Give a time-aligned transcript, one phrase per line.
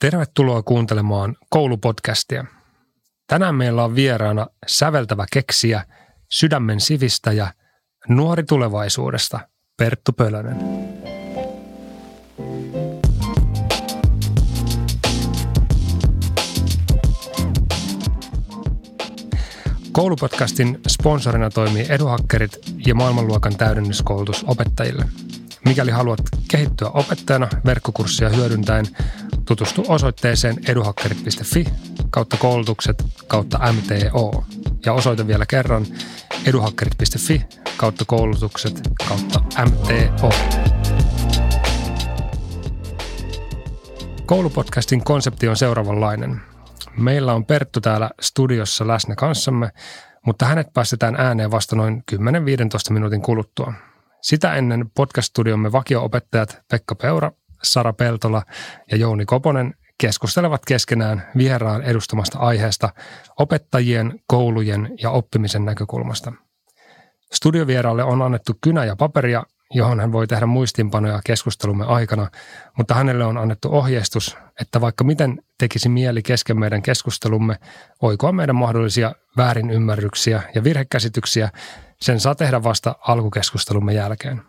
[0.00, 2.44] Tervetuloa kuuntelemaan koulupodcastia.
[3.26, 5.84] Tänään meillä on vieraana säveltävä keksiä,
[6.30, 7.52] sydämen sivistäjä,
[8.08, 9.40] nuori tulevaisuudesta,
[9.76, 10.56] Perttu Pölönen.
[19.92, 25.04] Koulupodcastin sponsorina toimii Eduhakkerit ja maailmanluokan täydennyskoulutus opettajille.
[25.66, 26.20] Mikäli haluat
[26.50, 28.86] kehittyä opettajana verkkokurssia hyödyntäen,
[29.44, 31.64] tutustu osoitteeseen eduhakkerit.fi
[32.10, 34.44] kautta koulutukset kautta MTO.
[34.86, 35.86] Ja osoite vielä kerran
[36.46, 37.42] eduhakkerit.fi
[37.76, 40.30] kautta koulutukset kautta MTO.
[44.26, 46.40] Koulupodcastin konsepti on seuraavanlainen.
[46.96, 49.70] Meillä on Perttu täällä studiossa läsnä kanssamme,
[50.26, 52.16] mutta hänet päästetään ääneen vasta noin 10-15
[52.90, 53.72] minuutin kuluttua.
[54.26, 58.42] Sitä ennen podcast-studiomme vakio-opettajat Pekka Peura, Sara Peltola
[58.90, 62.88] ja Jouni Koponen keskustelevat keskenään vieraan edustamasta aiheesta
[63.38, 66.32] opettajien, koulujen ja oppimisen näkökulmasta.
[67.32, 72.30] Studiovieraalle on annettu kynä ja paperia, johon hän voi tehdä muistinpanoja keskustelumme aikana,
[72.78, 77.56] mutta hänelle on annettu ohjeistus, että vaikka miten tekisi mieli kesken meidän keskustelumme,
[78.02, 81.50] oikoa meidän mahdollisia väärinymmärryksiä ja virhekäsityksiä,
[82.00, 84.42] sen saa tehdä vasta alkukeskustelumme jälkeen.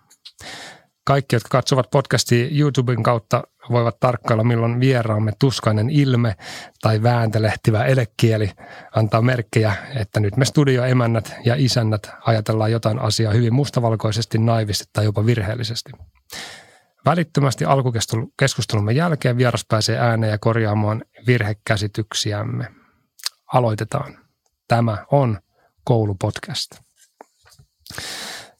[1.03, 6.36] Kaikki, jotka katsovat podcastia YouTuben kautta, voivat tarkkailla, milloin vieraamme tuskainen ilme
[6.81, 8.52] tai vääntelehtivä elekieli
[8.95, 15.06] antaa merkkejä, että nyt me studioemännät ja isännät ajatellaan jotain asiaa hyvin mustavalkoisesti, naivisti tai
[15.06, 15.92] jopa virheellisesti.
[17.06, 22.68] Välittömästi alkukeskustelumme jälkeen vieras pääsee ääneen ja korjaamaan virhekäsityksiämme.
[23.53, 24.18] Aloitetaan.
[24.68, 25.40] Tämä on
[25.84, 26.87] koulupodcast.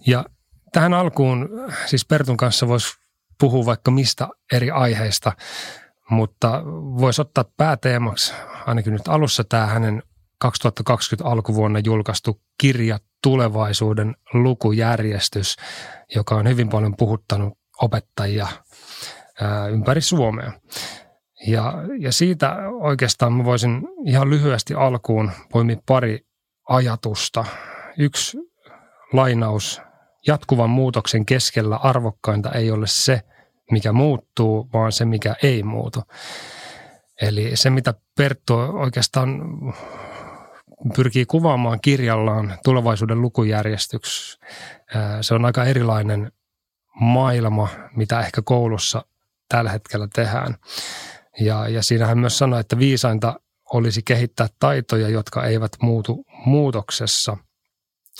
[0.08, 0.26] Ja
[0.72, 1.50] tähän alkuun,
[1.86, 2.88] siis Pertun kanssa voisi
[3.40, 5.32] puhua vaikka mistä eri aiheista,
[6.10, 8.34] mutta voisi ottaa pääteemaksi
[8.66, 10.04] ainakin nyt alussa tämä hänen
[10.40, 15.56] 2020 alkuvuonna julkaistu kirja Tulevaisuuden lukujärjestys,
[16.16, 18.48] joka on hyvin paljon puhuttanut opettajia
[19.72, 20.52] ympäri Suomea.
[21.48, 26.20] Ja, ja siitä oikeastaan mä voisin ihan lyhyesti alkuun poimia pari
[26.70, 27.46] ajatusta.
[27.98, 28.38] Yksi
[29.14, 29.82] lainaus
[30.28, 33.22] jatkuvan muutoksen keskellä arvokkainta ei ole se,
[33.72, 36.04] mikä muuttuu, vaan se, mikä ei muutu.
[37.22, 39.42] Eli se, mitä Perttu oikeastaan
[40.96, 44.40] pyrkii kuvaamaan kirjallaan tulevaisuuden lukujärjestyksi,
[45.22, 46.32] se on aika erilainen
[47.00, 49.06] maailma, mitä ehkä koulussa
[49.50, 50.56] tällä hetkellä tehdään.
[51.40, 53.40] Ja, ja siinä hän myös sanoi, että viisainta
[53.74, 57.38] olisi kehittää taitoja, jotka eivät muutu muutoksessa,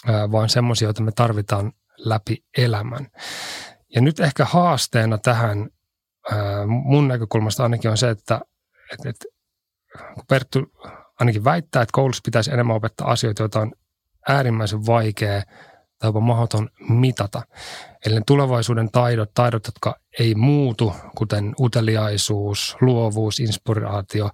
[0.06, 3.08] vaan semmoisia, joita me tarvitaan läpi elämän.
[3.96, 5.70] Ja nyt ehkä haasteena tähän
[6.68, 8.42] mun näkökulmasta ainakin on se, että,
[8.94, 9.26] että, että
[10.14, 10.60] kun Perttu
[11.20, 13.72] ainakin väittää, että koulussa pitäisi enemmän opettaa asioita, joita on
[14.30, 15.42] äärimmäisen vaikea
[16.00, 17.42] tai jopa mahdoton mitata.
[18.06, 24.30] Eli ne tulevaisuuden taidot, taidot, jotka ei muutu, kuten uteliaisuus, luovuus, inspiraatio,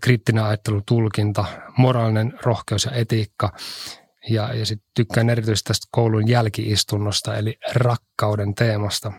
[0.00, 1.44] kriittinen ajattelu, tulkinta,
[1.78, 3.52] moraalinen rohkeus ja etiikka–
[4.28, 9.12] ja, ja sitten tykkään erityisesti tästä koulun jälkiistunnosta, eli rakkauden teemasta.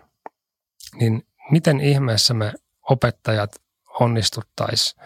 [0.99, 2.53] Niin miten ihmeessä me
[2.89, 3.51] opettajat
[3.99, 5.03] onnistuttaisiin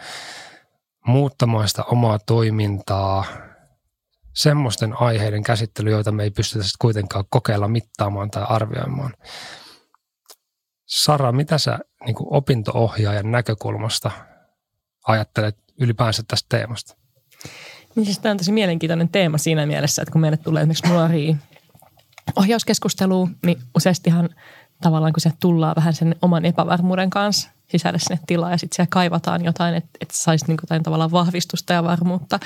[1.08, 3.26] muuttamaan sitä omaa toimintaa
[4.34, 9.14] semmoisten aiheiden käsittely, joita me ei pystytä sitten kuitenkaan kokeilla mittaamaan tai arvioimaan.
[10.86, 14.12] Sara, mitä sä niin opinto-ohjaajan näkökulmasta
[15.08, 17.07] ajattelet ylipäänsä tästä teemasta?
[17.98, 21.36] Niin siis tämä on tosi mielenkiintoinen teema siinä mielessä, että kun meille tulee esimerkiksi nuoria
[22.36, 24.30] ohjauskeskusteluun, niin useastihan
[24.82, 28.90] tavallaan kun se tullaan vähän sen oman epävarmuuden kanssa, sisälle sinne tilaa ja sitten siellä
[28.92, 32.40] kaivataan jotain, että, että saisi niin jotain tavallaan vahvistusta ja varmuutta.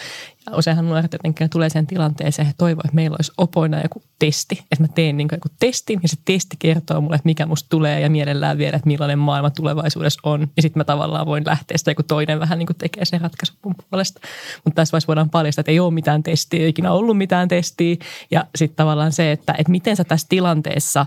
[0.46, 4.59] Ja useinhan nuoret jotenkin tulee sen tilanteeseen, että toivoo, että meillä olisi opoina joku testi.
[4.72, 8.00] Että mä teen niin joku testin ja se testi kertoo mulle, että mikä musta tulee
[8.00, 10.41] ja mielellään vielä, että millainen maailma tulevaisuudessa on.
[10.56, 13.58] Ja sitten mä tavallaan voin lähteä sitä, joku toinen vähän niin kuin tekee sen ratkaisun
[13.66, 14.20] mun puolesta.
[14.66, 17.96] Mutta tässä vaiheessa voidaan paljastaa, että ei ole mitään testiä, ei ikinä ollut mitään testiä.
[18.32, 21.05] Ja sitten tavallaan se, että, että miten sä tässä tilanteessa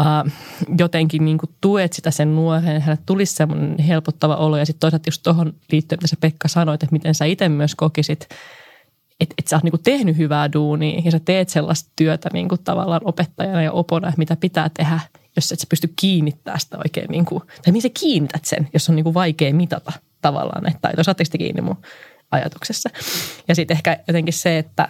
[0.00, 0.32] äh,
[0.78, 4.56] jotenkin niin kuin tuet sitä sen nuoren, hänelle tulisi semmoinen helpottava olo.
[4.56, 7.74] Ja sitten toisaalta just tuohon liittyen, mitä sä Pekka sanoit, että miten sä itse myös
[7.74, 8.28] kokisit,
[9.20, 12.48] että, että sä oot niin kuin tehnyt hyvää duunia ja sä teet sellaista työtä niin
[12.48, 15.00] kuin tavallaan opettajana ja opona, mitä pitää tehdä,
[15.36, 18.88] jos et sä pysty kiinnittämään sitä oikein, niin kuin, tai mihin sä kiinnität sen, jos
[18.88, 21.76] on niin kuin vaikea mitata tavallaan, että saatteko kiinni mun
[22.30, 22.90] ajatuksessa.
[23.48, 24.88] Ja sitten ehkä jotenkin se, että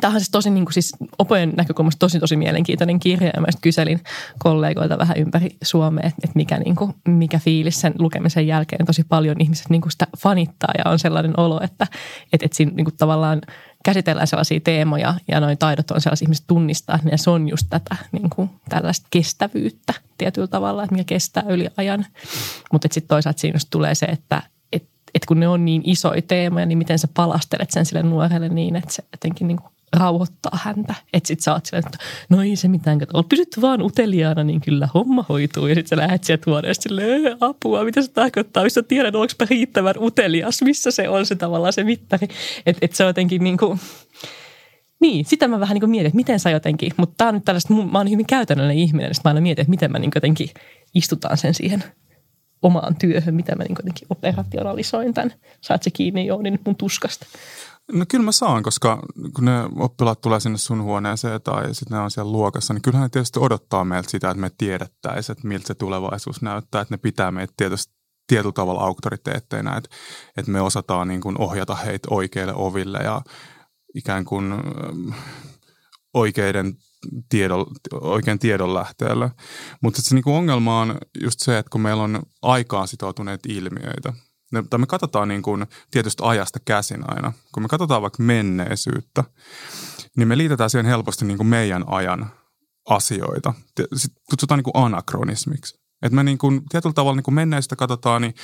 [0.00, 3.46] Tämä on siis tosi niin kuin siis opojen näkökulmasta tosi tosi mielenkiintoinen kirja ja mä
[3.60, 4.00] kyselin
[4.38, 9.36] kollegoilta vähän ympäri Suomea, että mikä, niin kuin, mikä fiilis sen lukemisen jälkeen tosi paljon
[9.40, 11.86] ihmiset niin kuin sitä fanittaa ja on sellainen olo, että,
[12.32, 13.40] että, että siinä niin kuin tavallaan
[13.86, 17.96] käsitellään sellaisia teemoja ja noin taidot on sellaisia ihmiset tunnistaa, että se on just tätä
[18.12, 22.06] niin kuin tällaista kestävyyttä tietyllä tavalla, että mikä kestää yli ajan.
[22.72, 26.66] Mutta sitten toisaalta siinä tulee se, että et, et kun ne on niin isoja teemoja,
[26.66, 30.94] niin miten sä palastelet sen sille nuorelle niin, että se jotenkin niin kuin rauhoittaa häntä.
[31.12, 31.98] Että sit sä oot silleen, että
[32.28, 35.66] no ei se mitään, kato, pysyt vaan uteliaana, niin kyllä homma hoituu.
[35.66, 39.94] Ja sit sä lähdet sieltä huoneesta silleen, apua, mitä se tarkoittaa, missä tiedän, onko riittävän
[40.00, 42.28] utelias, missä se on se tavallaan se mittari.
[42.66, 43.80] Että et se on jotenkin niin kuin,
[45.00, 47.44] niin, sitä mä vähän niin kuin mietin, että miten sä jotenkin, mutta tää on nyt
[47.44, 50.50] tällaista, mä oon hyvin käytännöllinen ihminen, niin mä aina mietin, että miten mä niin jotenkin
[50.94, 51.84] istutaan sen siihen
[52.62, 55.32] omaan työhön, mitä mä niin jotenkin operationalisoin tämän.
[55.60, 57.26] Saat se kiinni nyt mun tuskasta.
[57.92, 59.02] No kyllä mä saan, koska
[59.34, 63.04] kun ne oppilaat tulee sinne sun huoneeseen tai sitten ne on siellä luokassa, niin kyllähän
[63.04, 66.98] ne tietysti odottaa meiltä sitä, että me tiedettäisiin, että miltä se tulevaisuus näyttää, että ne
[66.98, 67.94] pitää meitä tietysti
[68.26, 69.90] tietyllä tavalla auktoriteetteina, että,
[70.36, 73.22] että me osataan niin kuin ohjata heitä oikeille oville ja
[73.94, 74.54] ikään kuin
[76.14, 76.76] oikeiden
[77.28, 79.30] tiedon, oikein tiedon lähteellä.
[79.82, 84.12] Mutta se niin kuin ongelma on just se, että kun meillä on aikaan sitoutuneet ilmiöitä,
[84.52, 87.32] ne, tai me katsotaan niin kuin tietystä ajasta käsin aina.
[87.52, 89.24] Kun me katsotaan vaikka menneisyyttä,
[90.16, 92.30] niin me liitetään siihen helposti niin kuin meidän ajan
[92.88, 93.54] asioita.
[93.94, 95.80] Sitten kutsutaan niin kuin anakronismiksi.
[96.02, 98.34] Että me niin kuin, tietyllä tavalla niin kuin menneistä katsotaan, niin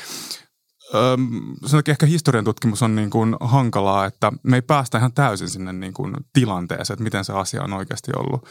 [1.66, 5.48] sen takia ehkä historian tutkimus on niin kuin hankalaa, että me ei päästä ihan täysin
[5.48, 8.48] sinne niin kuin tilanteeseen, että miten se asia on oikeasti ollut.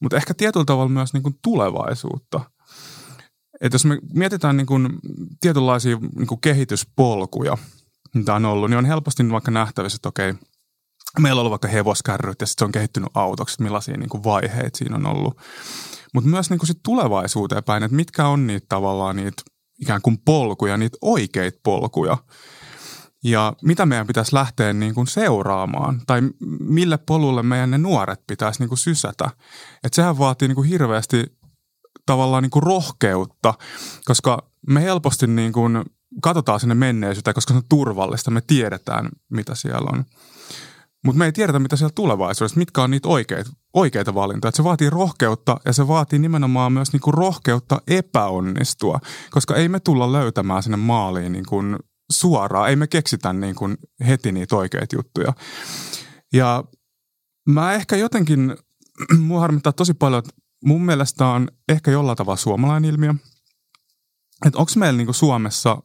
[0.00, 2.40] Mutta ehkä tietyllä tavalla myös niin kuin tulevaisuutta–
[3.60, 4.88] että jos me mietitään niin kuin
[5.40, 7.58] tietynlaisia niin kuin kehityspolkuja,
[8.14, 10.34] mitä on ollut, niin on helposti vaikka nähtävissä, että okei,
[11.18, 14.24] meillä on ollut vaikka hevoskärryt ja sitten se on kehittynyt autoksi, että millaisia niin kuin
[14.24, 15.36] vaiheita siinä on ollut.
[16.14, 19.42] Mutta myös niin kuin sit tulevaisuuteen päin, että mitkä on niitä tavallaan niitä
[19.80, 22.16] ikään kuin polkuja, niitä oikeita polkuja.
[23.24, 26.22] Ja mitä meidän pitäisi lähteä niin kuin seuraamaan tai
[26.60, 29.30] mille polulle meidän ne nuoret pitäisi niin kuin sysätä.
[29.84, 31.39] Että sehän vaatii niin kuin hirveästi
[32.06, 33.54] tavallaan niin kuin rohkeutta,
[34.04, 35.84] koska me helposti niin kuin
[36.22, 40.04] katsotaan sinne menneisyyteen, koska se on turvallista, me tiedetään, mitä siellä on.
[41.04, 44.48] Mutta me ei tiedetä, mitä siellä tulevaisuudessa, mitkä on niitä oikeita, oikeita valintoja.
[44.48, 49.00] Et se vaatii rohkeutta ja se vaatii nimenomaan myös niinku rohkeutta epäonnistua,
[49.30, 51.62] koska ei me tulla löytämään sinne maaliin niinku
[52.12, 52.70] suoraan.
[52.70, 53.68] Ei me keksitä niinku
[54.06, 55.32] heti niitä oikeita juttuja.
[56.32, 56.64] Ja
[57.48, 58.56] mä ehkä jotenkin,
[59.26, 60.34] mua harmittaa tosi paljon, että
[60.64, 63.14] mun mielestä on ehkä jollain tavalla suomalainen ilmiö.
[64.46, 65.82] Että onko meillä niinku Suomessa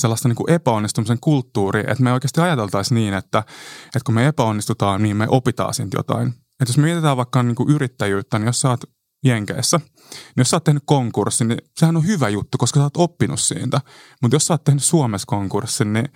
[0.00, 3.38] sellaista niinku epäonnistumisen kulttuuri, että me oikeasti ajateltaisiin niin, että,
[3.86, 6.28] että kun me epäonnistutaan, niin me opitaan siitä jotain.
[6.28, 8.84] Että jos me mietitään vaikka niinku yrittäjyyttä, niin jos sä oot
[9.24, 12.96] Jenkeissä, niin jos sä oot tehnyt konkurssin, niin sehän on hyvä juttu, koska sä oot
[12.96, 13.80] oppinut siitä.
[14.22, 16.08] Mutta jos sä oot tehnyt Suomessa konkurssin, niin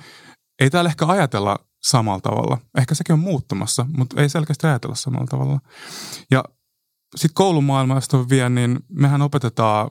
[0.61, 2.59] ei täällä ehkä ajatella samalla tavalla.
[2.79, 5.61] Ehkä sekin on muuttumassa, mutta ei selkeästi ajatella samalla tavalla.
[6.31, 6.45] Ja
[7.17, 9.91] sitten koulumaailmasta vielä, niin mehän opetetaan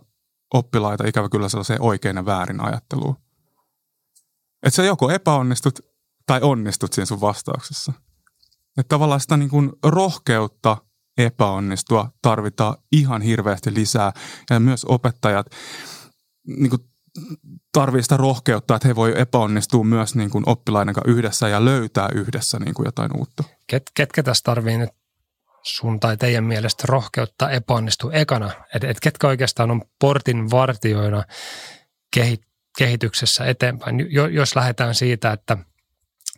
[0.53, 3.15] oppilaita ikävä kyllä sellaiseen oikein ja väärin ajatteluun.
[4.63, 5.79] Että sä joko epäonnistut
[6.25, 7.93] tai onnistut siinä sun vastauksessa.
[8.77, 10.77] Että tavallaan sitä niin kuin rohkeutta
[11.17, 14.11] epäonnistua tarvitaan ihan hirveästi lisää.
[14.49, 15.47] Ja myös opettajat
[16.47, 16.81] niin kuin
[17.71, 22.09] tarvii sitä rohkeutta, että he voi epäonnistua myös niin kuin oppilaiden kanssa yhdessä ja löytää
[22.15, 23.43] yhdessä niin kuin jotain uutta.
[23.67, 24.89] Ket, ketkä tässä tarvii nyt
[25.67, 28.51] sun tai teidän mielestä rohkeutta epäonnistua ekana?
[28.75, 31.23] Että et ketkä oikeastaan on portin vartioina
[32.13, 32.41] kehit,
[32.77, 34.07] kehityksessä eteenpäin?
[34.09, 35.57] Jo, jos lähdetään siitä, että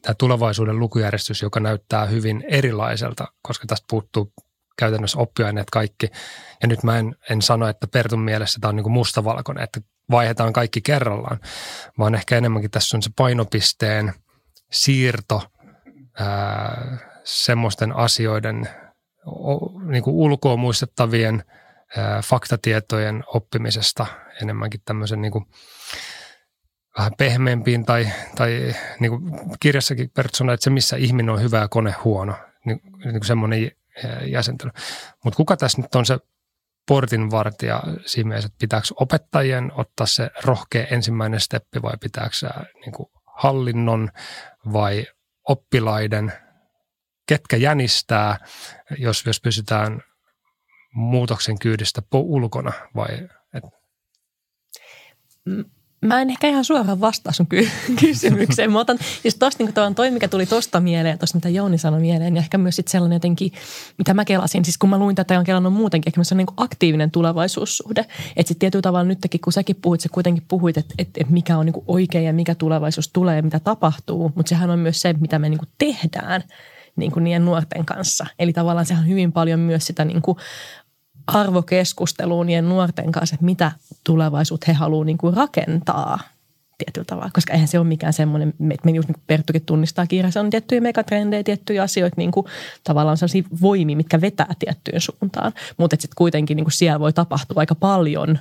[0.01, 4.33] tämä tulevaisuuden lukujärjestys, joka näyttää hyvin erilaiselta, koska tästä puuttuu
[4.77, 6.07] käytännössä oppiaineet kaikki.
[6.61, 9.81] Ja nyt mä en, en sano, että Pertun mielessä tämä on niin mustavalkoinen, että
[10.11, 11.39] vaihdetaan kaikki kerrallaan,
[11.97, 14.13] vaan ehkä enemmänkin tässä on se painopisteen
[14.71, 15.43] siirto
[16.19, 18.69] ää, semmoisten asioiden
[19.85, 21.43] niin kuin ulkoa muistettavien
[22.23, 24.05] faktatietojen oppimisesta
[24.41, 25.45] enemmänkin tämmöisen niin kuin
[26.97, 31.67] vähän pehmeämpiin tai, tai niin kuin kirjassakin persona, että se missä ihminen on hyvä ja
[31.67, 33.71] kone huono, niin, niin semmoinen
[34.25, 34.71] jäsentely.
[35.23, 36.19] Mutta kuka tässä nyt on se
[36.87, 42.35] portinvartija siinä mielessä, että pitääkö opettajien ottaa se rohkea ensimmäinen steppi vai pitääkö
[42.85, 44.09] niin kuin hallinnon
[44.73, 45.07] vai
[45.47, 46.33] oppilaiden–
[47.29, 48.37] ketkä jänistää,
[48.97, 50.01] jos, jos pysytään
[50.93, 53.29] muutoksen kyydistä ulkona vai?
[53.53, 53.63] Et?
[56.01, 57.69] Mä en ehkä ihan suoraan vastaa sun ky-
[58.01, 58.71] kysymykseen.
[58.71, 62.35] Mä otan, siis tosta niin toi, mikä tuli tosta mieleen, tosta mitä Jouni sanoi mieleen,
[62.35, 63.51] ja ehkä myös sit sellainen jotenkin,
[63.97, 66.37] mitä mä kelasin, siis kun mä luin tätä ja on kelannut muutenkin, ehkä se on
[66.37, 68.01] niin aktiivinen tulevaisuussuhde.
[68.35, 71.57] Että sitten tietyllä tavalla nytkin, kun säkin puhuit, sä kuitenkin puhuit, että, että, että mikä
[71.57, 75.13] on niin oikein ja mikä tulevaisuus tulee ja mitä tapahtuu, mutta sehän on myös se,
[75.13, 76.43] mitä me niin tehdään
[76.95, 78.25] niin kuin niiden nuorten kanssa.
[78.39, 80.37] Eli tavallaan sehän on hyvin paljon myös sitä niin kuin
[81.27, 83.71] arvokeskusteluun niiden nuorten kanssa, että mitä
[84.03, 86.19] tulevaisuutta he haluavat niin kuin rakentaa
[86.77, 87.31] tietyllä tavalla.
[87.33, 90.81] Koska eihän se ole mikään semmoinen, että me just niin Perttukin tunnistaa kirjassa, on tiettyjä
[90.81, 92.45] megatrendejä, tiettyjä asioita, niin kuin
[92.83, 95.53] tavallaan sellaisia voimia, mitkä vetää tiettyyn suuntaan.
[95.77, 98.39] Mutta sitten kuitenkin niin kuin siellä voi tapahtua aika paljon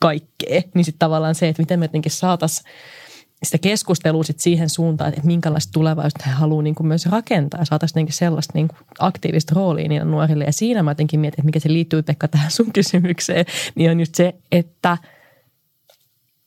[0.00, 0.62] kaikkea.
[0.74, 2.70] Niin sitten tavallaan se, että miten me jotenkin saataisiin
[3.42, 7.64] sitä keskustelua sit siihen suuntaan, että minkälaista tulevaisuutta he haluaa niin kuin myös rakentaa ja
[7.64, 10.44] saataisiin sellaista niin aktiivista roolia niille nuorille.
[10.44, 14.00] Ja siinä mä jotenkin mietin, että mikä se liittyy Pekka tähän sun kysymykseen, niin on
[14.00, 14.98] just se, että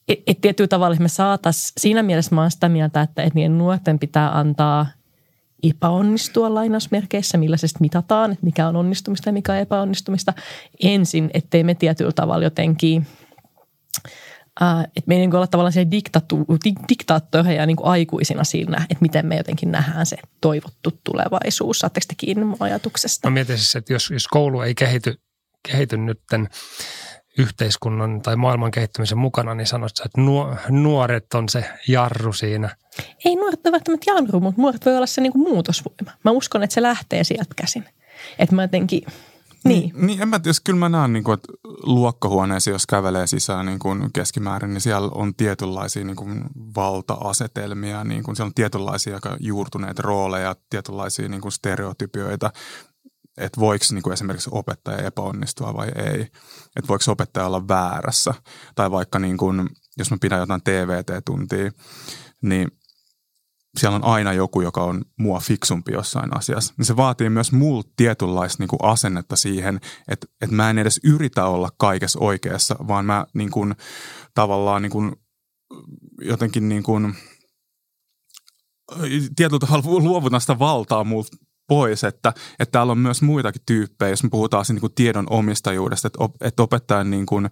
[0.08, 3.58] et, et tietyllä tavalla me saataisiin, siinä mielessä mä oon sitä mieltä, että, että niiden
[3.58, 4.88] nuorten pitää antaa
[5.64, 10.34] epäonnistua lainausmerkeissä, millä se sitten mitataan, että mikä on onnistumista ja mikä on epäonnistumista
[10.84, 13.08] ensin, ettei me tietyllä tavalla jotenkin–
[14.62, 15.88] Uh, että me ei niin olla tavallaan se
[16.90, 21.80] diktaattoreja niin aikuisina siinä, että miten me jotenkin nähdään se toivottu tulevaisuus.
[21.80, 23.30] Saatteko te kiinni mun ajatuksesta?
[23.30, 25.22] Mä mietin siis, että jos, jos koulu ei kehity,
[25.72, 26.50] kehity nytten
[27.38, 30.22] yhteiskunnan tai maailman kehittymisen mukana, niin sanot että
[30.70, 32.76] nuoret on se jarru siinä.
[33.26, 36.12] Ei nuoret ole välttämättä jarru, mutta nuoret voi olla se niin kuin muutosvoima.
[36.24, 37.86] Mä uskon, että se lähtee sieltä käsin.
[38.40, 39.04] Että mä jotenkin–
[39.70, 39.92] niin.
[39.96, 41.48] niin, niin en mä tiedä, kyllä mä näen, niin kuin, että
[41.84, 46.44] luokkahuoneessa, jos kävelee sisään niin kuin keskimäärin, niin siellä on tietynlaisia niin kuin
[46.76, 52.52] valta-asetelmia, niin kuin siellä on tietynlaisia aika juurtuneita rooleja, tietynlaisia niin kuin stereotypioita,
[53.38, 56.22] että voiko niin kuin esimerkiksi opettaja epäonnistua vai ei,
[56.76, 58.34] että voiko opettaja olla väärässä,
[58.76, 61.72] tai vaikka niin kuin, jos mä pidän jotain TVT-tuntia,
[62.42, 62.72] niin
[63.78, 67.90] siellä on aina joku, joka on mua fiksumpi jossain asiassa, niin se vaatii myös multa
[67.96, 73.06] tietynlaista niin kuin asennetta siihen, että, että mä en edes yritä olla kaikessa oikeassa, vaan
[73.06, 73.76] mä niin kuin,
[74.34, 75.16] tavallaan niin kuin,
[76.22, 77.16] jotenkin niin kuin,
[79.36, 84.24] tietyllä tavalla luovutan sitä valtaa multa pois, että, että täällä on myös muitakin tyyppejä, jos
[84.24, 87.50] me puhutaan niin kuin tiedon omistajuudesta, että, op, että opettajan niin kuin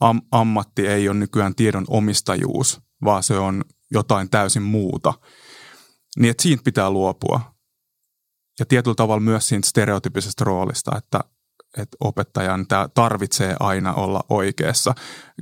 [0.00, 5.14] am, ammatti ei ole nykyään tiedon omistajuus, vaan se on jotain täysin muuta–
[6.18, 7.54] niin että siitä pitää luopua.
[8.58, 11.20] Ja tietyllä tavalla myös siitä stereotypisesta roolista, että,
[11.78, 14.94] että opettajan tämä tarvitsee aina olla oikeassa.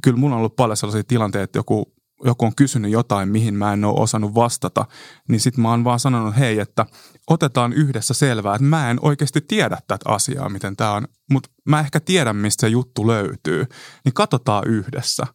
[0.02, 1.94] Kyllä mulla on ollut paljon sellaisia tilanteita, että joku,
[2.24, 4.86] joku on kysynyt jotain, mihin mä en ole osannut vastata,
[5.28, 6.86] niin sitten mä oon vaan sanonut, hei, että
[7.30, 11.80] otetaan yhdessä selvää, että mä en oikeasti tiedä tätä asiaa, miten tämä on, mutta mä
[11.80, 13.66] ehkä tiedän, mistä se juttu löytyy,
[14.04, 15.26] niin katsotaan yhdessä.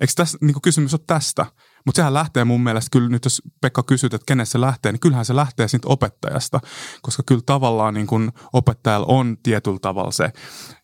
[0.00, 1.46] Eikö tässä, niin kysymys ole tästä?
[1.86, 5.00] Mutta sehän lähtee mun mielestä kyllä nyt, jos Pekka kysyt, että kenessä se lähtee, niin
[5.00, 6.60] kyllähän se lähtee siitä opettajasta.
[7.02, 10.32] Koska kyllä tavallaan niin kuin opettajalla on tietyllä tavalla se,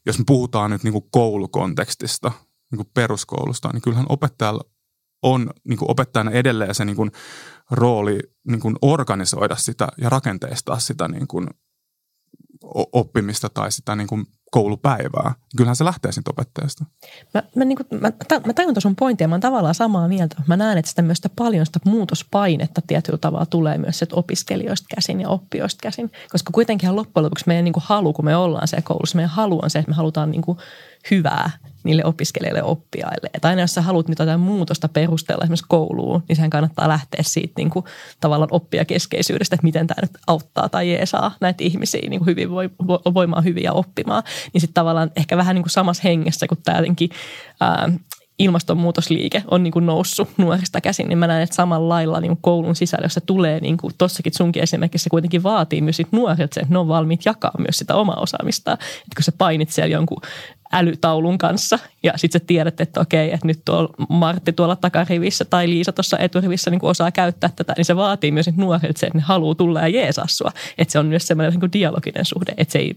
[0.07, 2.33] jos me puhutaan nyt niin kuin koulukontekstista,
[2.71, 4.65] niin kuin peruskoulusta, niin kyllähän opettajalla
[5.23, 7.13] on niin kuin opettajana edelleen se niin
[7.71, 11.47] rooli niin kuin organisoida sitä ja rakenteistaa sitä niin kuin
[12.93, 15.35] oppimista tai sitä niin kuin koulupäivää.
[15.57, 16.85] Kyllähän se lähtee siitä opettajasta.
[17.35, 18.13] Mä, mä, niin kuin, mä,
[18.47, 20.43] mä tajun sun pointtia, mä oon tavallaan samaa mieltä.
[20.47, 25.21] Mä näen, että sitä myös sitä paljon sitä muutospainetta tietyllä tavalla tulee myös opiskelijoista käsin
[25.21, 26.13] ja oppijoista käsin.
[26.31, 29.61] Koska kuitenkin loppujen lopuksi meidän niin kuin halu, kun me ollaan siellä koulussa, meidän halu
[29.63, 30.59] on se, että me halutaan niin kuin
[31.11, 31.51] hyvää
[31.85, 33.31] niille opiskelijoille oppiaille.
[33.35, 37.23] Että aina jos sä haluat nyt jotain muutosta perustella esimerkiksi kouluun, niin sehän kannattaa lähteä
[37.23, 37.85] siitä niin kuin,
[38.21, 42.51] tavallaan oppijakeskeisyydestä, että miten tämä nyt auttaa tai jeesaa näitä ihmisiä niin kuin hyvin
[43.15, 44.23] voimaan hyvin ja oppimaan.
[44.53, 47.11] Niin sitten tavallaan ehkä vähän niin kuin samassa hengessä, kun tämä jotenkin
[47.61, 47.89] ää,
[48.41, 52.43] ilmastonmuutosliike on niin kuin noussut nuorista käsin, niin mä näen, että samalla lailla niin kuin
[52.43, 56.53] koulun sisällä, jos se tulee, niin kuin tossakin sunkin esimerkiksi, se kuitenkin vaatii myös nuoret
[56.53, 58.79] sen, että ne on valmiit jakaa myös sitä omaa osaamistaan.
[58.81, 60.21] Että kun sä painit siellä jonkun
[60.73, 65.69] älytaulun kanssa ja sitten sä tiedät, että okei, että nyt tuolla Martti tuolla takarivissä tai
[65.69, 69.25] Liisa tuossa eturivissä niin osaa käyttää tätä, niin se vaatii myös nuoret sen, että ne
[69.25, 70.53] haluaa tulla ja jeesaa sua.
[70.79, 72.95] Että se on myös semmoinen niin dialoginen suhde, että se ei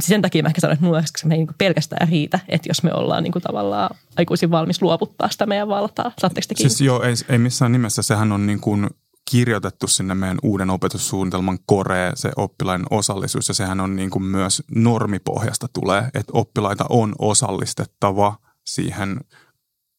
[0.00, 2.92] sen takia mä ehkä sanon, että nuorisoksi me ei niin pelkästään riitä, että jos me
[2.94, 6.12] ollaan niin kuin tavallaan aikuisin valmis luovuttaa sitä meidän valtaa.
[6.18, 8.02] Saatteko Siis joo, ei, ei missään nimessä.
[8.02, 8.90] Sehän on niin kuin
[9.30, 14.62] kirjoitettu sinne meidän uuden opetussuunnitelman koreen se oppilaiden osallisuus ja sehän on niin kuin myös
[14.74, 19.20] normipohjasta tulee, että oppilaita on osallistettava siihen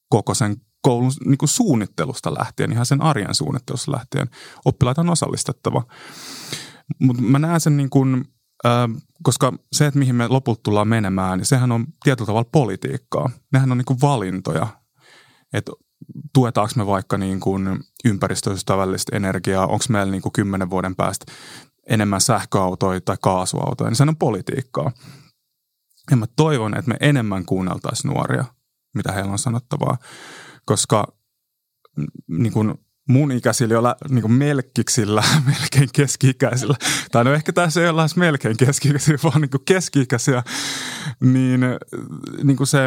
[0.09, 4.29] koko sen koulun niin kuin suunnittelusta lähtien, ihan sen arjen suunnittelusta lähtien.
[4.65, 5.83] Oppilaita on osallistettava.
[6.99, 8.25] Mutta mä näen sen niin kuin,
[8.65, 13.29] äh, koska se, että mihin me lopulta tullaan menemään, niin sehän on tietyllä tavalla politiikkaa.
[13.53, 14.67] Nehän on niin kuin valintoja.
[15.53, 15.71] Että
[16.33, 21.25] tuetaanko me vaikka niin kuin ympäristöystävällistä energiaa, onko meillä niin kuin kymmenen vuoden päästä
[21.87, 24.91] enemmän sähköautoja tai kaasuautoja, niin se on politiikkaa.
[26.11, 28.45] Ja mä toivon, että me enemmän kuunneltaisiin nuoria,
[28.95, 29.97] mitä heillä on sanottavaa,
[30.65, 31.17] koska
[32.27, 32.73] niin kuin
[33.07, 34.33] mun ikäisillä joilla niin kuin
[35.45, 36.75] melkein keski-ikäisillä,
[37.11, 40.43] tai no ehkä tässä ei olla melkein keski-ikäisiä, vaan niin kuin keski-ikäisiä,
[41.19, 41.61] niin,
[42.43, 42.79] niin kuin se,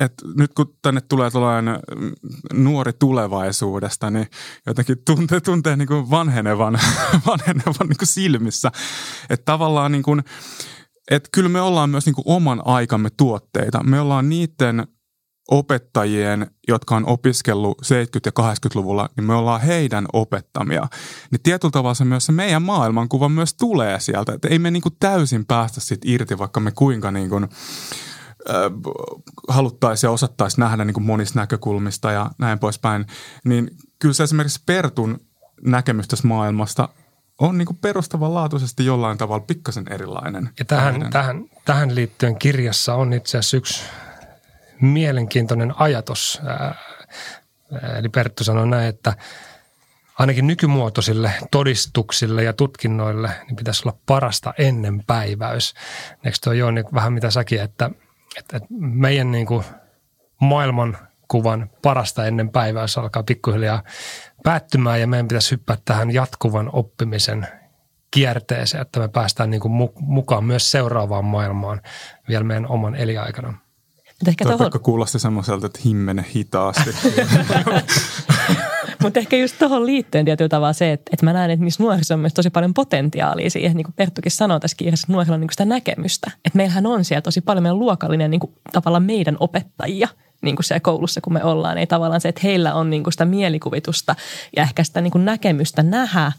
[0.00, 1.78] että nyt kun tänne tulee tällainen
[2.52, 4.26] nuori tulevaisuudesta, niin
[4.66, 6.78] jotenkin tuntee, tuntee niin kuin vanhenevan,
[7.26, 8.72] vanhenevan niin kuin silmissä.
[9.30, 10.24] Että tavallaan niin kuin,
[11.10, 13.84] että kyllä me ollaan myös niin kuin oman aikamme tuotteita.
[13.84, 14.86] Me ollaan niiden
[15.50, 17.90] opettajien, jotka on opiskellut 70-
[18.26, 20.88] ja 80-luvulla, niin me ollaan heidän opettamia.
[21.30, 24.32] Niin tietyllä tavalla se myös se meidän maailmankuva myös tulee sieltä.
[24.32, 27.48] Että ei me niin kuin täysin päästä siitä irti, vaikka me kuinka niin kuin,
[29.48, 33.06] haluttaisiin ja osattaisiin nähdä niin kuin monista näkökulmista ja näin poispäin.
[33.44, 35.20] Niin kyllä se esimerkiksi Pertun
[35.64, 36.88] näkemys tästä maailmasta
[37.40, 40.50] on niin kuin perustavanlaatuisesti jollain tavalla pikkasen erilainen.
[40.58, 43.84] Ja tähän, tähän, tähän liittyen kirjassa on itse asiassa yksi
[44.80, 46.40] mielenkiintoinen ajatus.
[47.98, 49.16] Eli Perttu sanoi näin, että
[50.18, 55.74] ainakin nykymuotoisille todistuksille ja tutkinnoille niin pitäisi olla parasta ennen päiväys.
[56.24, 57.90] Eikö tuo Jooni vähän mitä säkin, että,
[58.36, 59.64] että meidän niin kuin
[60.40, 63.82] maailmankuvan parasta ennen päiväys alkaa pikkuhiljaa
[64.42, 67.46] päättymään ja meidän pitäisi hyppää tähän jatkuvan oppimisen
[68.10, 71.80] kierteeseen, että me päästään niin kuin mukaan myös seuraavaan maailmaan
[72.28, 73.48] vielä meidän oman eliaikana.
[73.48, 74.70] Mutta ehkä tohon...
[74.82, 76.90] kuulosti semmoiselta, että himmene hitaasti.
[79.02, 82.14] Mutta ehkä just tuohon liittyen tietyllä tavalla se, että, että mä näen, että niissä nuorissa
[82.14, 85.40] on myös tosi paljon potentiaalia siihen, niin kuin Perttukin sanoi tässä kirjassa, että nuorilla on
[85.40, 86.30] niin sitä näkemystä.
[86.44, 90.08] Että meillähän on siellä tosi paljon meidän luokallinen niin kuin, tavallaan meidän opettajia–
[90.42, 91.78] niin kuin siellä koulussa, kun me ollaan.
[91.78, 94.14] Ei tavallaan se, että heillä on niin kuin sitä mielikuvitusta
[94.56, 96.32] ja ehkä sitä niin kuin näkemystä nähdä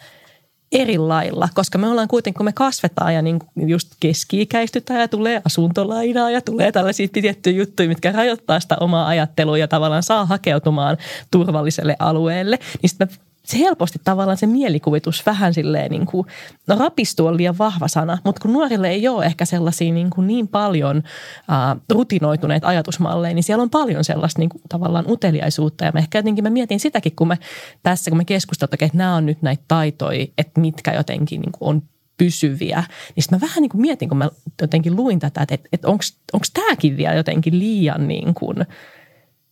[0.72, 5.42] eri lailla, koska me ollaan kuitenkin, kun me kasvetaan ja niin just keski-ikäistytään ja tulee
[5.46, 10.98] asuntolainaa ja tulee tällaisia tiettyjä juttuja, mitkä rajoittaa sitä omaa ajattelua ja tavallaan saa hakeutumaan
[11.32, 16.28] turvalliselle alueelle, niin sitten me se helposti tavallaan se mielikuvitus vähän silleen niin kuin,
[16.68, 20.28] no rapistuu on liian vahva sana, mutta kun nuorille ei ole ehkä sellaisia niin, kuin
[20.28, 25.92] niin paljon äh, rutinoituneita ajatusmalleja, niin siellä on paljon sellaista niin kuin, tavallaan uteliaisuutta ja
[25.92, 27.38] mä ehkä jotenkin mä mietin sitäkin, kun me
[27.84, 31.70] tässä, kun me keskustelemme, että nämä on nyt näitä taitoja, että mitkä jotenkin niin kuin
[31.70, 31.82] on
[32.18, 32.84] pysyviä.
[33.16, 34.30] Niin sitten mä vähän niin kuin mietin, kun mä
[34.62, 38.66] jotenkin luin tätä, että, että onko tämäkin vielä jotenkin liian niin kuin–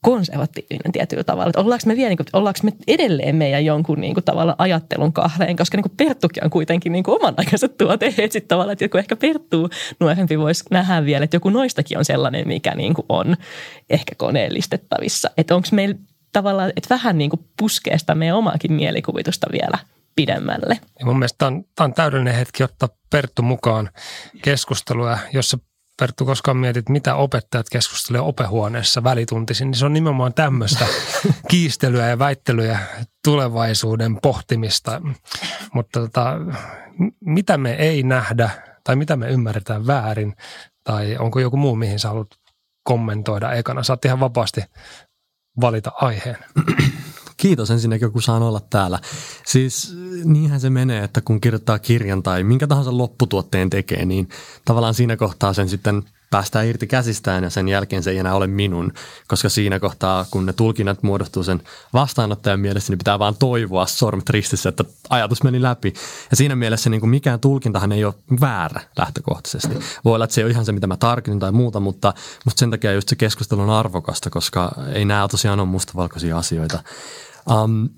[0.01, 1.49] konservatiivinen tietyllä tavalla.
[1.49, 5.13] Että ollaanko me, vielä, niin kuin, ollaanko me edelleen meidän jonkun niin kuin, tavalla ajattelun
[5.13, 8.05] kahleen, koska niin kuin Perttukin on kuitenkin niin kuin oman aikansa tuote.
[8.05, 12.05] Että sitten tavallaan, että joku ehkä Perttu nuorempi voisi nähdä vielä, että joku noistakin on
[12.05, 13.35] sellainen, mikä niin kuin on
[13.89, 15.29] ehkä koneellistettavissa.
[15.37, 15.95] Että onko meillä
[16.33, 19.77] tavallaan, että vähän niin kuin puskee sitä meidän omaakin mielikuvitusta vielä
[20.15, 20.79] pidemmälle.
[20.99, 23.89] Ja mun mielestä tämä on, on täydellinen hetki ottaa Perttu mukaan
[24.41, 25.57] keskustelua, jossa
[25.99, 30.85] Perttu koskaan mietit, mitä opettajat keskustelevat opehuoneessa välituntisin, niin se on nimenomaan tämmöistä
[31.51, 32.79] kiistelyä ja väittelyä
[33.23, 35.01] tulevaisuuden pohtimista.
[35.73, 36.33] Mutta tota,
[37.19, 38.49] mitä me ei nähdä
[38.83, 40.35] tai mitä me ymmärretään väärin
[40.83, 42.27] tai onko joku muu, mihin sä haluat
[42.83, 43.83] kommentoida ekana?
[43.83, 44.61] Saat ihan vapaasti
[45.61, 46.37] valita aiheen.
[47.37, 48.99] Kiitos ensinnäkin, kun saan olla täällä.
[49.45, 54.29] Siis niinhän se menee, että kun kirjoittaa kirjan tai minkä tahansa lopputuotteen tekee, niin
[54.65, 58.47] tavallaan siinä kohtaa sen sitten päästään irti käsistään ja sen jälkeen se ei enää ole
[58.47, 58.93] minun,
[59.27, 61.61] koska siinä kohtaa, kun ne tulkinnat muodostuu sen
[61.93, 65.93] vastaanottajan mielessä, niin pitää vaan toivoa sormet ristissä, että ajatus meni läpi.
[66.31, 69.79] Ja siinä mielessä niin kuin mikään tulkintahan ei ole väärä lähtökohtaisesti.
[70.05, 72.13] Voi olla, että se ei ole ihan se, mitä mä tarkoitin tai muuta, mutta
[72.45, 76.83] musta sen takia just se keskustelu on arvokasta, koska ei nämä tosiaan ole mustavalkoisia asioita.
[77.51, 77.89] Um,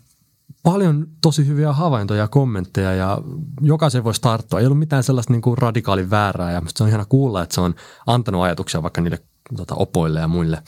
[0.63, 3.17] paljon tosi hyviä havaintoja ja kommentteja ja
[3.61, 4.59] jokaisen voisi tarttua.
[4.59, 7.61] Ei ollut mitään sellaista niin kuin radikaalin väärää ja se on ihana kuulla, että se
[7.61, 7.75] on
[8.07, 9.19] antanut ajatuksia vaikka niille
[9.57, 10.63] tota, opoille ja muille.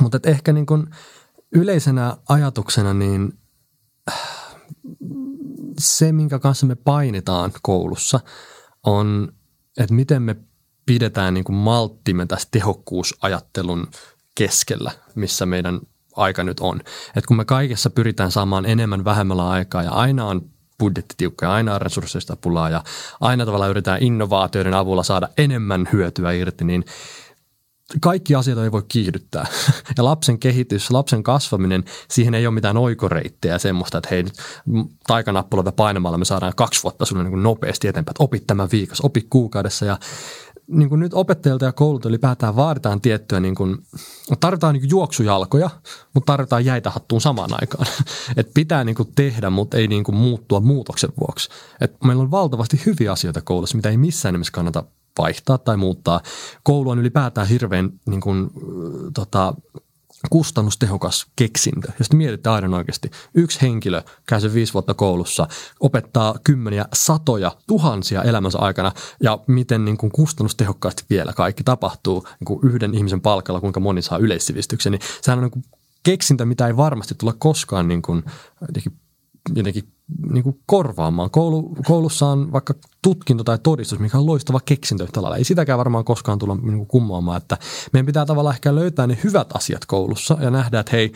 [0.00, 0.86] Mutta ehkä niin kuin
[1.52, 3.38] yleisenä ajatuksena niin
[5.78, 8.20] se, minkä kanssa me painitaan koulussa,
[8.86, 9.32] on,
[9.78, 10.36] että miten me
[10.86, 13.88] pidetään niin kuin malttimme tässä tehokkuusajattelun
[14.34, 15.80] keskellä, missä meidän
[16.16, 16.80] aika nyt on.
[17.16, 20.42] Että kun me kaikessa pyritään saamaan enemmän vähemmällä aikaa ja aina on
[20.78, 22.84] budjettitiukka ja aina on resursseista pulaa ja
[23.20, 26.84] aina tavallaan yritetään innovaatioiden avulla saada enemmän hyötyä irti, niin
[28.00, 29.46] kaikki asiat ei voi kiihdyttää.
[29.96, 34.34] Ja lapsen kehitys, lapsen kasvaminen, siihen ei ole mitään oikoreittejä semmoista, että hei nyt
[35.06, 39.26] taikanappulata painamalla me saadaan kaksi vuotta sulle niin nopeasti eteenpäin, että opit tämän viikossa, opi
[39.30, 39.98] kuukaudessa ja
[40.66, 43.78] niin kuin nyt opettajilta ja koululta ylipäätään vaaditaan tiettyä, niin kuin,
[44.40, 45.70] tarvitaan niin kuin juoksujalkoja,
[46.14, 47.86] mutta tarvitaan jäitä hattuun samaan aikaan.
[48.36, 51.48] Et pitää niin kuin tehdä, mutta ei niin kuin muuttua muutoksen vuoksi.
[51.80, 54.84] Et meillä on valtavasti hyviä asioita koulussa, mitä ei missään nimessä kannata
[55.18, 56.20] vaihtaa tai muuttaa.
[56.62, 58.50] Koulu on ylipäätään hirveän niin kuin,
[59.14, 59.54] tota,
[60.30, 61.92] kustannustehokas keksintö.
[61.98, 65.48] Jos te mietitte aivan oikeasti, yksi henkilö käy sen viisi vuotta koulussa,
[65.80, 72.46] opettaa kymmeniä, satoja, tuhansia elämänsä aikana ja miten niin kuin kustannustehokkaasti vielä kaikki tapahtuu niin
[72.46, 75.64] kuin yhden ihmisen palkalla, kuinka moni saa yleissivistyksen, niin sehän on niin kuin
[76.02, 78.24] keksintö, mitä ei varmasti tule koskaan niin kuin
[78.60, 78.92] jotenkin,
[79.54, 79.93] jotenkin
[80.32, 81.30] niin kuin korvaamaan.
[81.30, 85.36] Koulu, koulussa on vaikka tutkinto tai todistus, mikä on loistava keksintö yhtä lailla.
[85.36, 87.58] Ei sitäkään varmaan koskaan tulla niin kuin kummoamaan, että
[87.92, 91.12] meidän pitää tavallaan ehkä löytää ne hyvät asiat koulussa ja nähdä, että hei,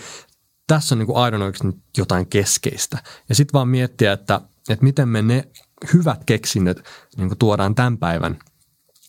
[0.67, 2.99] tässä on niin kuin aidon oikeasti jotain keskeistä.
[3.29, 5.49] Ja sitten vaan miettiä, että, että miten me ne
[5.95, 6.85] hyvät keksinnöt
[7.17, 8.39] niin kuin tuodaan tämän päivän,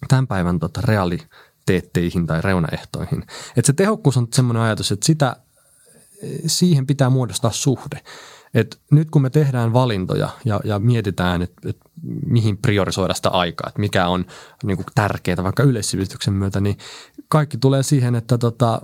[0.07, 3.21] tämän päivän tota realiteetteihin tai reunaehtoihin.
[3.57, 5.35] Että se tehokkuus on semmoinen ajatus, että sitä,
[6.45, 8.01] siihen pitää muodostaa suhde.
[8.53, 11.77] Et nyt kun me tehdään valintoja ja, ja mietitään, että et
[12.25, 14.25] mihin priorisoida sitä aikaa, että mikä on
[14.63, 16.77] niin tärkeää vaikka yleissivistyksen myötä, niin
[17.27, 18.81] kaikki tulee siihen, että tota,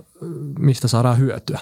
[0.58, 1.60] mistä saadaan hyötyä.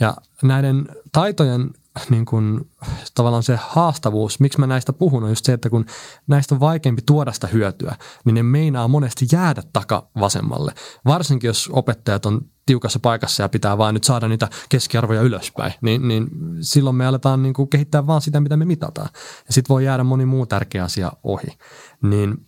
[0.00, 1.70] Ja näiden taitojen
[2.10, 2.70] niin kuin,
[3.14, 5.86] tavallaan se haastavuus, miksi mä näistä puhun, on just se, että kun
[6.26, 10.72] näistä on vaikeampi tuoda sitä hyötyä, niin ne meinaa monesti jäädä takavasemmalle.
[11.04, 16.08] Varsinkin jos opettajat on tiukassa paikassa ja pitää vaan nyt saada niitä keskiarvoja ylöspäin, niin,
[16.08, 16.28] niin
[16.60, 19.08] silloin me aletaan niin kuin kehittää vaan sitä, mitä me mitataan.
[19.46, 21.58] Ja sitten voi jäädä moni muu tärkeä asia ohi.
[22.02, 22.46] Niin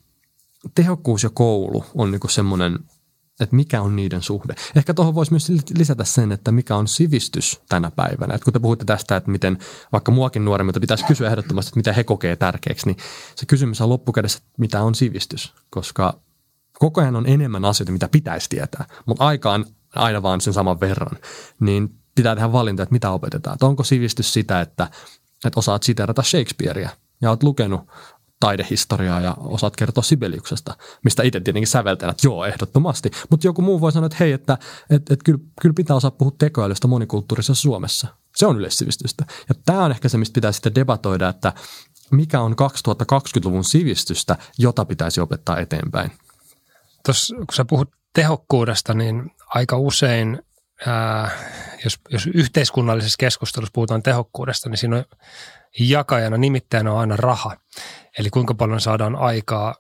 [0.75, 2.79] tehokkuus ja koulu on niin semmoinen
[3.41, 4.55] että mikä on niiden suhde.
[4.77, 8.35] Ehkä tuohon voisi myös lisätä sen, että mikä on sivistys tänä päivänä.
[8.35, 9.59] Että kun te puhutte tästä, että miten
[9.93, 12.97] vaikka muakin nuoremmilta pitäisi kysyä ehdottomasti, että mitä he kokee tärkeäksi, niin
[13.37, 15.55] se kysymys on loppukädessä, että mitä on sivistys.
[15.71, 16.21] Koska
[16.79, 20.81] koko ajan on enemmän asioita, mitä pitäisi tietää, mutta aika on aina vaan sen saman
[20.81, 21.19] verran.
[21.61, 23.55] Niin pitää tehdä valinta, että mitä opetetaan.
[23.55, 24.89] Että onko sivistys sitä, että,
[25.45, 26.89] että osaat siterata Shakespearea
[27.23, 27.81] ja olet lukenut
[28.45, 33.11] taidehistoriaa ja osaat kertoa Sibeliuksesta, mistä itse tietenkin säveltän, että joo, ehdottomasti.
[33.31, 34.59] Mutta joku muu voi sanoa, että hei, että
[34.91, 38.07] et, et kyllä, kyllä pitää osaa puhua tekoälystä monikulttuurisessa Suomessa.
[38.37, 39.25] Se on yleissivistystä.
[39.49, 41.53] Ja tämä on ehkä se, mistä pitää sitten debatoida, että
[42.11, 46.11] mikä on 2020-luvun sivistystä, jota pitäisi opettaa eteenpäin.
[47.05, 50.43] Tuossa kun sä puhut tehokkuudesta, niin aika usein,
[50.87, 51.31] ää,
[51.85, 55.05] jos, jos yhteiskunnallisessa keskustelussa puhutaan tehokkuudesta, niin siinä on
[55.81, 57.57] jakajana nimittäin on aina raha.
[58.19, 59.75] Eli kuinka paljon saadaan aikaa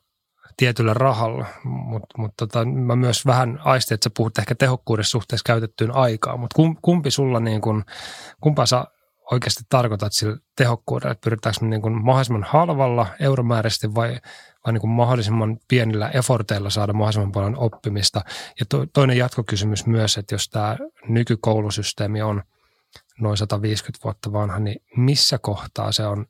[0.56, 5.44] tietyllä rahalla, mutta mut tota, mä myös vähän aistin, että sä puhut ehkä tehokkuudessa suhteessa
[5.46, 7.84] käytettyyn aikaan, mutta kumpi sulla niin kun,
[8.40, 8.84] kumpaa sä
[9.32, 14.18] oikeasti tarkoitat sillä tehokkuudella, että pyritäänkö me niin kuin mahdollisimman halvalla euromääräisesti vai,
[14.66, 18.20] vai niin kuin mahdollisimman pienillä efforteilla saada mahdollisimman paljon oppimista.
[18.60, 20.76] Ja to, toinen jatkokysymys myös, että jos tämä
[21.08, 22.42] nykykoulusysteemi on
[23.20, 26.26] noin 150 vuotta vanha, niin missä kohtaa se on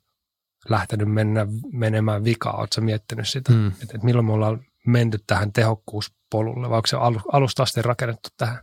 [0.69, 2.57] lähtenyt mennä, menemään vikaa?
[2.57, 3.69] Oletko miettinyt sitä, mm.
[3.69, 6.97] että, että milloin me ollaan menty tähän tehokkuuspolulle vai onko se
[7.33, 8.59] alusta asti rakennettu tähän?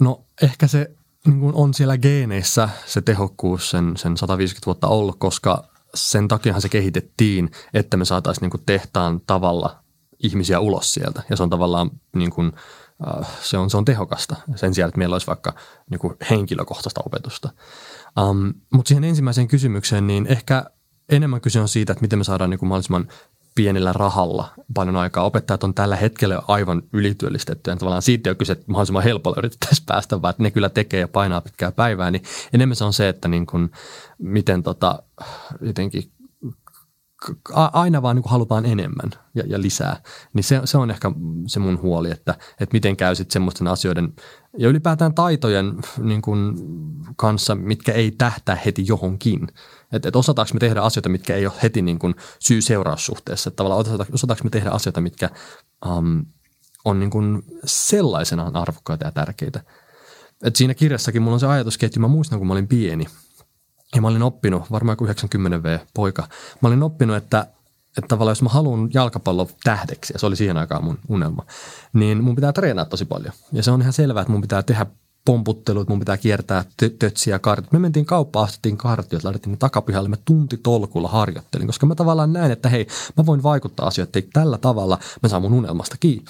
[0.00, 0.90] No ehkä se
[1.26, 6.62] niin kuin on siellä geeneissä se tehokkuus sen, sen 150 vuotta ollut, koska sen takiahan
[6.62, 9.84] se kehitettiin, että me saataisiin niin kuin tehtaan tavalla
[10.18, 11.22] ihmisiä ulos sieltä.
[11.30, 12.52] Ja se on tavallaan niin kuin,
[13.06, 15.54] äh, se, on, se on tehokasta sen sijaan, että meillä olisi vaikka
[15.90, 17.50] niin kuin henkilökohtaista opetusta.
[18.20, 20.64] Um, mutta siihen ensimmäiseen kysymykseen, niin ehkä
[21.08, 23.08] enemmän kyse on siitä, että miten me saadaan niin kuin mahdollisimman
[23.54, 25.24] pienellä rahalla paljon aikaa.
[25.24, 29.86] Opettajat on tällä hetkellä aivan ylityöllistetty ja tavallaan siitä on kyse, että mahdollisimman helpolla yritettäisiin
[29.88, 32.22] päästä, vaan että ne kyllä tekee ja painaa pitkää päivää, niin
[32.52, 33.70] enemmän se on se, että niin kuin,
[34.18, 35.02] miten tota,
[35.60, 36.10] jotenkin
[37.54, 41.12] aina vaan niin halutaan enemmän ja, ja lisää, niin se, se on ehkä
[41.46, 44.12] se mun huoli, että, että miten käy sitten semmoisten asioiden
[44.58, 46.54] ja ylipäätään taitojen niin kuin,
[47.16, 49.48] kanssa, mitkä ei tähtää heti johonkin.
[49.92, 53.48] Että et osataanko me tehdä asioita, mitkä ei ole heti niin kuin syy-seuraussuhteessa.
[53.48, 55.30] Että tavallaan osataanko me tehdä asioita, mitkä
[55.86, 56.24] um,
[56.84, 59.60] on niin kuin sellaisenaan arvokkaita ja tärkeitä.
[60.44, 63.06] Et siinä kirjassakin mulla on se ajatusketju, mä muistan kun mä olin pieni–
[63.94, 66.28] ja mä olin oppinut, varmaan kuin 90V-poika,
[66.60, 67.46] mä olin oppinut, että,
[67.98, 71.46] että tavallaan jos mä haluan jalkapallo tähdeksi, ja se oli siihen aikaan mun unelma,
[71.92, 73.32] niin mun pitää treenata tosi paljon.
[73.52, 74.86] Ja se on ihan selvää, että mun pitää tehdä
[75.24, 76.64] pomputtelut, mun pitää kiertää
[76.98, 77.72] tötsiä kartit.
[77.72, 82.32] Me mentiin kauppaan, astettiin kartit, laitettiin ne takapihalle, mä tunti tolkulla harjoittelin, koska mä tavallaan
[82.32, 86.24] näin, että hei, mä voin vaikuttaa asioihin, tällä tavalla mä saan mun unelmasta kiinni.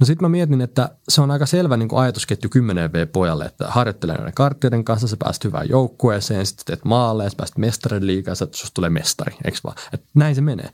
[0.00, 4.16] No sitten mä mietin, että se on aika selvä niin kuin ajatusketju 10V-pojalle, että harjoittelee
[4.16, 8.74] näiden karttien kanssa, sä pääset hyvään joukkueeseen, sitten teet maaleja, sä pääset mestarin liikaa, susta
[8.74, 9.76] tulee mestari, eikö vaan?
[9.92, 10.70] Et näin se menee.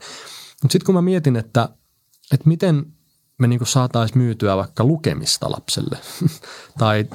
[0.61, 1.69] Mutta sitten kun mä mietin, että,
[2.33, 2.85] että miten
[3.39, 5.97] me niin saataisiin myytyä vaikka lukemista lapselle
[6.79, 7.05] tai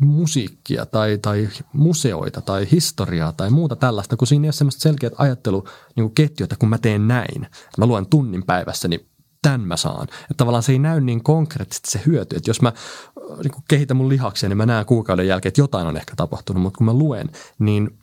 [0.00, 5.12] musiikkia tai, tai museoita tai historiaa tai muuta tällaista, kun siinä ei ole semmoista selkeät
[5.18, 7.46] ajatteluketjua, että kun mä teen näin,
[7.78, 9.11] mä luen tunnin päivässä, niin
[9.42, 10.02] tämän mä saan.
[10.02, 12.36] Että tavallaan se ei näy niin konkreettisesti se hyöty.
[12.36, 12.72] Että jos mä
[13.42, 16.78] niin kehitän mun lihaksia, niin mä näen kuukauden jälkeen, että jotain on ehkä tapahtunut, mutta
[16.78, 17.98] kun mä luen, niin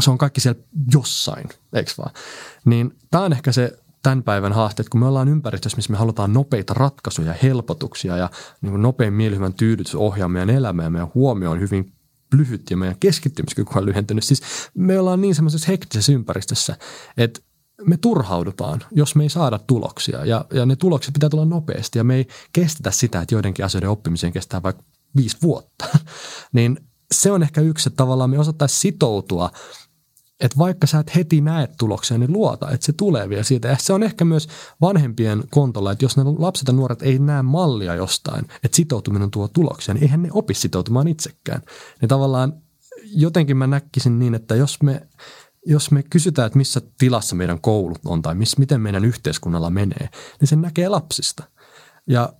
[0.00, 2.10] se on kaikki siellä jossain, eikö vaan?
[2.64, 5.98] Niin tämä on ehkä se tämän päivän haaste, että kun me ollaan ympäristössä, missä me
[5.98, 8.30] halutaan nopeita ratkaisuja, helpotuksia ja
[8.60, 11.92] niin kuin nopein mielihyvän tyydytys ohjaa meidän elämää ja meidän huomio on hyvin
[12.32, 14.24] lyhyt ja meidän keskittymiskyky on lyhentynyt.
[14.24, 14.42] Siis
[14.74, 16.76] me ollaan niin semmoisessa hektisessä ympäristössä,
[17.16, 17.40] että
[17.86, 22.04] me turhaudutaan, jos me ei saada tuloksia ja, ja ne tulokset pitää tulla nopeasti ja
[22.04, 24.82] me ei kestetä sitä, että joidenkin asioiden oppimiseen kestää vaikka
[25.16, 25.86] viisi vuotta.
[26.52, 26.78] niin
[27.14, 29.50] se on ehkä yksi, että tavallaan me osattaisiin sitoutua–
[30.40, 33.68] että vaikka sä et heti näe tuloksia, niin luota, että se tulee vielä siitä.
[33.68, 34.48] Ja se on ehkä myös
[34.80, 39.48] vanhempien kontolla, että jos ne lapset ja nuoret ei näe mallia jostain, että sitoutuminen tuo
[39.48, 41.62] tuloksia, niin eihän ne opi sitoutumaan itsekään.
[42.00, 42.52] Niin tavallaan
[43.04, 45.08] jotenkin mä näkisin niin, että jos me,
[45.66, 50.08] jos me kysytään, että missä tilassa meidän koulut on tai miss, miten meidän yhteiskunnalla menee,
[50.40, 51.44] niin se näkee lapsista.
[52.06, 52.32] Ja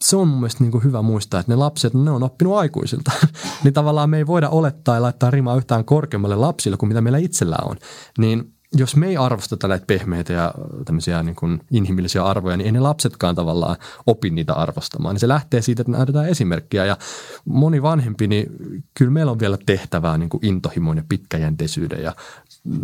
[0.00, 3.12] se on mun mielestä niin kuin hyvä muistaa, että ne lapset, ne on oppinut aikuisilta.
[3.64, 7.18] niin tavallaan me ei voida olettaa ja laittaa rimaa yhtään korkeammalle lapsille kuin mitä meillä
[7.18, 7.76] itsellä on.
[8.18, 10.54] Niin jos me ei arvosteta näitä pehmeitä ja
[10.84, 13.76] tämmöisiä niin kuin inhimillisiä arvoja, niin ei ne lapsetkaan tavallaan
[14.06, 15.14] opi niitä arvostamaan.
[15.14, 16.84] Niin se lähtee siitä, että näytetään esimerkkiä.
[16.84, 16.96] Ja
[17.44, 18.46] moni vanhempi, niin
[18.94, 22.14] kyllä meillä on vielä tehtävää niin kuin intohimon ja pitkäjänteisyyden ja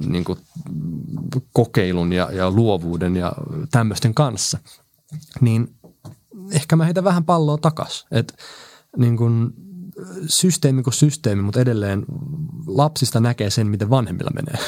[0.06, 0.38] niin kuin
[1.52, 3.32] kokeilun ja, ja luovuuden ja
[3.70, 4.58] tämmöisten kanssa.
[5.40, 5.74] Niin
[6.50, 8.06] ehkä mä heitän vähän palloa takas.
[8.10, 8.34] Että
[8.96, 9.54] niin kun,
[10.26, 12.04] systeemi kuin systeemi, mutta edelleen
[12.66, 14.58] lapsista näkee sen, miten vanhemmilla menee.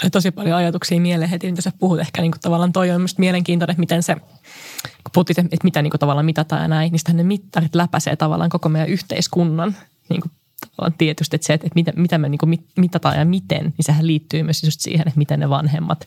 [0.00, 2.00] Tulee tosi paljon ajatuksia mieleen heti, mitä sä puhut.
[2.00, 5.82] Ehkä niin kuin tavallaan toi on myös mielenkiintoinen, että miten se, kun puhuttiin, että mitä
[5.82, 9.76] niin kuin tavallaan mitataan ja näin, niin ne mittarit läpäisee tavallaan koko meidän yhteiskunnan
[10.08, 10.32] niin kuin
[10.70, 14.06] tavallaan tietysti, että se, että mitä, mitä me niin kuin mitataan ja miten, niin sehän
[14.06, 16.06] liittyy myös just siihen, että miten ne vanhemmat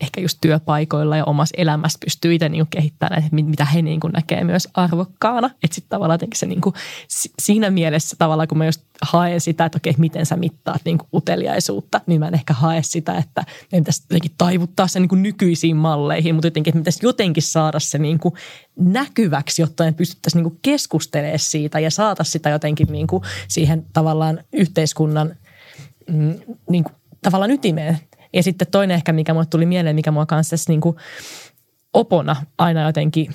[0.00, 4.44] ehkä just työpaikoilla ja omassa elämässä pystyy itse niin kehittämään että mitä he niin näkee
[4.44, 5.50] myös arvokkaana.
[5.62, 6.74] Että sitten tavallaan se niin kuin,
[7.42, 11.08] siinä mielessä tavallaan, kun mä just haen sitä, että okei, miten sä mittaat niin kuin
[11.14, 15.22] uteliaisuutta, niin mä en ehkä hae sitä, että meidän pitäisi jotenkin taivuttaa se niin kuin
[15.22, 18.34] nykyisiin malleihin, mutta jotenkin, että pitäisi jotenkin saada se niin kuin
[18.76, 23.86] näkyväksi, jotta me pystyttäisiin niin kuin keskustelemaan siitä ja saata sitä jotenkin niin kuin siihen
[23.92, 25.36] tavallaan yhteiskunnan
[26.10, 26.34] mm,
[26.70, 27.98] niin kuin, tavallaan ytimeen
[28.34, 30.96] ja sitten toinen ehkä, mikä mulle tuli mieleen, mikä mua kanssa niin kuin
[31.92, 33.34] opona aina jotenkin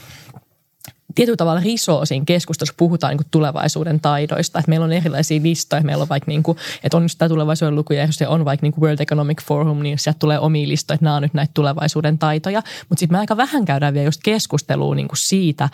[1.15, 4.59] tietyllä tavalla risoo siinä keskustelussa, puhutaan niin tulevaisuuden taidoista.
[4.59, 5.81] Että meillä on erilaisia listoja.
[5.81, 8.99] Meillä on vaikka, niin kuin, että on tämä tulevaisuuden se on vaikka niin kuin World
[8.99, 12.61] Economic Forum, niin sieltä tulee omia listoja, että nämä on nyt näitä tulevaisuuden taitoja.
[12.89, 15.69] Mutta sitten me aika vähän käydään vielä just keskustelua niin kuin siitä,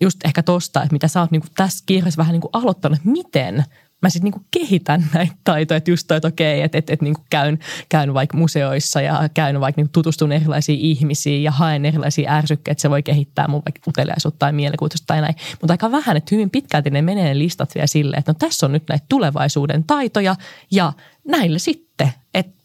[0.00, 2.98] just ehkä tosta, että mitä sä oot niin kuin tässä kirjassa vähän niin kuin aloittanut,
[3.04, 3.64] miten–
[4.02, 7.24] mä sitten niinku kehitän näitä taitoja, että just toi, että okei, että, että, että niinku
[7.30, 12.72] käyn, käyn vaikka museoissa ja käyn vaikka niinku tutustun erilaisiin ihmisiin ja haen erilaisia ärsykkeitä,
[12.72, 15.34] että se voi kehittää mun vaikka uteliaisuutta tai mielikuvitusta tai näin.
[15.60, 18.66] Mutta aika vähän, että hyvin pitkälti ne menee ne listat vielä silleen, että no tässä
[18.66, 20.36] on nyt näitä tulevaisuuden taitoja
[20.70, 20.92] ja
[21.28, 22.56] näille sitten, että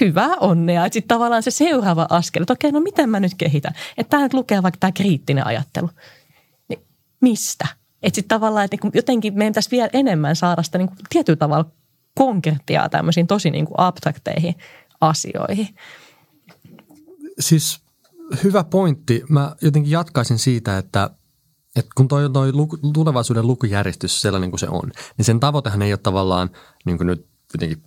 [0.00, 0.86] hyvää onnea.
[0.86, 3.74] Että sitten tavallaan se seuraava askel, että okei, no miten mä nyt kehitän.
[3.98, 5.90] Että tämä nyt lukee vaikka tämä kriittinen ajattelu.
[6.68, 6.80] Niin
[7.20, 7.66] mistä?
[8.02, 11.70] Että sitten tavallaan, että niinku jotenkin meidän pitäisi vielä enemmän saada sitä niin tietyllä tavalla
[12.14, 14.54] konkretiaa tämmöisiin tosi niin kuin abstrakteihin
[15.00, 15.68] asioihin.
[17.40, 17.80] Siis
[18.44, 19.22] hyvä pointti.
[19.28, 21.10] Mä jotenkin jatkaisin siitä, että,
[21.76, 25.92] että kun toi, toi luku, tulevaisuuden lukujärjestys sellainen kuin se on, niin sen tavoitehan ei
[25.92, 26.50] ole tavallaan
[26.84, 27.82] niin kuin nyt jotenkin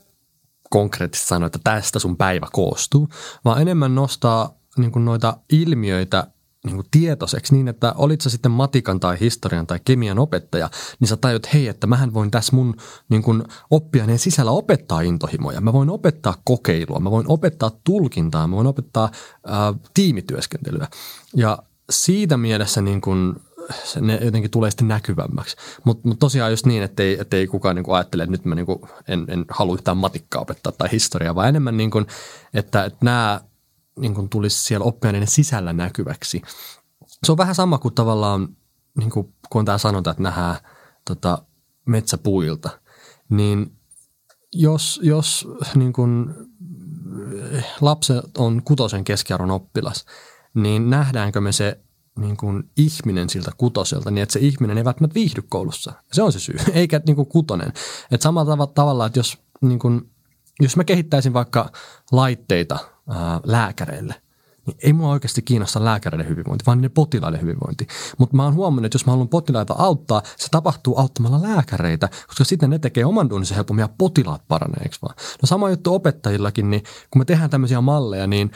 [0.70, 3.10] konkreettisesti sanoa, että tästä sun päivä koostuu,
[3.46, 6.28] vaan enemmän nostaa niin kuin noita ilmiöitä
[6.66, 10.70] niin kuin tietoiseksi niin, että olit sä sitten matikan tai historian tai kemian opettaja,
[11.00, 12.76] niin sä tajut, hei, että mähän voin tässä mun
[13.10, 15.62] niin kuin oppiaineen sisällä opettaa intohimoja.
[15.62, 19.12] Mä voin opettaa kokeilua, mä voin opettaa tulkintaa, mä voin opettaa
[19.46, 20.88] ää, tiimityöskentelyä.
[21.36, 21.58] Ja
[21.90, 23.36] siitä mielessä niin kuin
[24.02, 25.56] ne jotenkin tulee sitten näkyvämmäksi.
[25.84, 28.46] Mutta mut tosiaan just niin, että ei, että ei kukaan niin kuin ajattele, että nyt
[28.46, 32.08] mä niin kuin en, en halua yhtään matikkaa opettaa tai historiaa, vaan enemmän niin kuin,
[32.54, 33.42] että, että nämä
[34.00, 36.42] niin kuin tulisi siellä oppiaineiden sisällä näkyväksi.
[37.24, 38.50] Se on vähän sama kuin tavallaan,
[38.98, 40.58] niin kuin, kun tämä sanonta, että nähdään
[41.06, 41.44] tota,
[41.86, 42.70] metsäpuilta,
[43.30, 43.72] niin
[44.54, 46.34] jos, jos niin kuin,
[47.82, 50.06] lapsi on kutosen keskiarvon oppilas,
[50.54, 51.80] niin nähdäänkö me se
[52.20, 55.94] niin kuin ihminen siltä kutoselta, niin että se ihminen ei välttämättä viihdy koulussa.
[56.12, 57.74] Se on se syy, eikä niin kuin kutonen.
[58.12, 60.12] Että samalla tavalla, että jos, niin kuin,
[60.62, 61.72] jos mä kehittäisin vaikka
[62.12, 64.16] laitteita ää, lääkäreille,
[64.66, 67.88] niin ei mua oikeasti kiinnosta lääkäreiden hyvinvointi, vaan ne potilaiden hyvinvointi.
[68.18, 72.44] Mutta mä oon huomannut, että jos mä haluan potilaita auttaa, se tapahtuu auttamalla lääkäreitä, koska
[72.44, 75.16] sitten ne tekee oman duunissa helpommin ja potilaat paranee, eikö vaan?
[75.18, 78.52] No sama juttu opettajillakin, niin kun me tehdään tämmöisiä malleja, niin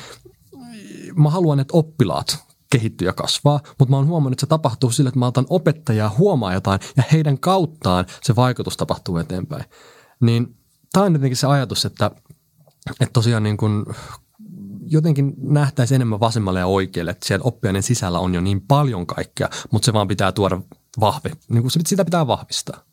[1.15, 5.07] mä haluan, että oppilaat kehittyy ja kasvaa, mutta mä oon huomannut, että se tapahtuu sillä,
[5.07, 9.63] että mä otan opettajaa huomaa jotain ja heidän kauttaan se vaikutus tapahtuu eteenpäin.
[10.19, 10.55] Niin
[10.93, 12.11] tämä on jotenkin se ajatus, että,
[12.89, 13.85] että tosiaan niin kuin
[14.85, 19.49] jotenkin nähtäisiin enemmän vasemmalle ja oikealle, että siellä oppiaineen sisällä on jo niin paljon kaikkea,
[19.71, 20.61] mutta se vaan pitää tuoda
[20.99, 22.83] vahvi, niin kuin sitä pitää vahvistaa.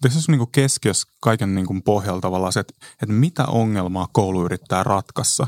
[0.00, 4.44] Tässä on niin keskiössä kaiken niin kuin pohjalla tavallaan se, että, että mitä ongelmaa koulu
[4.44, 5.46] yrittää ratkaista.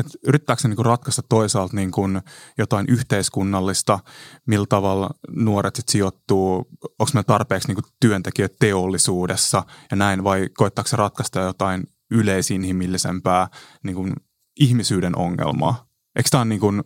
[0.00, 2.22] Että yrittääkö se niin kuin ratkaista toisaalta niin kuin
[2.58, 3.98] jotain yhteiskunnallista,
[4.46, 6.56] millä tavalla nuoret sit sijoittuu,
[6.98, 13.48] onko meillä tarpeeksi niin kuin työntekijöitä teollisuudessa ja näin, vai koettaako se ratkaista jotain yleisinhimillisempää
[13.82, 14.12] niin kuin
[14.60, 15.86] ihmisyyden ongelmaa?
[16.16, 16.82] Eikö tämä ole niin kuin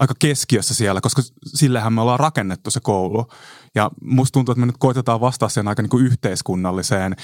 [0.00, 3.26] aika keskiössä siellä, koska sillähän me ollaan rakennettu se koulu.
[3.74, 7.16] Ja musta tuntuu, että me nyt koitetaan vastata sen aika niin kuin yhteiskunnalliseen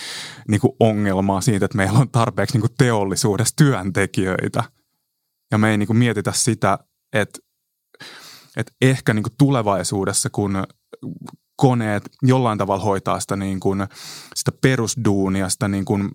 [0.49, 4.65] niin kuin ongelmaan siitä, että meillä on tarpeeksi niin kuin teollisuudessa työntekijöitä.
[5.51, 6.79] Ja me ei niin kuin mietitä sitä,
[7.13, 7.39] että,
[8.57, 10.65] että ehkä niin kuin tulevaisuudessa, kun
[11.57, 13.87] koneet jollain tavalla hoitaa sitä, niin kuin,
[14.35, 16.11] sitä perusduunia, sitä niin kuin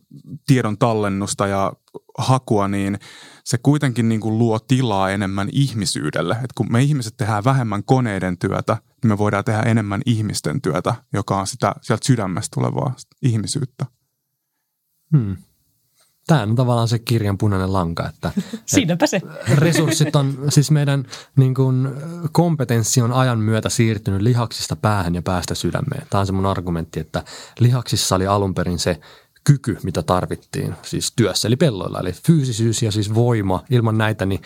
[0.48, 1.74] tiedon tallennusta ja
[2.18, 3.00] hakua, niin
[3.44, 6.34] se kuitenkin niin kuin luo tilaa enemmän ihmisyydelle.
[6.44, 11.40] Et kun me ihmiset tehdään vähemmän koneiden työtä, me voidaan tehdä enemmän ihmisten työtä, joka
[11.40, 13.86] on sitä sieltä sydämestä tulevaa ihmisyyttä.
[15.18, 15.38] Hmm.
[16.28, 18.32] Tämä on tavallaan se kirjan punainen lanka, että
[18.66, 19.22] Siinäpä se.
[19.56, 21.90] resurssit on, siis meidän niin kuin,
[22.32, 26.08] kompetenssi on ajan myötä siirtynyt lihaksista päähän ja päästä sydämeen.
[26.10, 27.24] Tämä on se mun argumentti, että
[27.60, 29.00] lihaksissa oli alun perin se
[29.44, 32.00] kyky, mitä tarvittiin siis työssä, eli pelloilla.
[32.00, 34.42] Eli fyysisyys ja siis voima, ilman näitä, niin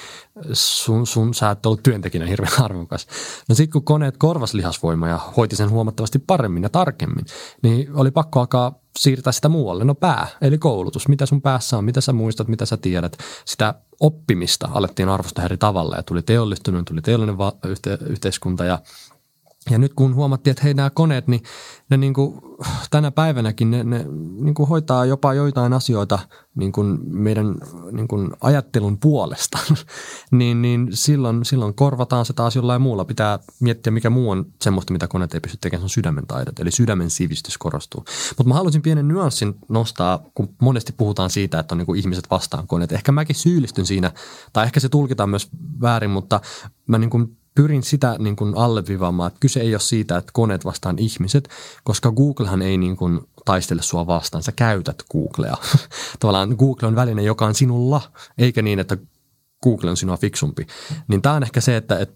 [0.54, 3.08] sun, sun sä et ollut työntekijänä hirveän arvokas.
[3.50, 7.26] No sitten kun koneet korvas lihasvoimaa ja hoiti sen huomattavasti paremmin ja tarkemmin,
[7.62, 9.84] niin oli pakko alkaa siirtää sitä muualle.
[9.84, 11.08] No pää, eli koulutus.
[11.08, 13.18] Mitä sun päässä on, mitä sä muistat, mitä sä tiedät.
[13.46, 18.80] Sitä oppimista alettiin arvostaa eri tavalla ja tuli teollistunut, tuli teollinen va- yhte- yhteiskunta ja
[19.70, 21.44] ja nyt kun huomattiin, että hei nämä koneet, niin
[21.90, 22.42] ne niin kuin,
[22.92, 24.06] tänä päivänäkin ne, ne
[24.42, 26.20] niin kuin hoitaa jopa joitain asioita
[26.56, 27.56] niin kuin meidän
[27.92, 29.58] niin kuin ajattelun puolesta,
[30.32, 33.06] niin, niin silloin, silloin korvataan se taas jollain muulla.
[33.06, 36.60] Pitää miettiä, mikä muu on semmoista, mitä koneet ei pysty tekemään, se on sydämen taidot,
[36.60, 38.06] eli sydämen sivistys korostuu.
[38.38, 42.28] Mutta mä haluaisin pienen nyanssin nostaa, kun monesti puhutaan siitä, että on niin kuin ihmiset
[42.32, 42.92] vastaan koneet.
[42.92, 44.12] Ehkä mäkin syyllistyn siinä,
[44.54, 45.50] tai ehkä se tulkitaan myös
[45.82, 46.42] väärin, mutta
[46.88, 50.66] mä niin kuin pyrin sitä niin kuin alleviivaamaan, että kyse ei ole siitä, että koneet
[50.66, 51.50] vastaan ihmiset,
[51.84, 55.58] koska Googlehan ei niin kuin taistele sua vastaan, sä käytät Googlea.
[56.20, 58.02] Tavallaan Google on väline, joka on sinulla,
[58.38, 58.98] eikä niin, että
[59.64, 60.68] Google on sinua fiksumpi.
[61.08, 62.16] Niin tämä on ehkä se, että, että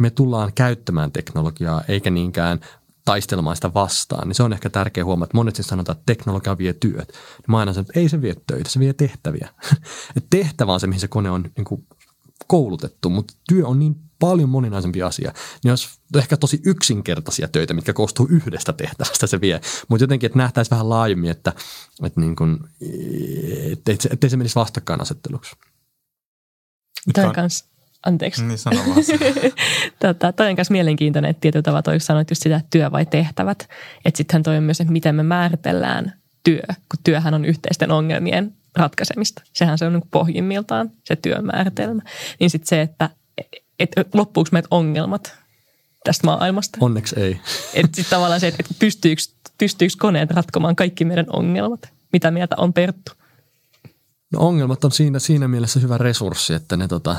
[0.00, 2.60] me tullaan käyttämään teknologiaa, eikä niinkään
[3.04, 6.58] taistelemaan sitä vastaan, niin se on ehkä tärkeä huomata, että monet siis sanotaan, että teknologia
[6.58, 7.08] vie työt.
[7.08, 9.48] Niin mä aina sanon, että ei se vie töitä, se vie tehtäviä.
[10.30, 11.86] tehtävä on se, mihin se kone on niin kuin
[12.46, 15.32] koulutettu, mutta työ on niin paljon moninaisempi asia.
[15.64, 19.60] Niin olisi ehkä tosi yksinkertaisia töitä, mitkä koostuu yhdestä tehtävästä se vie.
[19.88, 21.52] Mutta jotenkin, että nähtäisiin vähän laajemmin, että,
[22.04, 22.58] että niin kuin,
[23.72, 25.56] ettei, se, ettei se menisi vastakkainasetteluksi.
[27.14, 27.64] Toi kanssa,
[28.06, 28.44] anteeksi.
[28.44, 28.96] Niin sano vaan
[30.00, 33.06] tota, toi on myös mielenkiintoinen, että tietyllä tavalla toi sanoit just sitä, että työ vai
[33.06, 33.68] tehtävät.
[34.04, 36.12] Että sittenhän toi on myös, että miten me määritellään
[36.44, 39.42] työ, kun työhän on yhteisten ongelmien ratkaisemista.
[39.52, 42.02] Sehän se on niin pohjimmiltaan se työmääritelmä.
[42.40, 43.10] Niin sitten se, että
[43.80, 45.34] että loppuuko meitä ongelmat
[46.04, 46.78] tästä maailmasta.
[46.80, 47.40] Onneksi ei.
[47.74, 49.22] Että sitten tavallaan se, että pystyykö,
[49.58, 51.88] pystyykö koneet ratkomaan kaikki meidän ongelmat.
[52.12, 53.12] Mitä mieltä on Perttu?
[54.32, 57.16] No ongelmat on siinä, siinä mielessä hyvä resurssi, että ne tota,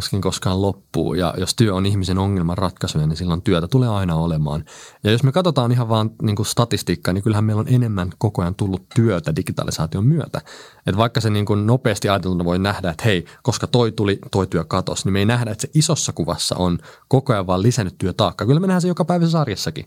[0.00, 1.14] tuskin koskaan loppuu.
[1.14, 4.64] Ja jos työ on ihmisen ongelman ratkaisuja, niin silloin työtä tulee aina olemaan.
[5.04, 8.42] Ja jos me katsotaan ihan vaan niin kuin statistiikkaa, niin kyllähän meillä on enemmän koko
[8.42, 10.40] ajan tullut työtä digitalisaation myötä.
[10.86, 14.46] Et vaikka se niin kuin nopeasti ajateltuna voi nähdä, että hei, koska toi tuli, toi
[14.46, 17.98] työ katosi, niin me ei nähdä, että se isossa kuvassa on koko ajan vaan lisännyt
[17.98, 18.46] työtaakka.
[18.46, 19.84] Kyllä me nähdään se joka päivä sarjassakin.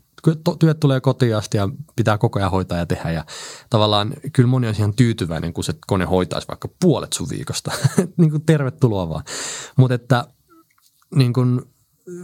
[0.60, 3.12] Työt tulee kotiin asti ja pitää koko ajan hoitaa ja tehdä.
[3.12, 3.26] Ja
[3.69, 7.71] tavallaan kyllä moni on ihan tyytyväinen, kun se kone hoitaisi vaikka puolet sun viikosta.
[8.17, 9.23] niin kuin tervetuloa vaan.
[9.76, 10.28] Mutta että
[11.16, 11.62] niin kuin,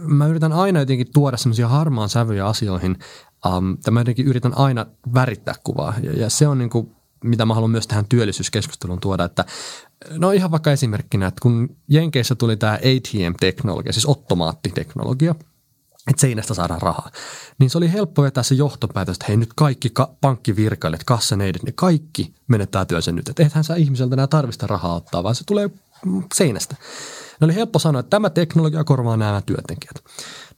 [0.06, 2.98] mä yritän aina jotenkin tuoda semmoisia harmaan sävyjä asioihin.
[3.46, 5.94] Um, mä jotenkin yritän aina värittää kuvaa.
[6.02, 9.44] Ja, ja se on niin kuin mitä mä haluan myös tähän työllisyyskeskusteluun tuoda, että
[10.10, 15.34] no ihan vaikka esimerkkinä, että kun Jenkeissä tuli tämä ATM-teknologia, siis ottomaattiteknologia,
[16.08, 17.10] että seinästä saadaan rahaa,
[17.58, 21.72] niin se oli helppo vetää se johtopäätös, että hei nyt kaikki ka- pankkivirkailijat, kassaneidit, ne
[21.72, 23.28] kaikki menettää työnsä nyt.
[23.28, 25.70] Että ethän sä ihmiseltä enää tarvista rahaa ottaa, vaan se tulee
[26.34, 26.76] seinästä.
[27.40, 30.04] Ne oli helppo sanoa, että tämä teknologia korvaa nämä työntekijät.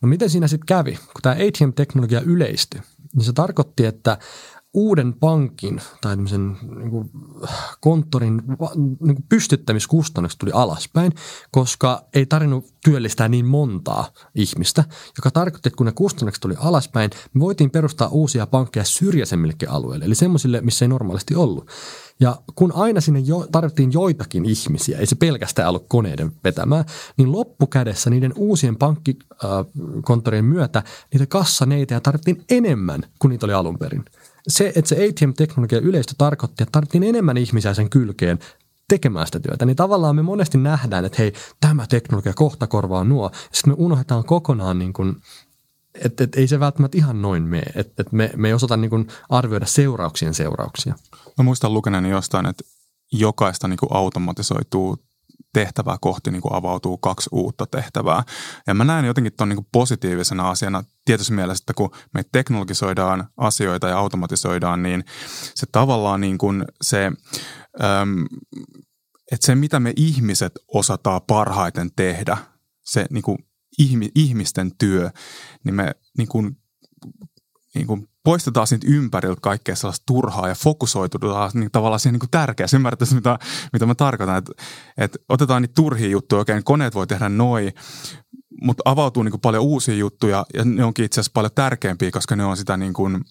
[0.01, 0.93] No miten siinä sitten kävi?
[0.93, 2.81] Kun tämä ATM-teknologia yleistyi,
[3.15, 4.19] niin se tarkoitti, että
[4.75, 7.11] uuden pankin tai tämmöisen niin kuin
[7.81, 8.43] konttorin
[8.77, 11.13] niin kuin pystyttämiskustannukset tuli alaspäin,
[11.51, 14.85] koska ei tarvinnut työllistää niin montaa ihmistä,
[15.19, 20.05] joka tarkoitti, että kun ne kustannukset tuli alaspäin, me voitiin perustaa uusia pankkeja syrjäisemmillekin alueille,
[20.05, 21.71] eli semmoisille, missä ei normaalisti ollut.
[22.21, 26.85] Ja kun aina sinne jo, tarvittiin joitakin ihmisiä, ei se pelkästään ollut koneiden vetämää,
[27.17, 30.83] niin loppukädessä niiden uusien pankkikonttorien myötä
[31.13, 34.05] niitä kassaneita tarvittiin enemmän kuin niitä oli alun perin–
[34.49, 38.39] se, että se ATM-teknologia yleistä tarkoitti, että tarvittiin enemmän ihmisiä sen kylkeen
[38.89, 43.31] tekemään sitä työtä, niin tavallaan me monesti nähdään, että hei, tämä teknologia kohta korvaa nuo.
[43.53, 45.17] Sitten me unohdetaan kokonaan niin kuin,
[45.95, 48.91] että, että ei se välttämättä ihan noin mene, että, että me, me ei osata niin
[48.91, 50.95] kuin arvioida seurauksien seurauksia.
[51.39, 52.65] Mä muistan lukeneeni jostain, että
[53.13, 54.97] jokaista niin kuin automatisoituu
[55.53, 58.23] tehtävää kohti niin kuin avautuu kaksi uutta tehtävää.
[58.67, 63.89] Ja mä näen jotenkin tuon niin positiivisena asiana tietysti mielessä, että kun me teknologisoidaan asioita
[63.89, 65.05] ja automatisoidaan, niin
[65.55, 67.13] se tavallaan niin kuin se,
[69.33, 72.37] että se mitä me ihmiset osataan parhaiten tehdä,
[72.85, 73.39] se niin kuin
[74.15, 75.11] ihmisten työ,
[75.65, 76.57] niin me niin kuin,
[77.75, 82.77] niin kuin poistetaan siitä ympäriltä kaikkea sellaista turhaa ja fokusoitutaan niin tavallaan siihen niin tärkeässä.
[82.77, 83.39] Ymmärrätte mitä,
[83.73, 84.53] mitä mä tarkoitan, että,
[84.99, 87.73] että otetaan niitä turhia juttuja, oikein koneet voi tehdä noin,
[88.63, 92.37] mutta avautuu niin kuin paljon uusia juttuja ja ne onkin itse asiassa paljon tärkeämpiä, koska
[92.37, 93.25] ne on sitä niin kuin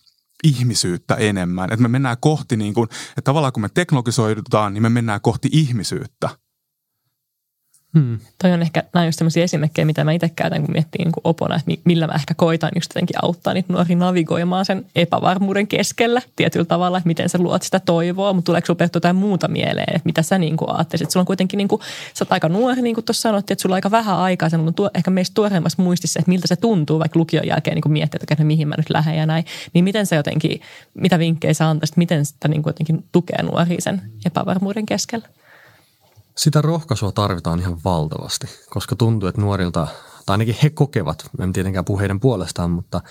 [0.44, 1.74] ihmisyyttä enemmän.
[1.74, 5.50] Että me mennään kohti, niin kuin, että tavallaan kun me teknologisoidutaan, niin me mennään kohti
[5.52, 6.30] ihmisyyttä.
[7.94, 8.20] Hmm.
[8.42, 11.22] Toi on ehkä, nämä just sellaisia esimerkkejä, mitä mä itse käytän, kun miettii niin kuin
[11.24, 16.22] opona, että millä mä ehkä koitan just jotenkin auttaa niitä nuoria navigoimaan sen epävarmuuden keskellä
[16.36, 20.06] tietyllä tavalla, että miten sä luot sitä toivoa, mutta tuleeko sulla jotain muuta mieleen, että
[20.06, 21.12] mitä sä niin kuin ajattelisit.
[21.12, 21.82] Sulla on kuitenkin, niin kuin,
[22.14, 24.58] sä oot aika nuori, niin kuin tuossa sanottiin, että sulla on aika vähän aikaa, se
[24.58, 28.20] on tuo, ehkä meistä tuoreimmassa muistissa, että miltä se tuntuu, vaikka lukion jälkeen niin miettiä,
[28.24, 30.62] että okay, mihin mä nyt lähden ja näin, niin miten sä jotenkin,
[30.94, 35.28] mitä vinkkejä sä antaisit, miten sitä niin kuin jotenkin tukee nuoria sen epävarmuuden keskellä?
[36.38, 39.88] Sitä rohkaisua tarvitaan ihan valtavasti, koska tuntuu, että nuorilta,
[40.26, 43.02] tai ainakin he kokevat, en tietenkään puhu heidän puolestaan, mutta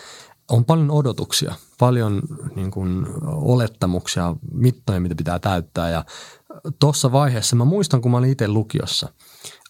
[0.51, 2.23] on paljon odotuksia, paljon
[2.57, 5.91] niin kuin, olettamuksia, mittoja, mitä pitää täyttää.
[5.91, 6.05] Ja
[6.79, 9.09] tuossa vaiheessa, mä muistan, kun mä olin itse lukiossa,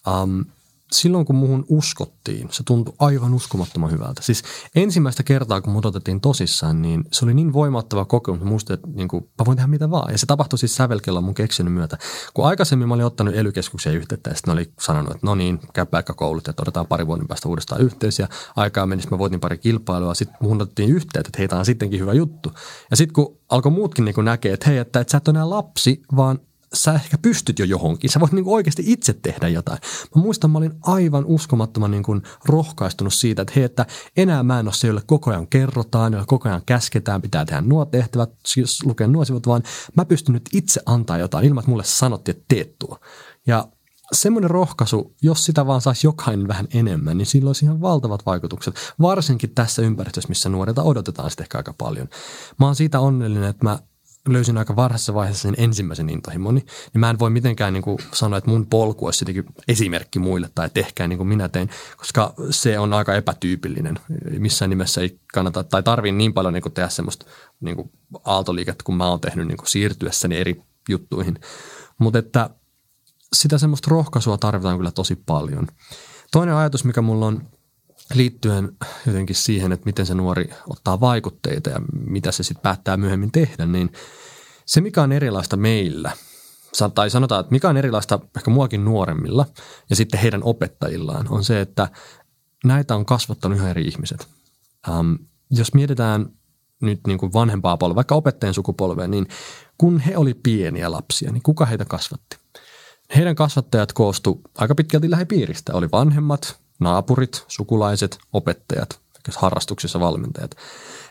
[0.07, 0.45] um,
[0.93, 4.21] silloin kun muuhun uskottiin, se tuntui aivan uskomattoman hyvältä.
[4.21, 4.43] Siis
[4.75, 8.41] ensimmäistä kertaa, kun mut otettiin tosissaan, niin se oli niin voimattava kokemus.
[8.43, 10.11] Muistin, että niin kuin, mä voin tehdä mitä vaan.
[10.11, 11.97] Ja se tapahtui siis sävelkellä mun keksinyt myötä.
[12.33, 13.51] Kun aikaisemmin mä olin ottanut ely
[13.93, 15.85] yhteyttä ja sitten oli sanonut, että no niin, käy
[16.15, 18.19] koulut ja otetaan pari vuoden päästä uudestaan yhteys.
[18.19, 20.13] Ja aikaa meni, mä voitin pari kilpailua.
[20.13, 22.51] Sitten muhun otettiin yhteyttä, että heitä on sittenkin hyvä juttu.
[22.91, 25.49] Ja sitten kun alkoi muutkin niin näkee, että hei, että, että sä et ole enää
[25.49, 26.39] lapsi, vaan
[26.73, 28.09] sä ehkä pystyt jo johonkin.
[28.09, 29.79] Sä voit niin oikeasti itse tehdä jotain.
[30.15, 33.85] Mä muistan, mä olin aivan uskomattoman niin kuin rohkaistunut siitä, että hei, että
[34.17, 37.61] enää mä en ole se, jolle koko ajan kerrotaan, jolle koko ajan käsketään, pitää tehdä
[37.61, 39.63] nuo tehtävät, siis lukea nuo sivut, vaan
[39.95, 42.99] mä pystyn nyt itse antaa jotain ilman, että mulle sanottiin, että teet tuo.
[43.47, 43.67] Ja
[44.13, 48.75] semmoinen rohkaisu, jos sitä vaan saisi jokainen vähän enemmän, niin sillä olisi ihan valtavat vaikutukset.
[49.01, 52.09] Varsinkin tässä ympäristössä, missä nuorilta odotetaan sitä ehkä aika paljon.
[52.59, 53.79] Mä oon siitä onnellinen, että mä
[54.27, 58.37] löysin aika varhaisessa vaiheessa sen ensimmäisen intohimoni, niin mä en voi mitenkään niin kuin sanoa,
[58.37, 62.79] että mun polku olisi jotenkin esimerkki muille tai tehkää niin kuin minä tein, koska se
[62.79, 63.99] on aika epätyypillinen.
[64.37, 67.25] Missään nimessä ei kannata tai tarvii niin paljon niin kuin tehdä semmoista
[67.61, 67.91] niin kuin
[68.25, 71.39] aaltoliikettä, kun mä oon tehnyt niin kuin siirtyessäni eri juttuihin.
[71.97, 72.49] Mutta että
[73.33, 75.67] sitä semmoista rohkaisua tarvitaan kyllä tosi paljon.
[76.31, 77.47] Toinen ajatus, mikä mulla on
[78.13, 83.31] liittyen jotenkin siihen, että miten se nuori ottaa vaikutteita ja mitä se sitten päättää myöhemmin
[83.31, 83.91] tehdä, niin
[84.65, 86.11] se mikä on erilaista meillä,
[86.95, 89.45] tai sanotaan, että mikä on erilaista ehkä muakin nuoremmilla
[89.89, 91.87] ja sitten heidän opettajillaan, on se, että
[92.63, 94.27] näitä on kasvattanut ihan eri ihmiset.
[94.89, 95.13] Ähm,
[95.51, 96.25] jos mietitään
[96.81, 99.27] nyt niin kuin vanhempaa polvea, vaikka opettajien sukupolvea, niin
[99.77, 102.37] kun he oli pieniä lapsia, niin kuka heitä kasvatti?
[103.15, 105.73] Heidän kasvattajat koostu aika pitkälti lähipiiristä.
[105.73, 108.99] Oli vanhemmat, naapurit, sukulaiset, opettajat,
[109.35, 110.55] harrastuksissa valmentajat.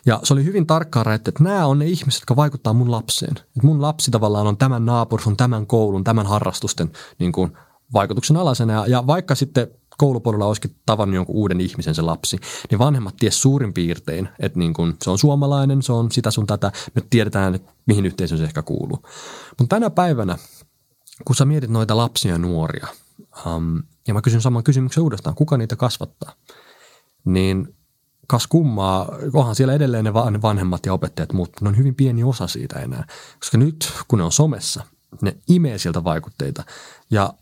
[0.07, 3.33] Ja se oli hyvin tarkkaan rajattu, että nämä on ne ihmiset, jotka vaikuttaa mun lapseen.
[3.37, 7.53] Että mun lapsi tavallaan on tämän naapurus, on tämän koulun, tämän harrastusten niin kuin,
[7.93, 8.73] vaikutuksen alasena.
[8.73, 9.69] Ja, ja vaikka sitten
[9.99, 12.39] koulupuolella olisikin tavannut jonkun uuden ihmisen se lapsi,
[12.71, 16.47] niin vanhemmat ties suurin piirtein, että niin kun se on suomalainen, se on sitä sun
[16.47, 18.99] tätä, me tiedetään, että mihin yhteisöön se ehkä kuuluu.
[19.59, 20.39] Mutta tänä päivänä,
[21.25, 22.87] kun sä mietit noita lapsia ja nuoria,
[23.47, 26.33] um, ja mä kysyn saman kysymyksen uudestaan, kuka niitä kasvattaa?
[27.25, 27.75] Niin
[28.27, 32.47] kas kummaa, onhan siellä edelleen ne vanhemmat ja opettajat, mutta ne on hyvin pieni osa
[32.47, 33.07] siitä enää.
[33.39, 34.83] Koska nyt, kun ne on somessa,
[35.23, 36.65] ne imee sieltä vaikutteita.
[37.11, 37.35] Ja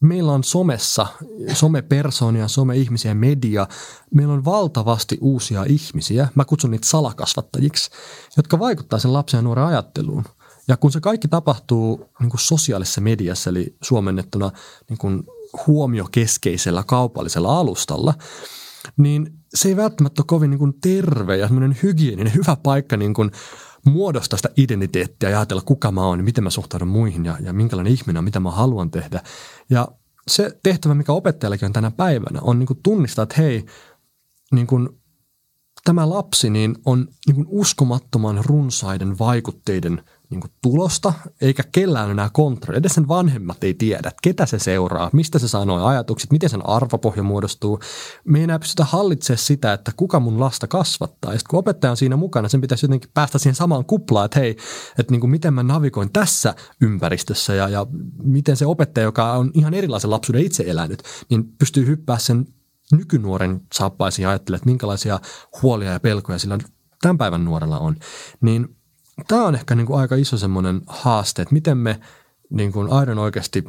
[0.00, 1.06] meillä on somessa,
[1.52, 3.66] somepersoonia, some-ihmisiä, media,
[4.14, 7.90] meillä on valtavasti uusia ihmisiä, mä kutsun niitä salakasvattajiksi,
[8.36, 10.24] jotka vaikuttaa sen lapsen ja nuoren ajatteluun.
[10.68, 14.50] Ja kun se kaikki tapahtuu niin kuin sosiaalisessa mediassa, eli suomennettuna
[14.88, 15.22] niin kuin
[15.66, 18.14] huomiokeskeisellä kaupallisella alustalla,
[18.96, 21.48] niin se ei välttämättä ole kovin niin kuin terve ja
[21.82, 23.30] hygieninen, hyvä paikka niin kuin
[23.86, 27.92] muodostaa sitä identiteettiä ja ajatella, kuka mä oon, miten mä suhtaudun muihin ja, ja minkälainen
[27.92, 29.22] ihminen on, mitä mä haluan tehdä.
[29.70, 29.88] Ja
[30.28, 33.64] se tehtävä, mikä opettajallakin on tänä päivänä, on niin kuin tunnistaa, että hei,
[34.52, 34.88] niin kuin
[35.84, 42.30] tämä lapsi niin on niin kuin uskomattoman runsaiden vaikutteiden niin kuin tulosta, eikä kellään enää
[42.32, 42.78] kontrolli.
[42.78, 46.68] Edes sen vanhemmat ei tiedä, että ketä se seuraa, mistä se sanoo ajatukset, miten sen
[46.68, 47.80] arvopohja muodostuu.
[48.24, 51.32] Me ei enää pystytä hallitsemaan sitä, että kuka mun lasta kasvattaa.
[51.32, 54.56] Ja kun opettaja on siinä mukana, sen pitäisi jotenkin päästä siihen samaan kuplaan, että hei,
[54.98, 57.86] että niin kuin miten mä navigoin tässä ympäristössä ja, ja
[58.22, 62.46] miten se opettaja, joka on ihan erilaisen lapsuuden itse elänyt, niin pystyy hyppää sen
[62.92, 65.20] nykynuoren saappaisiin ja ajattelee, että minkälaisia
[65.62, 66.58] huolia ja pelkoja sillä
[67.02, 67.96] tämän päivän nuorella on.
[68.40, 68.76] Niin
[69.28, 72.00] tämä on ehkä niin kuin aika iso semmoinen haaste, että miten me
[72.50, 73.64] niin kuin aidon oikeasti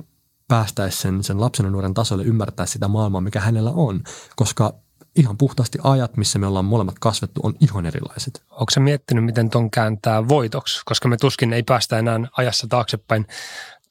[0.48, 4.04] päästäisiin sen, sen lapsen ja nuoren tasolle ymmärtää sitä maailmaa, mikä hänellä on,
[4.36, 4.74] koska
[5.16, 8.44] ihan puhtaasti ajat, missä me ollaan molemmat kasvettu, on ihan erilaiset.
[8.52, 10.82] Onko se miettinyt, miten ton kääntää voitoksi?
[10.86, 13.28] Koska me tuskin ei päästä enää ajassa taaksepäin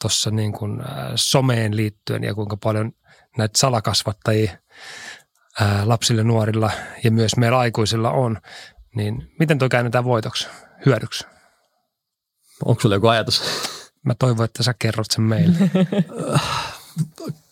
[0.01, 0.83] tuossa niin kuin,
[1.15, 2.93] someen liittyen ja kuinka paljon
[3.39, 4.59] näitä salakasvattajia
[5.61, 6.71] ää, lapsille, nuorilla
[7.05, 8.39] ja myös meillä aikuisilla on.
[8.97, 10.49] Niin miten tuo käännetään voitoksi,
[10.87, 11.27] hyödyksi?
[12.65, 13.43] Onko sulla joku ajatus?
[14.05, 15.57] Mä toivon, että sä kerrot sen meille.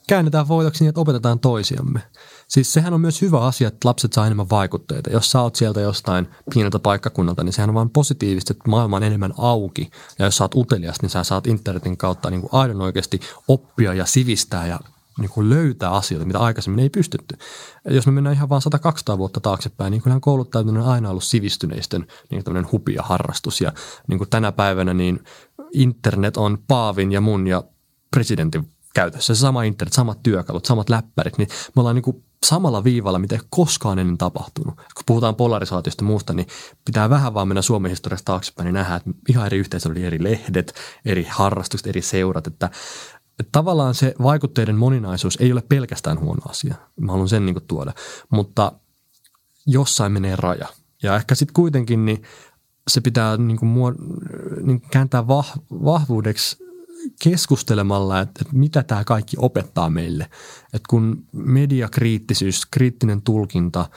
[0.08, 2.00] Käännetään voitoksi niin, että opetetaan toisiamme.
[2.48, 5.10] Siis sehän on myös hyvä asia, että lapset saa enemmän vaikutteita.
[5.10, 9.02] Jos sä oot sieltä jostain pieneltä paikkakunnalta, niin sehän on vaan positiivista, että maailma on
[9.02, 9.90] enemmän auki.
[10.18, 13.94] Ja jos sä oot utelias, niin sä saat internetin kautta niin kuin aidon oikeasti oppia
[13.94, 14.80] ja sivistää ja
[15.18, 17.36] niin kuin löytää asioita, mitä aikaisemmin ei pystytty.
[17.90, 18.62] Jos me mennään ihan vain
[19.14, 23.60] 100-200 vuotta taaksepäin, niin kyllähän kouluttautuminen on aina ollut sivistyneistön niin tämmöinen hupia harrastus.
[23.60, 23.72] Ja
[24.08, 25.24] niin kuin tänä päivänä niin
[25.72, 27.64] internet on Paavin ja mun ja
[28.10, 29.34] presidentin käytössä.
[29.34, 33.34] Se sama internet, samat työkalut, samat läppärit, niin me ollaan niin kuin samalla viivalla, mitä
[33.34, 34.74] ei koskaan ennen tapahtunut.
[34.76, 36.46] Kun puhutaan polarisaatiosta ja muusta, niin
[36.84, 40.24] pitää vähän vaan mennä Suomen historiasta taaksepäin, niin nähdään, että ihan eri yhteisöllä oli eri
[40.24, 42.70] lehdet, eri harrastukset, eri seurat, että
[43.52, 46.74] tavallaan se vaikutteiden moninaisuus ei ole pelkästään huono asia.
[47.00, 47.92] Mä haluan sen niin tuoda.
[48.30, 48.72] Mutta
[49.66, 50.68] jossain menee raja.
[51.02, 52.22] Ja ehkä sitten kuitenkin niin
[52.88, 56.66] se pitää niin kuin muod- niin kääntää vah- vahvuudeksi
[57.22, 60.24] keskustelemalla, että, että mitä tämä kaikki opettaa meille.
[60.72, 63.88] Että kun mediakriittisyys, kriittinen tulkinta,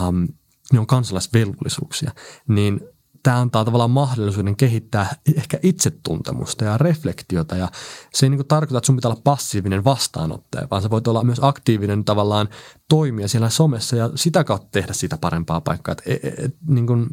[0.00, 0.24] ähm,
[0.72, 2.10] ne on kansalaisvelvollisuuksia,
[2.48, 2.80] niin
[3.22, 7.56] tämä antaa tavallaan mahdollisuuden kehittää ehkä itsetuntemusta ja reflektiota.
[7.56, 7.68] Ja
[8.14, 11.38] se ei niin tarkoita, että sun pitää olla passiivinen vastaanottaja, vaan sä voit olla myös
[11.42, 12.48] aktiivinen tavallaan
[12.88, 15.94] toimia siellä somessa ja sitä kautta tehdä sitä parempaa paikkaa.
[16.06, 17.06] Et, et, et, niin kuin,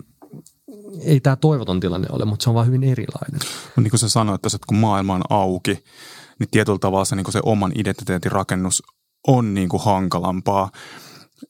[1.01, 3.39] ei tämä toivoton tilanne ole, mutta se on vaan hyvin erilainen.
[3.78, 5.84] Niin kuin sä sanoit että kun maailma on auki,
[6.39, 8.84] niin tietyllä tavalla se, niin se oman identiteetin rakennus
[9.28, 10.72] on niin kuin hankalampaa.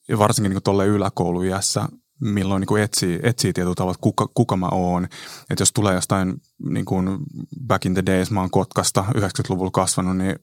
[0.08, 1.90] Ja varsinkin niin tuolle yläkoulujässä
[2.22, 5.04] milloin niin kuin etsii, etsii tietyllä tavalla, että kuka, kuka mä oon.
[5.50, 6.34] Että jos tulee jostain
[6.70, 7.18] niin kuin
[7.68, 10.36] back in the days, mä oon Kotkasta 90-luvulla kasvanut, niin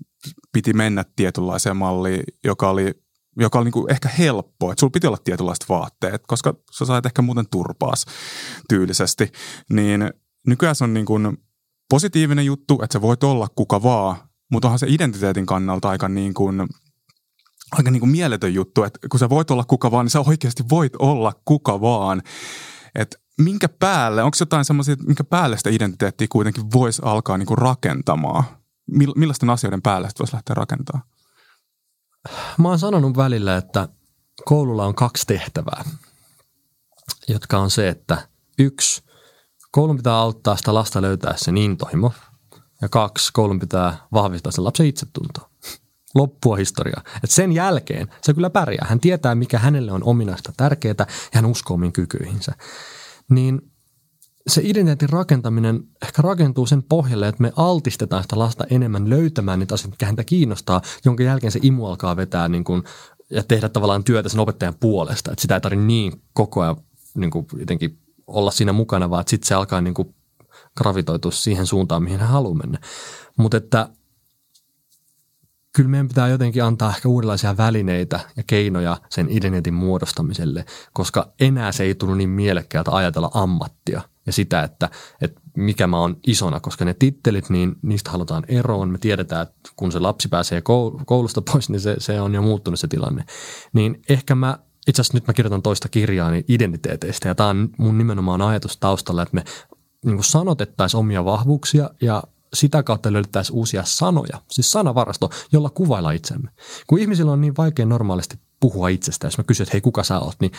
[0.52, 2.94] piti mennä tietynlaiseen malliin, joka oli
[3.40, 7.06] joka oli niin kuin ehkä helppo, että sulla piti olla tietynlaiset vaatteet, koska sä sait
[7.06, 8.04] ehkä muuten turpaas
[8.68, 9.32] tyylisesti.
[9.70, 10.10] Niin
[10.46, 11.36] nykyään se on niin kuin
[11.90, 14.16] positiivinen juttu, että sä voit olla kuka vaan,
[14.52, 16.68] mutta onhan se identiteetin kannalta aika niin kuin
[17.72, 20.64] aika niin kuin mieletön juttu, että kun sä voit olla kuka vaan, niin sä oikeasti
[20.70, 22.22] voit olla kuka vaan.
[22.94, 27.58] Että minkä päälle, onko jotain semmoisia, minkä päälle sitä identiteettiä kuitenkin voisi alkaa niin kuin
[27.58, 28.44] rakentamaan?
[29.16, 31.08] Millaisten asioiden päälle sitä voisi lähteä rakentamaan?
[32.58, 33.88] Mä oon sanonut välillä, että
[34.44, 35.84] koululla on kaksi tehtävää,
[37.28, 39.02] jotka on se, että yksi,
[39.70, 42.12] koulun pitää auttaa sitä lasta löytää sen intohimo,
[42.82, 45.50] ja kaksi, koulun pitää vahvistaa sen lapsen itsetuntoa
[46.16, 47.02] loppua historiaa.
[47.24, 48.86] Et sen jälkeen se kyllä pärjää.
[48.88, 52.52] Hän tietää, mikä hänelle on ominaista tärkeää ja hän uskoo omiin kykyihinsä.
[53.30, 53.60] Niin
[54.46, 59.74] se identiteetin rakentaminen ehkä rakentuu sen pohjalle, että me altistetaan sitä lasta enemmän löytämään niitä
[59.74, 62.82] asioita, mikä häntä kiinnostaa, jonka jälkeen se imu alkaa vetää niin kuin,
[63.30, 65.32] ja tehdä tavallaan työtä sen opettajan puolesta.
[65.32, 66.76] Että sitä ei tarvitse niin koko ajan
[67.14, 70.14] niin kuin jotenkin olla siinä mukana, vaan sitten se alkaa niin kuin
[70.78, 72.78] gravitoitua siihen suuntaan, mihin hän haluaa mennä.
[73.36, 73.88] Mutta että
[75.76, 81.72] kyllä meidän pitää jotenkin antaa ehkä uudenlaisia välineitä ja keinoja sen identiteetin muodostamiselle, koska enää
[81.72, 86.60] se ei tunnu niin mielekkäältä ajatella ammattia ja sitä, että, että mikä mä oon isona,
[86.60, 88.88] koska ne tittelit, niin niistä halutaan eroon.
[88.88, 90.62] Me tiedetään, että kun se lapsi pääsee
[91.06, 93.24] koulusta pois, niin se, se on jo muuttunut se tilanne.
[93.72, 94.58] Niin ehkä mä,
[94.88, 98.76] itse asiassa nyt mä kirjoitan toista kirjaa niin identiteeteistä ja tämä on mun nimenomaan ajatus
[98.76, 99.44] taustalla, että me
[100.04, 102.22] niin sanotettaisiin omia vahvuuksia ja
[102.54, 106.50] sitä kautta löydettäisiin uusia sanoja, siis sanavarasto, jolla kuvailla itsemme.
[106.86, 110.18] Kun ihmisillä on niin vaikea normaalisti puhua itsestä, jos mä kysyn, että hei kuka sä
[110.20, 110.52] oot, niin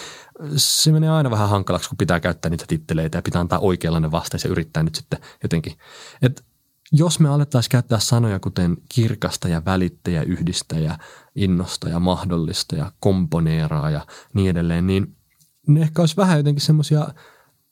[0.55, 4.43] se menee aina vähän hankalaksi, kun pitää käyttää niitä titteleitä ja pitää antaa oikeanlainen vastaus
[4.43, 5.73] ja yrittää nyt sitten jotenkin.
[6.21, 6.45] Et
[6.91, 10.97] jos me alettaisiin käyttää sanoja kuten kirkasta ja välittäjä, yhdistäjä,
[11.35, 15.15] innostaja, mahdollistaja, komponeeraa ja niin edelleen, niin
[15.67, 17.07] ne ehkä olisi vähän jotenkin semmoisia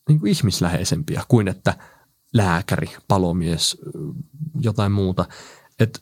[0.10, 1.74] niin ihmisläheisempiä kuin että–
[2.36, 3.78] lääkäri, palomies,
[4.62, 5.26] jotain muuta.
[5.80, 6.00] Että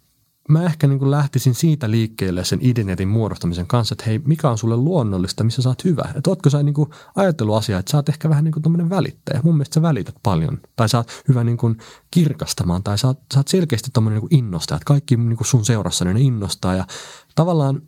[0.49, 4.77] mä ehkä niin lähtisin siitä liikkeelle sen identiteetin muodostamisen kanssa, että hei, mikä on sulle
[4.77, 6.09] luonnollista, missä sä oot hyvä.
[6.15, 9.41] Että ootko sä niin kuin ajatteluasia, että sä oot ehkä vähän niin kuin välittäjä.
[9.43, 10.59] Mun mielestä sä välität paljon.
[10.75, 11.77] Tai sä oot hyvä niin kuin
[12.11, 12.83] kirkastamaan.
[12.83, 14.75] Tai sä oot, sä oot selkeästi tommoinen niin innostaja.
[14.75, 16.75] Että kaikki niin kuin sun seurassa niin innostaa.
[16.75, 16.87] Ja
[17.35, 17.81] tavallaan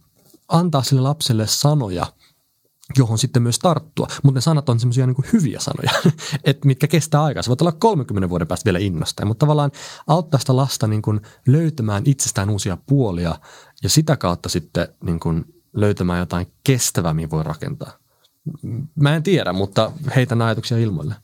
[0.48, 2.06] antaa sille lapselle sanoja–
[2.98, 4.08] johon sitten myös tarttua.
[4.24, 6.14] Mutta ne sanat on semmoisia niin hyviä sanoja,
[6.44, 7.44] että mitkä kestää aikaa.
[7.44, 9.72] Se voi olla 30 vuoden päästä vielä innostaa, mutta tavallaan
[10.08, 13.36] auttaa sitä lasta niin kuin löytämään itsestään uusia puolia
[13.84, 17.92] ja sitä kautta sitten niin kuin löytämään jotain kestävää, mihin voi rakentaa.
[18.96, 21.16] Mä en tiedä, mutta heitän ajatuksia ilmoille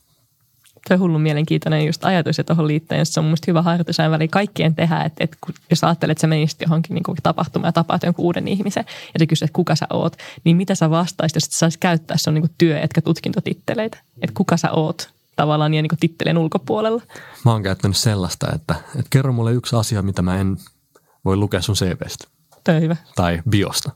[0.87, 4.11] se on hullun mielenkiintoinen just ajatus ja tuohon liittyen se on mun hyvä harjoitus aina
[4.11, 7.71] väliin kaikkien tehdä, että, että kun, jos ajattelet, että sä menisit johonkin niin tapahtumaan ja
[7.71, 11.35] tapaat jonkun uuden ihmisen ja sä kysyt, että kuka sä oot, niin mitä sä vastaisit,
[11.35, 15.73] jos sä sais käyttää se on niin työ, etkä tutkintotitteleitä, että kuka sä oot tavallaan
[15.73, 17.01] ja niin tittelen ulkopuolella.
[17.45, 20.57] Mä oon käyttänyt sellaista, että, että kerro mulle yksi asia, mitä mä en
[21.25, 22.27] voi lukea sun CVstä.
[22.63, 22.95] Tämä hyvä.
[23.15, 23.91] Tai biosta.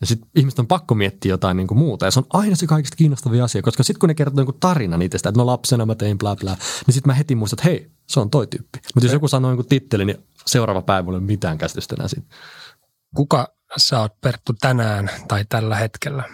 [0.00, 2.04] Ja sitten ihmiset on pakko miettiä jotain niin kuin muuta.
[2.04, 5.02] Ja se on aina se kaikista kiinnostavia asia, koska sitten kun ne kertoo jonkun tarinan
[5.02, 7.90] itsestä, että no lapsena mä tein bla bla, niin sitten mä heti muistan, että hei,
[8.06, 8.78] se on toi tyyppi.
[8.94, 12.26] Mutta jos joku sanoo jonkun titteli, niin seuraava päivä ei ole mitään käsitystä enää siitä.
[13.16, 16.24] Kuka sä oot Perttu tänään tai tällä hetkellä?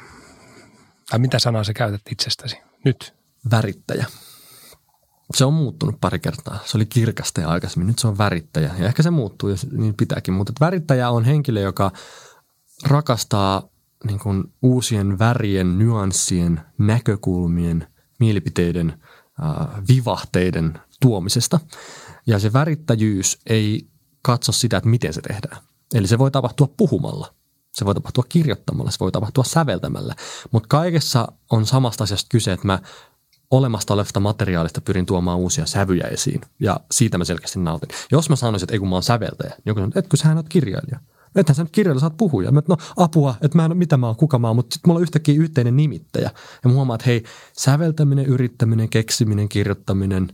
[1.10, 3.14] Tai mitä sanaa sä käytät itsestäsi nyt?
[3.50, 4.06] Värittäjä.
[5.34, 6.58] Se on muuttunut pari kertaa.
[6.64, 7.86] Se oli kirkasta ja aikaisemmin.
[7.86, 8.74] Nyt se on värittäjä.
[8.78, 10.34] Ja ehkä se muuttuu, ja niin pitääkin.
[10.34, 11.92] Mutta värittäjä on henkilö, joka–
[12.84, 13.68] rakastaa
[14.04, 17.86] niin kuin uusien värien, nyanssien, näkökulmien,
[18.20, 19.02] mielipiteiden,
[19.42, 21.60] äh, vivahteiden tuomisesta.
[22.26, 23.88] Ja se värittäjyys ei
[24.22, 25.62] katso sitä, että miten se tehdään.
[25.94, 27.34] Eli se voi tapahtua puhumalla,
[27.72, 30.14] se voi tapahtua kirjoittamalla, se voi tapahtua säveltämällä.
[30.50, 32.78] Mutta kaikessa on samasta asiasta kyse, että mä
[33.50, 36.40] olemasta olevasta materiaalista pyrin tuomaan uusia sävyjä esiin.
[36.60, 37.88] Ja siitä mä selkeästi nautin.
[38.10, 40.36] Jos mä sanoisin, että ei kun mä oon säveltäjä, niin joku sanoo, että etkö sähän
[40.36, 41.00] oot kirjailija.
[41.36, 42.52] Ethän sä nyt kirjoilla saat puhuja.
[42.52, 44.88] Mä, no apua, että mä en ole mitä mä oon, kuka mä oon, mutta sitten
[44.88, 46.30] mulla on yhtäkkiä yhteinen nimittäjä.
[46.64, 50.28] Ja mä huomaan, että hei, säveltäminen, yrittäminen, keksiminen, kirjoittaminen,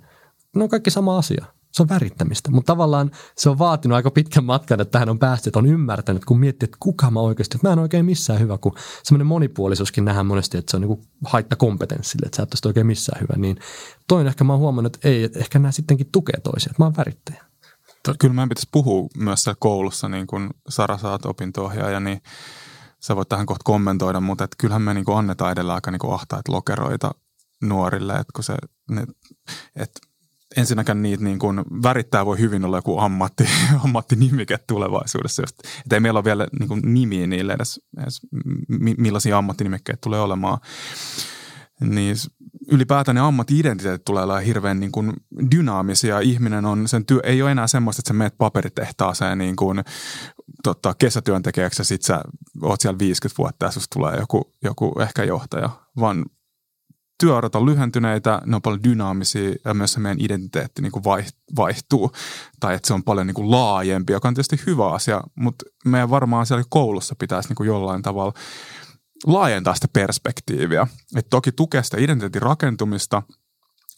[0.57, 1.45] ne on kaikki sama asia.
[1.73, 5.49] Se on värittämistä, mutta tavallaan se on vaatinut aika pitkän matkan, että tähän on päästy,
[5.49, 8.59] että on ymmärtänyt, kun miettii, että kuka mä oikeasti, että mä en oikein missään hyvä,
[8.59, 12.87] kun semmoinen monipuolisuuskin nähdään monesti, että se on niin haitta kompetenssille, että sä et oikein
[12.87, 13.35] missään hyvä.
[13.37, 13.57] Niin
[14.09, 16.87] toinen ehkä mä oon huomannut, että ei, että ehkä nämä sittenkin tukee toisia, että mä
[16.87, 17.52] oon värittäjä.
[18.19, 22.23] Kyllä meidän pitäisi puhua myös siellä koulussa, niin kuin Sara saat opinto-ohjaaja, niin
[23.01, 25.99] sä voit tähän kohta kommentoida, mutta että kyllähän me niin kuin annetaan edellä aika niin
[25.99, 27.11] kuin ahtaita lokeroita
[27.63, 28.55] nuorille, että kun se,
[28.91, 29.07] ne,
[29.77, 30.01] että
[30.57, 33.49] ensinnäkään niitä niin kuin värittää voi hyvin olla joku ammatti,
[33.85, 35.43] ammattinimike tulevaisuudessa.
[35.43, 38.21] Just, että ei meillä ole vielä niin kuin nimiä niille edes, edes
[38.99, 40.59] millaisia ammattinimikkeitä tulee olemaan
[41.81, 42.17] niin
[42.69, 45.13] ylipäätään ne ammatti-identiteetit tulee olla hirveän niin kuin
[45.51, 46.21] dynaamisia.
[46.21, 49.85] Ihminen on, sen työ ei ole enää semmoista, että sä meet paperitehtaaseen niin kuin,
[50.63, 52.23] tota, kesätyöntekijäksi ja sit sä
[52.63, 55.71] oot siellä 50 vuotta ja susta tulee joku, joku ehkä johtaja,
[56.01, 56.25] vaan
[57.21, 61.05] työurat on lyhentyneitä, ne on paljon dynaamisia ja myös se meidän identiteetti niin kuin
[61.57, 62.13] vaihtuu.
[62.61, 66.11] Tai että se on paljon niin kuin laajempi, joka on tietysti hyvä asia, mutta meidän
[66.11, 68.33] varmaan siellä koulussa pitäisi niin kuin jollain tavalla–
[69.27, 70.87] laajentaa sitä perspektiiviä.
[71.17, 73.23] Et toki tukea sitä identiteetin rakentumista,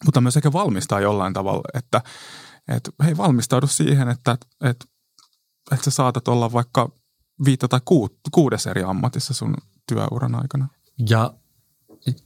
[0.05, 2.01] mutta myös ehkä valmistaa jollain tavalla, että
[2.69, 4.85] et, hei valmistaudu siihen, että et,
[5.73, 6.91] et sä saatat olla vaikka
[7.45, 9.55] viittä tai ku, kuudes eri ammatissa sun
[9.89, 10.69] työuran aikana.
[11.09, 11.35] Ja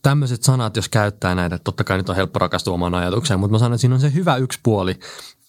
[0.02, 3.58] tämmöiset sanat, jos käyttää näitä, totta kai nyt on helppo rakastua omaan ajatukseen, mutta mä
[3.58, 4.98] sanon, että siinä on se hyvä yksi puoli,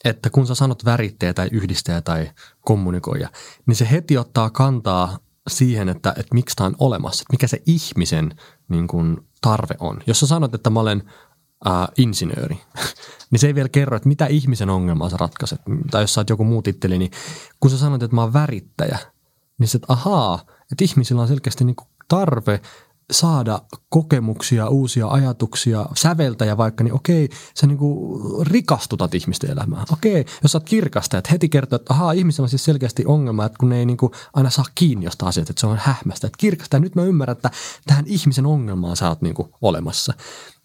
[0.05, 2.31] että kun sä sanot värittäjä tai yhdistäjä tai
[2.61, 3.29] kommunikoija,
[3.65, 5.19] niin se heti ottaa kantaa
[5.49, 8.35] siihen, että, että miksi tämä on olemassa, että mikä se ihmisen
[8.69, 9.99] niin kuin, tarve on.
[10.07, 11.03] Jos sä sanot, että mä olen
[11.67, 12.61] äh, insinööri,
[13.31, 15.61] niin se ei vielä kerro, että mitä ihmisen ongelmaa sä ratkaiset.
[15.91, 17.11] Tai jos sä oot joku muu titteli, niin
[17.59, 18.99] kun sä sanot, että mä oon värittäjä,
[19.57, 22.61] niin se, että ahaa, että ihmisillä on selkeästi niin kuin tarve
[23.11, 29.83] saada kokemuksia, uusia ajatuksia, säveltäjä vaikka, niin okei, sä niinku rikastutat ihmisten elämää.
[29.93, 33.45] Okei, jos sä oot kirkasta, että heti kertoo, että ahaa, ihmisellä on siis selkeästi ongelma,
[33.45, 36.27] että kun ne ei niinku aina saa kiinni jostain asiasta, että se on hähmästä.
[36.27, 37.51] Että kirkasta, ja nyt mä ymmärrän, että
[37.85, 40.13] tähän ihmisen ongelmaan sä oot niinku olemassa.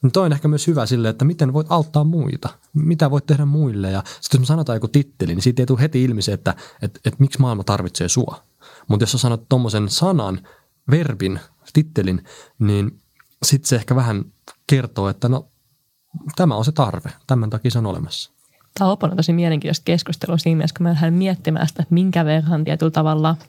[0.03, 3.45] Niin toi on ehkä myös hyvä sille, että miten voit auttaa muita, mitä voit tehdä
[3.45, 3.90] muille.
[3.90, 6.55] Ja sitten jos me sanotaan joku titteli, niin siitä ei tule heti ilmi se, että,
[6.82, 8.42] että, että miksi maailma tarvitsee sua.
[8.88, 10.40] Mutta jos sä sanot tuommoisen sanan,
[10.90, 11.40] verbin,
[11.74, 12.24] tittelin,
[12.58, 13.00] niin
[13.42, 14.24] sitten se ehkä vähän
[14.66, 15.48] kertoo, että no
[16.36, 18.32] tämä on se tarve, tämän takia se on olemassa.
[18.78, 22.64] Tämä on tosi mielenkiintoista keskustelua siinä mielessä, kun mä lähden miettimään sitä, että minkä verran
[22.64, 23.36] tietyllä tavalla–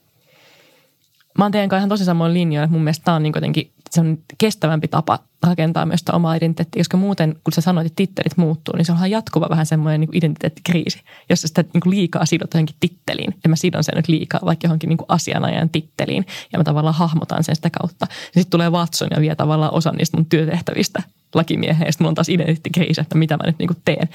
[1.38, 2.72] mä oon teidän kanssa ihan tosi samoin linjoilla.
[2.72, 6.80] Mun mielestä tämä on niin jotenkin se on kestävämpi tapa rakentaa myös sitä omaa identiteettiä,
[6.80, 10.18] koska muuten, kun sä sanoit, että tittelit muuttuu, niin se on jatkuva vähän semmoinen niin
[10.18, 13.36] identiteettikriisi, jos sä sitä niin liikaa sidot johonkin titteliin.
[13.44, 17.44] Ja mä sidon sen nyt liikaa vaikka johonkin niin asianajan titteliin, ja mä tavallaan hahmotan
[17.44, 18.08] sen sitä kautta.
[18.26, 21.04] Sitten tulee Watson ja vie tavallaan osan niistä mun työtehtävistä
[21.36, 24.10] lakimiehen, ja sitten mulla on taas identiteettikriisi, että mitä mä nyt niin kuin teen.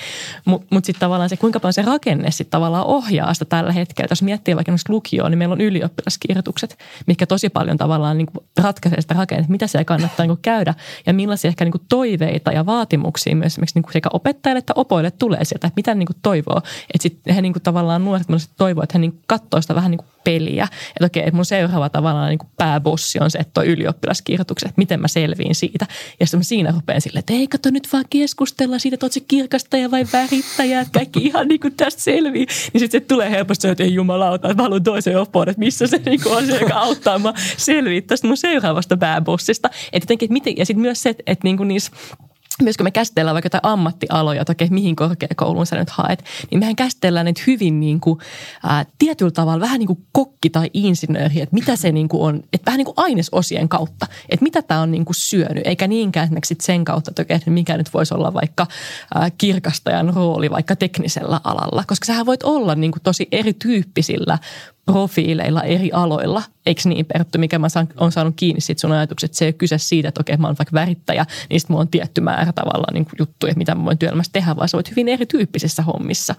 [0.45, 4.09] Mutta mut sitten tavallaan se, kuinka paljon se rakenne sitten tavallaan ohjaa sitä tällä hetkellä.
[4.11, 9.01] Jos miettii vaikka lukioon, niin meillä on ylioppilaskirjoitukset, mikä tosi paljon tavallaan niin kuin ratkaisee
[9.01, 10.75] sitä rakennetta, mitä siellä kannattaa niin kuin käydä
[11.07, 14.73] ja millaisia ehkä niin kuin toiveita ja vaatimuksia myös esimerkiksi niin kuin sekä opettajille että
[14.77, 16.59] opoille tulee sieltä, että mitä niin kuin toivoo.
[16.95, 19.99] Että sitten he niin kuin tavallaan nuoret toivoo, että he niin katsoo sitä vähän niin
[19.99, 20.65] kuin peliä.
[20.65, 24.79] Että okei, että mun seuraava tavallaan niin kuin pääbossi on se, että toi ylioppilaskirjoitukset, että
[24.79, 25.87] miten mä selviin siitä.
[26.21, 29.21] Ja sitten mä siinä rupean silleen, että ei kato nyt vaan keskustella siitä, että se
[29.21, 32.47] kirkastaja vai värittäjä, että kaikki ihan niin kuin tästä selvii.
[32.73, 35.87] Niin sitten se tulee helposti, että ei jumalauta, että mä haluan toisen opon, että missä
[35.87, 39.71] se niin kuin on se, joka auttaa mä selviä tästä mun seuraavasta pääbossista.
[39.93, 41.93] Että jotenkin, että miten, ja sitten myös se, että, että niin kuin niissä
[42.65, 46.59] myös kun me käsitellään vaikka jotain ammattialoja, että okei, mihin korkeakouluun sä nyt haet, niin
[46.59, 48.19] mehän käsitellään niitä hyvin niin kuin,
[48.63, 52.43] ää, tietyllä tavalla vähän niin kuin kokki tai insinööri, että mitä se niin kuin on,
[52.53, 56.25] että vähän niin kuin ainesosien kautta, että mitä tämä on niin kuin syönyt, eikä niinkään
[56.25, 58.67] esimerkiksi sen kautta, että okei, mikä nyt voisi olla vaikka
[59.15, 64.39] ää, kirkastajan rooli vaikka teknisellä alalla, koska sähän voit olla niin kuin tosi erityyppisillä
[64.93, 66.43] profiileilla eri aloilla.
[66.67, 69.53] Eikö niin, Perttu, mikä mä saan, on saanut kiinni siitä sun ajatukset, se ei ole
[69.53, 72.95] kyse siitä, että okei, mä oon vaikka värittäjä, niin sitten mulla on tietty määrä tavallaan
[72.95, 76.35] niin juttuja, mitä mä voin työelämässä tehdä, vaan sä voit hyvin erityyppisissä hommissa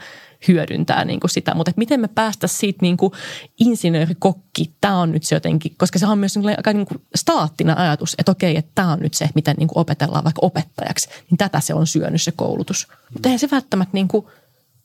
[0.47, 1.56] hyödyntää niin kuin sitä.
[1.56, 3.14] Mutta miten me päästä siitä niin kuin
[3.60, 7.02] insinöörikokki, tämä on nyt se jotenkin, koska se on myös niin kuin aika niin kuin
[7.16, 11.10] staattinen ajatus, että okei, että tämä on nyt se, miten niin kuin opetellaan vaikka opettajaksi,
[11.30, 12.88] niin tätä se on syönyt se koulutus.
[13.14, 14.26] Mutta eihän se välttämättä niin kuin–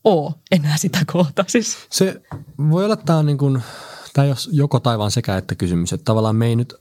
[0.07, 1.45] ole enää sitä kohta.
[1.49, 1.77] Siis.
[1.91, 2.23] Se
[2.71, 3.63] voi olla, että tämä on niin kuin,
[4.13, 6.75] tämä jos joko taivaan sekä että kysymys, että tavallaan me ei nyt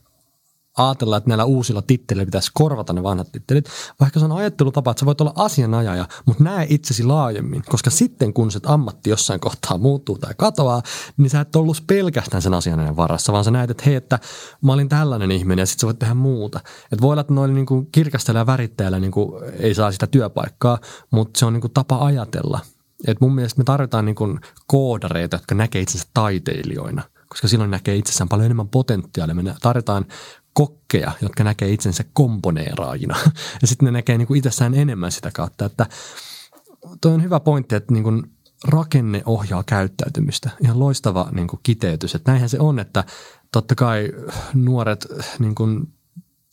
[0.76, 3.68] ajatella, että näillä uusilla titteleillä pitäisi korvata ne vanhat tittelit,
[4.00, 8.32] vaikka se on ajattelutapa, että sä voit olla asianajaja, mutta näe itsesi laajemmin, koska sitten
[8.32, 10.82] kun se ammatti jossain kohtaa muuttuu tai katoaa,
[11.16, 14.18] niin sä et ollut pelkästään sen asianajan varassa, vaan sä näet, että hei, että
[14.62, 16.60] mä olin tällainen ihminen ja sitten sä voit tehdä muuta.
[16.92, 19.12] Että voi olla, että noilla niin kirkastajilla ja värittäjillä niin
[19.58, 20.78] ei saa sitä työpaikkaa,
[21.10, 22.60] mutta se on niin tapa ajatella–
[23.06, 27.96] et mun mielestä me tarvitaan niin kuin koodareita, jotka näkee itsensä taiteilijoina, koska silloin näkee
[27.96, 29.34] itsessään paljon enemmän potentiaalia.
[29.34, 30.06] Me tarvitaan
[30.52, 33.16] kokkeja, jotka näkee itsensä komponeeraajina.
[33.62, 35.86] Ja sitten ne näkee niin kuin itsessään enemmän sitä kautta, että
[37.00, 38.22] toi on hyvä pointti, että niin kuin
[38.68, 40.50] rakenne ohjaa käyttäytymistä.
[40.62, 42.14] Ihan loistava niin kuin kiteytys.
[42.14, 43.04] Että näinhän se on, että
[43.52, 44.12] totta kai
[44.54, 45.06] nuoret
[45.38, 45.95] niin kuin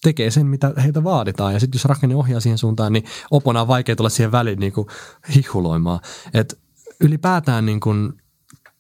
[0.03, 1.53] tekee sen, mitä heitä vaaditaan.
[1.53, 4.73] Ja sitten jos rakenne ohjaa siihen suuntaan, niin opona on vaikea tulla siihen väliin niin
[4.73, 4.87] kuin
[5.35, 5.99] hihuloimaan.
[6.33, 6.59] Et
[6.99, 8.13] ylipäätään niin kuin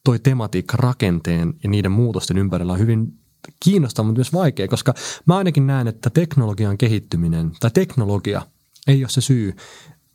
[0.03, 3.19] toi tematiikka rakenteen ja niiden muutosten ympärillä on hyvin
[3.63, 4.93] kiinnostava, mutta myös vaikea, koska
[5.25, 8.41] mä ainakin näen, että teknologian kehittyminen tai teknologia
[8.87, 9.55] ei ole se syy,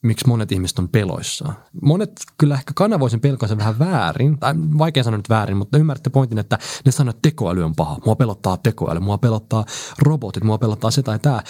[0.03, 1.57] miksi monet ihmiset on peloissaan.
[1.83, 6.11] Monet kyllä ehkä kanavoi sen pelkonsa vähän väärin, tai vaikea sanoa nyt väärin, mutta ymmärrätte
[6.11, 7.99] pointin, että ne sanoo, että tekoäly on paha.
[8.07, 9.65] Mua pelottaa tekoäly, mua pelottaa
[9.99, 11.43] robotit, mua pelottaa se tai tämä.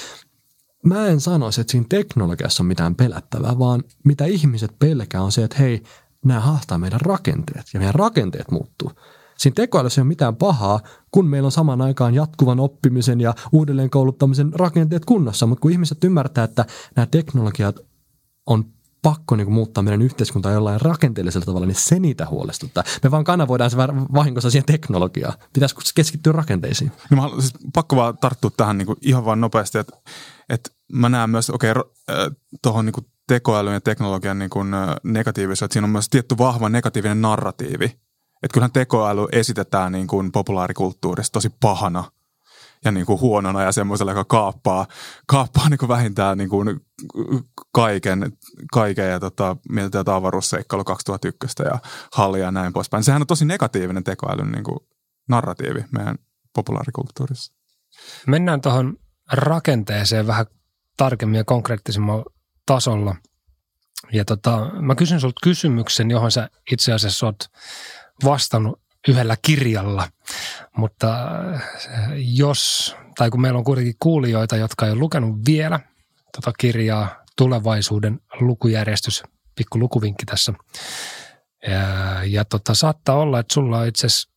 [0.84, 5.44] Mä en sanoisi, että siinä teknologiassa on mitään pelättävää, vaan mitä ihmiset pelkää on se,
[5.44, 5.82] että hei,
[6.24, 8.92] nämä haastaa meidän rakenteet ja meidän rakenteet muuttuu.
[9.38, 10.80] Siinä tekoälyssä ei ole mitään pahaa,
[11.10, 16.04] kun meillä on saman aikaan jatkuvan oppimisen ja uudelleen kouluttamisen rakenteet kunnossa, mutta kun ihmiset
[16.04, 16.64] ymmärtää, että
[16.96, 17.76] nämä teknologiat
[18.48, 18.64] on
[19.02, 22.84] pakko niin kuin muuttaa meidän yhteiskuntaa jollain rakenteellisella tavalla, niin se niitä huolestuttaa.
[23.02, 23.76] Me vaan kanavoidaan se
[24.14, 25.34] vahingossa siihen teknologiaan.
[25.52, 26.92] Pitäisikö keskittyä rakenteisiin?
[27.10, 29.96] No mä haluan, siis pakko vaan tarttua tähän niin kuin ihan vaan nopeasti, että,
[30.48, 31.84] että mä näen myös, okei, okay,
[32.62, 34.68] tuohon niin tekoälyn ja teknologian niin kuin
[35.04, 37.84] negatiivisuus, että siinä on myös tietty vahva negatiivinen narratiivi.
[38.42, 42.04] Että kyllähän tekoäly esitetään niin kuin populaarikulttuurissa tosi pahana–
[42.84, 44.86] ja niin kuin huonona ja semmoisella, joka kaappaa,
[45.26, 46.80] kaappaa niin kuin vähintään niin kuin
[47.72, 48.32] kaiken,
[48.72, 51.78] kaiken ja tota, mietitään avaruusseikkailu 2001 ja
[52.12, 53.04] hallia ja näin poispäin.
[53.04, 54.78] Sehän on tosi negatiivinen tekoälyn niin kuin
[55.28, 56.16] narratiivi meidän
[56.54, 57.52] populaarikulttuurissa.
[58.26, 58.96] Mennään tuohon
[59.32, 60.46] rakenteeseen vähän
[60.96, 62.24] tarkemmin ja konkreettisemmalla
[62.66, 63.16] tasolla.
[64.12, 67.38] Ja tota, mä kysyn sulta kysymyksen, johon sä itse asiassa oot
[68.24, 70.08] vastannut yhdellä kirjalla.
[70.76, 71.62] Mutta äh,
[72.16, 75.80] jos, tai kun meillä on kuitenkin kuulijoita, jotka ei ole lukenut vielä
[76.36, 79.22] tota kirjaa Tulevaisuuden lukujärjestys,
[79.54, 80.52] pikku lukuvinkki tässä.
[81.68, 84.30] Ja, ja tota, saattaa olla, että sulla on itse asiassa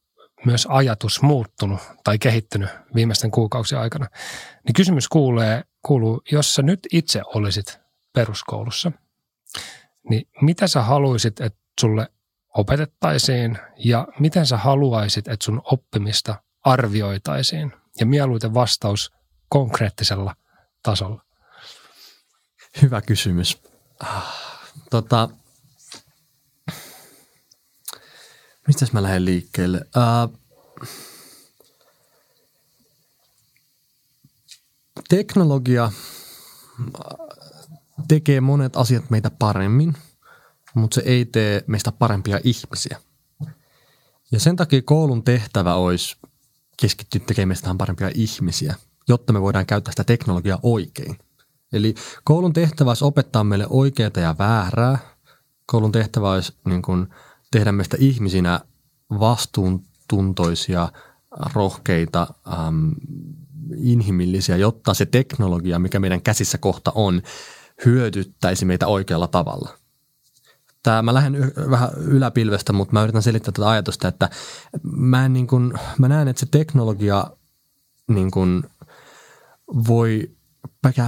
[0.46, 4.08] myös ajatus muuttunut tai kehittynyt viimeisten kuukausien aikana.
[4.68, 7.80] Niin kysymys kuulee, kuuluu, jos sä nyt itse olisit
[8.14, 8.92] peruskoulussa,
[10.10, 12.08] niin mitä sä haluaisit, että sulle
[12.58, 17.74] opetettaisiin ja miten sä haluaisit, että sun oppimista arvioitaisiin?
[18.00, 19.14] Ja mieluiten vastaus
[19.50, 20.36] konkreettisella
[20.84, 21.26] tasolla.
[22.82, 23.58] Hyvä kysymys.
[24.90, 25.30] Tota,
[28.68, 29.82] mistä mä lähden liikkeelle?
[29.82, 30.40] Uh,
[35.10, 35.92] teknologia
[38.08, 39.98] tekee monet asiat meitä paremmin,
[40.76, 42.98] mutta se ei tee meistä parempia ihmisiä.
[44.32, 46.18] Ja sen takia koulun tehtävä olisi
[46.82, 48.76] keskittyä tekemään meistä parempia ihmisiä,
[49.08, 51.18] jotta me voidaan käyttää sitä teknologiaa oikein.
[51.74, 55.00] Eli koulun tehtävä olisi opettaa meille oikeaa ja väärää.
[55.66, 57.08] Koulun tehtävä olisi niin kuin,
[57.52, 58.60] tehdä meistä ihmisinä
[59.20, 60.90] vastuuntuntoisia,
[61.54, 62.28] rohkeita,
[62.68, 62.92] äm,
[63.78, 67.22] inhimillisiä, jotta se teknologia, mikä meidän käsissä kohta on,
[67.86, 69.81] hyödyttäisi meitä oikealla tavalla.
[70.84, 74.30] Tämä, mä lähden vähän yläpilvestä, mutta mä yritän selittää tätä ajatusta, että
[74.84, 77.28] mä, en niin kuin, mä näen, että se teknologia
[78.08, 78.64] niin kuin
[79.88, 80.32] voi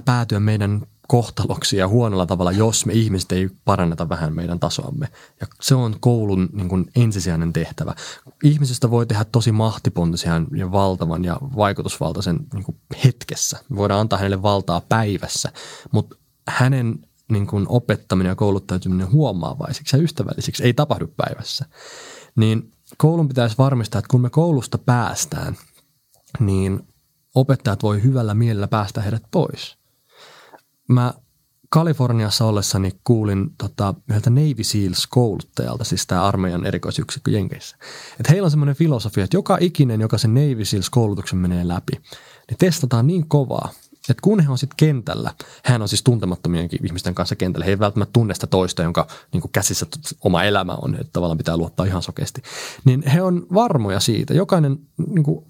[0.05, 5.07] päätyä meidän kohtaloksi ja huonolla tavalla, jos me ihmiset ei paranneta vähän meidän tasoamme.
[5.41, 7.95] Ja se on koulun niin kuin ensisijainen tehtävä.
[8.43, 13.59] Ihmisestä voi tehdä tosi mahtipontisia ja valtavan ja vaikutusvaltaisen niin kuin hetkessä.
[13.69, 15.51] Me voidaan antaa hänelle valtaa päivässä,
[15.91, 16.15] mutta
[16.47, 16.99] hänen
[17.31, 21.65] niin kuin opettaminen ja kouluttautuminen huomaavaisiksi ja ystävällisiksi ei tapahdu päivässä.
[22.35, 25.57] Niin koulun pitäisi varmistaa, että kun me koulusta päästään,
[26.39, 26.87] niin
[27.35, 29.77] opettajat voi hyvällä mielellä päästä heidät pois.
[30.89, 31.13] Mä
[31.73, 37.77] Kaliforniassa ollessani kuulin tota, yhdeltä Navy Seals-kouluttajalta, siis tämä armeijan erikoisyksikkö Jenkeissä.
[38.19, 41.93] Että heillä on semmoinen filosofia, että joka ikinen, joka sen Navy Seals-koulutuksen menee läpi,
[42.49, 43.69] niin testataan niin kovaa,
[44.09, 45.33] että kun he on sitten kentällä,
[45.65, 49.43] hän on siis tuntemattomienkin ihmisten kanssa kentällä, he ei välttämättä tunne sitä toista, jonka niin
[49.51, 49.85] käsissä
[50.23, 52.41] oma elämä on, että tavallaan pitää luottaa ihan sokeasti,
[52.85, 54.33] niin he on varmoja siitä.
[54.33, 54.77] Jokainen
[55.07, 55.45] niin kuin,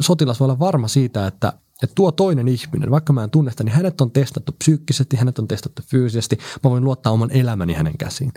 [0.00, 3.64] sotilas voi olla varma siitä, että, että tuo toinen ihminen, vaikka mä en tunne sitä,
[3.64, 7.98] niin hänet on testattu psyykkisesti, hänet on testattu fyysisesti, mä voin luottaa oman elämäni hänen
[7.98, 8.32] käsiin.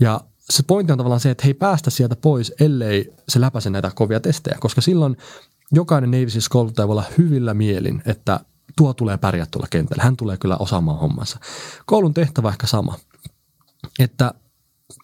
[0.00, 3.70] Ja se pointti on tavallaan se, että he ei päästä sieltä pois, ellei se läpäise
[3.70, 5.16] näitä kovia testejä, koska silloin
[5.72, 8.40] jokainen Navy kouluttaja voi olla hyvillä mielin, että
[8.80, 10.02] tuo tulee pärjää tuolla kentällä.
[10.02, 11.38] Hän tulee kyllä osaamaan hommansa.
[11.86, 12.96] Koulun tehtävä ehkä sama,
[13.98, 14.34] että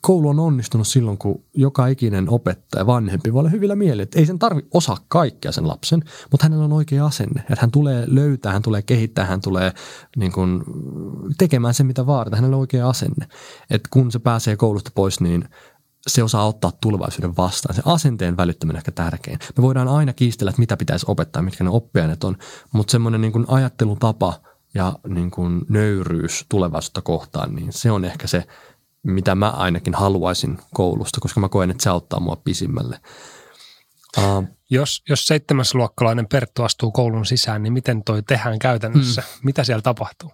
[0.00, 4.26] koulu on onnistunut silloin, kun joka ikinen opettaja, vanhempi voi olla hyvillä mielin, että ei
[4.26, 8.52] sen tarvi osaa kaikkea sen lapsen, mutta hänellä on oikea asenne, että hän tulee löytää,
[8.52, 9.72] hän tulee kehittää, hän tulee
[10.16, 10.64] niin kuin,
[11.38, 13.28] tekemään se, mitä vaaditaan, hänellä on oikea asenne.
[13.70, 15.48] Että kun se pääsee koulusta pois, niin
[16.06, 17.74] se osaa ottaa tulevaisuuden vastaan.
[17.74, 19.38] Se asenteen välittäminen on ehkä tärkein.
[19.56, 22.36] Me voidaan aina kiistellä, että mitä pitäisi opettaa, mitkä ne oppiaineet on,
[22.72, 24.40] mutta semmoinen niin kuin ajattelutapa
[24.74, 28.44] ja niin kuin nöyryys tulevaisuutta kohtaan, niin se on ehkä se,
[29.02, 33.00] mitä mä ainakin haluaisin koulusta, koska mä koen, että se auttaa mua pisimmälle.
[34.18, 39.20] Uh, jos, jos seitsemäsluokkalainen Perttu astuu koulun sisään, niin miten toi tehdään käytännössä?
[39.20, 39.44] Mm.
[39.44, 40.32] Mitä siellä tapahtuu?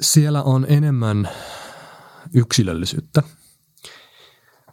[0.00, 1.28] Siellä on enemmän
[2.34, 3.22] yksilöllisyyttä–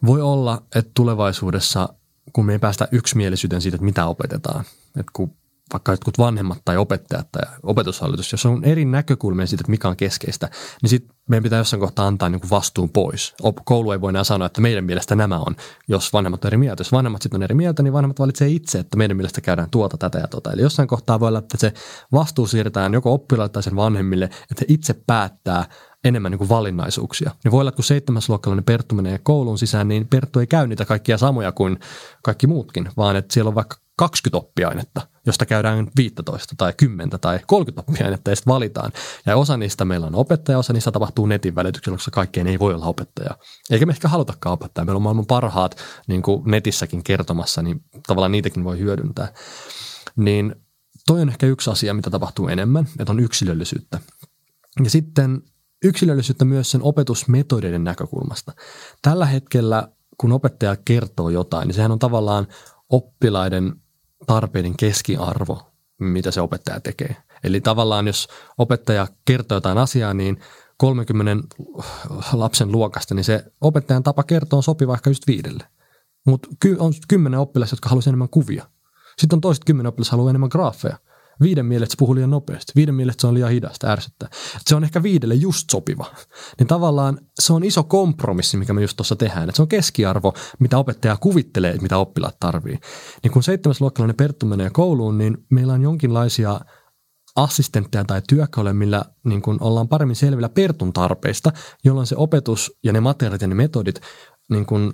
[0.06, 1.90] voi olla, että tulevaisuudessa,
[2.34, 4.66] kun me ei päästä yksimielisyyteen siitä, että mitä opetetaan,
[5.00, 5.36] että kun
[5.74, 9.98] vaikka jotkut vanhemmat tai opettajat tai opetushallitus, jos on eri näkökulmia siitä, että mikä on
[9.98, 10.50] keskeistä,
[10.82, 13.34] niin sitten meidän pitää jossain kohtaa antaa niin vastuun pois.
[13.66, 15.56] Koulu ei voi enää sanoa, että meidän mielestä nämä on,
[15.88, 16.82] jos vanhemmat on eri mieltä.
[16.82, 19.98] Jos vanhemmat sitten on eri mieltä, niin vanhemmat valitsee itse, että meidän mielestä käydään tuota,
[19.98, 20.52] tätä ja tota.
[20.52, 21.74] Eli jossain kohtaa voi olla, että se
[22.12, 25.66] vastuu siirretään joko oppilaille tai sen vanhemmille, että he itse päättää,
[26.04, 27.32] enemmän niin kuin valinnaisuuksia.
[27.44, 30.86] Niin voi olla, että kun seitsemäsluokkalainen Perttu menee kouluun sisään, niin Perttu ei käy niitä
[30.86, 31.80] kaikkia samoja kuin
[32.24, 37.40] kaikki muutkin, vaan että siellä on vaikka 20 oppiainetta, josta käydään 15 tai 10 tai
[37.48, 38.92] 30 oppiainetta ja sitten valitaan.
[39.26, 42.74] Ja osa niistä meillä on opettaja, osa niistä tapahtuu netin välityksellä, koska kaikkeen ei voi
[42.74, 43.38] olla opettaja.
[43.70, 44.86] Eikä me ehkä halutakaan opettaa.
[44.86, 45.78] Meillä on maailman parhaat
[46.08, 49.34] niin kuin netissäkin kertomassa, niin tavallaan niitäkin voi hyödyntää.
[50.16, 50.56] Niin
[51.08, 54.00] toi on ehkä yksi asia, mitä tapahtuu enemmän, että on yksilöllisyyttä.
[54.84, 55.42] Ja sitten
[55.84, 58.54] yksilöllisyyttä myös sen opetusmetodeiden näkökulmasta.
[59.02, 62.48] Tällä hetkellä, kun opettaja kertoo jotain, niin sehän on tavallaan
[62.90, 63.74] oppilaiden
[64.28, 65.62] tarpeiden keskiarvo
[66.00, 67.16] mitä se opettaja tekee.
[67.44, 70.40] Eli tavallaan jos opettaja kertoo jotain asiaa, niin
[70.78, 71.58] 30
[72.34, 75.64] lapsen luokasta, niin se opettajan tapa kertoa on sopiva ehkä just viidelle.
[76.26, 76.48] Mutta
[76.80, 78.66] on kymmenen oppilasta, jotka haluaisivat enemmän kuvia.
[79.18, 80.98] Sitten on toiset kymmenen oppilasta, haluaa enemmän graafeja.
[81.42, 82.72] Viiden mielestä puhuu liian nopeasti.
[82.76, 84.30] Viiden mielestä se on liian hidasta, ärsyttää.
[84.66, 86.06] Se on ehkä viidelle just sopiva.
[86.60, 89.44] Niin tavallaan se on iso kompromissi, mikä me just tuossa tehdään.
[89.44, 92.80] Että se on keskiarvo, mitä opettaja kuvittelee, mitä oppilaat tarvii.
[93.24, 96.60] Niin kun seitsemäs luokkalainen Perttu menee kouluun, niin meillä on jonkinlaisia
[97.36, 101.52] assistentteja tai työkaluja, millä niin kun ollaan paremmin selvillä Pertun tarpeista,
[101.84, 104.02] jolloin se opetus ja ne materiaalit ja ne metodit
[104.50, 104.94] niin kun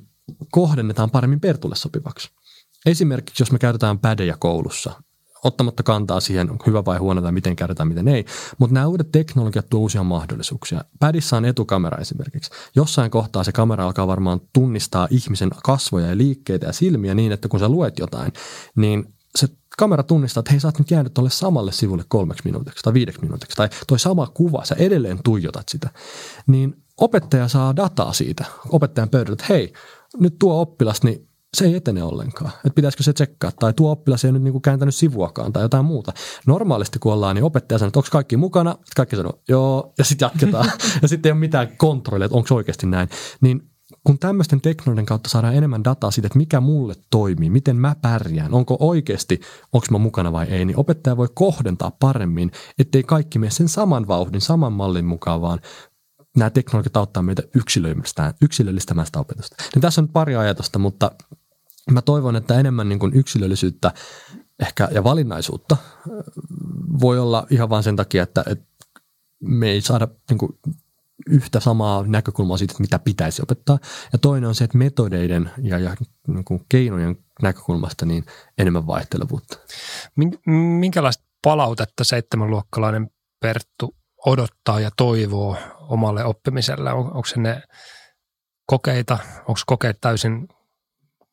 [0.52, 2.30] kohdennetaan paremmin Pertulle sopivaksi.
[2.86, 5.02] Esimerkiksi jos me käytetään pädejä koulussa,
[5.44, 8.26] ottamatta kantaa siihen, onko hyvä vai huono tai miten käytetään, miten ei.
[8.58, 10.84] Mutta nämä uudet teknologiat tuovat uusia mahdollisuuksia.
[11.00, 12.52] Pädissä on etukamera esimerkiksi.
[12.76, 17.48] Jossain kohtaa se kamera alkaa varmaan tunnistaa ihmisen kasvoja ja liikkeitä ja silmiä niin, että
[17.48, 18.34] kun sä luet jotain,
[18.76, 22.84] niin se kamera tunnistaa, että hei sä oot nyt jäänyt tuolle samalle sivulle kolmeksi minuutiksi
[22.84, 25.90] tai viideksi minuutiksi tai toi sama kuva, sä edelleen tuijotat sitä.
[26.48, 29.74] Niin opettaja saa dataa siitä opettajan pöydällä, että hei,
[30.20, 32.52] nyt tuo oppilas, niin se ei etene ollenkaan.
[32.56, 33.52] Että pitäisikö se tsekkaa.
[33.60, 36.14] Tai tuo oppilas ei nyt niin kuin kääntänyt sivuakaan tai jotain muuta.
[36.48, 38.72] Normaalisti kun ollaan, niin opettaja sanoo, että onko kaikki mukana.
[38.72, 40.66] Sitten kaikki sanoo, joo, ja sitten jatketaan.
[41.02, 43.10] ja sitten ei ole mitään kontrollia, että onko oikeasti näin.
[43.42, 43.70] Niin
[44.04, 48.54] kun tämmöisten teknologian kautta saadaan enemmän dataa siitä, että mikä mulle toimii, miten mä pärjään,
[48.54, 49.40] onko oikeasti,
[49.74, 54.08] onko mä mukana vai ei, niin opettaja voi kohdentaa paremmin, ettei kaikki mene sen saman
[54.08, 55.60] vauhdin, saman mallin mukaan, vaan
[56.38, 59.56] nämä teknologiat auttaa meitä yksilöllistämään, yksilöllistämään sitä opetusta.
[59.76, 61.12] Niin tässä on pari ajatusta, mutta
[61.92, 63.92] mä toivon, että enemmän niin kuin yksilöllisyyttä
[64.60, 65.78] ehkä ja valinnaisuutta
[67.02, 68.66] voi olla ihan vain sen takia, että, että
[69.40, 70.60] me ei saada niin kuin
[71.28, 73.80] yhtä samaa näkökulmaa siitä, mitä pitäisi opettaa.
[74.14, 75.96] Ja toinen on se, että metodeiden ja, ja
[76.28, 78.26] niin kuin keinojen näkökulmasta niin
[78.58, 79.58] enemmän vaihtelevuutta.
[80.80, 83.10] Minkälaista palautetta seitsemänluokkalainen
[83.40, 86.94] Perttu odottaa ja toivoo omalle oppimiselle?
[86.94, 87.64] On, onko se ne
[88.66, 90.48] kokeita, onko kokeet täysin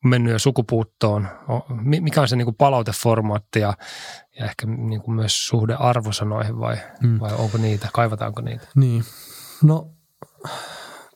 [0.05, 1.27] mennyt jo sukupuuttoon?
[1.83, 3.73] Mikä on se niin kuin palauteformaatti ja,
[4.39, 7.19] ja ehkä niin kuin myös suhde arvosanoihin vai, mm.
[7.19, 8.67] vai onko niitä, kaivataanko niitä?
[8.75, 9.03] Niin,
[9.63, 9.91] no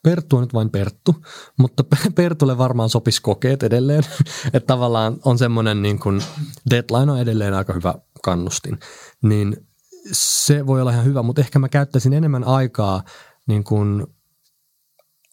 [0.05, 1.15] Perttu on nyt vain Perttu,
[1.59, 1.83] mutta
[2.15, 4.03] Pertulle varmaan sopisi kokeet edelleen.
[4.53, 6.21] että tavallaan on semmoinen niin kuin
[6.69, 8.79] deadline on edelleen aika hyvä kannustin.
[9.23, 9.67] Niin
[10.11, 13.03] se voi olla ihan hyvä, mutta ehkä mä käyttäisin enemmän aikaa
[13.47, 14.07] niin kuin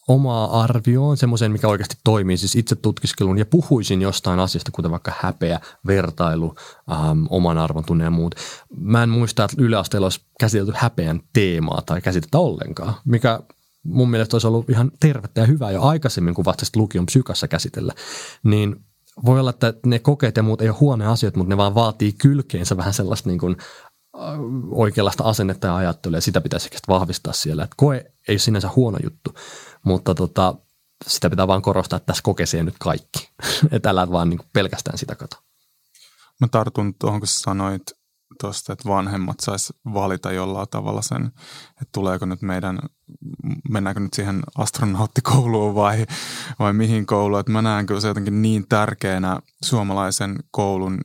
[0.08, 5.12] omaa arvioon, semmoisen, mikä oikeasti toimii, siis itse tutkiskelun ja puhuisin jostain asiasta, kuten vaikka
[5.20, 6.54] häpeä, vertailu,
[6.92, 8.34] ähm, oman arvon tunne ja muut.
[8.76, 13.40] Mä en muista, että yläasteella olisi käsitelty häpeän teemaa tai käsitettä ollenkaan, mikä
[13.82, 17.92] mun mielestä olisi ollut ihan tervettä ja hyvää jo aikaisemmin, kun vasta lukion psykassa käsitellä.
[18.42, 18.76] Niin
[19.24, 22.12] voi olla, että ne kokeet ja muut ei ole huonoja asioita, mutta ne vaan vaatii
[22.12, 23.56] kylkeensä vähän sellaista niin kuin
[24.70, 27.64] oikeanlaista asennetta ja ajattelua, ja sitä pitäisi vahvistaa siellä.
[27.64, 27.96] Että koe
[28.28, 29.34] ei ole sinänsä huono juttu,
[29.84, 30.54] mutta tota,
[31.06, 33.30] sitä pitää vaan korostaa, että tässä kokesee nyt kaikki.
[33.72, 35.36] että älä vaan niin pelkästään sitä kato.
[36.40, 37.82] Mä tartun tuohon, kun sanoit
[38.40, 41.26] tuosta, että vanhemmat sais valita jollain tavalla sen,
[41.70, 42.78] että tuleeko nyt meidän,
[43.70, 46.06] mennäänkö nyt siihen astronauttikouluun vai,
[46.58, 47.40] vai mihin kouluun.
[47.40, 51.00] Että mä näen kyllä se jotenkin niin tärkeänä suomalaisen koulun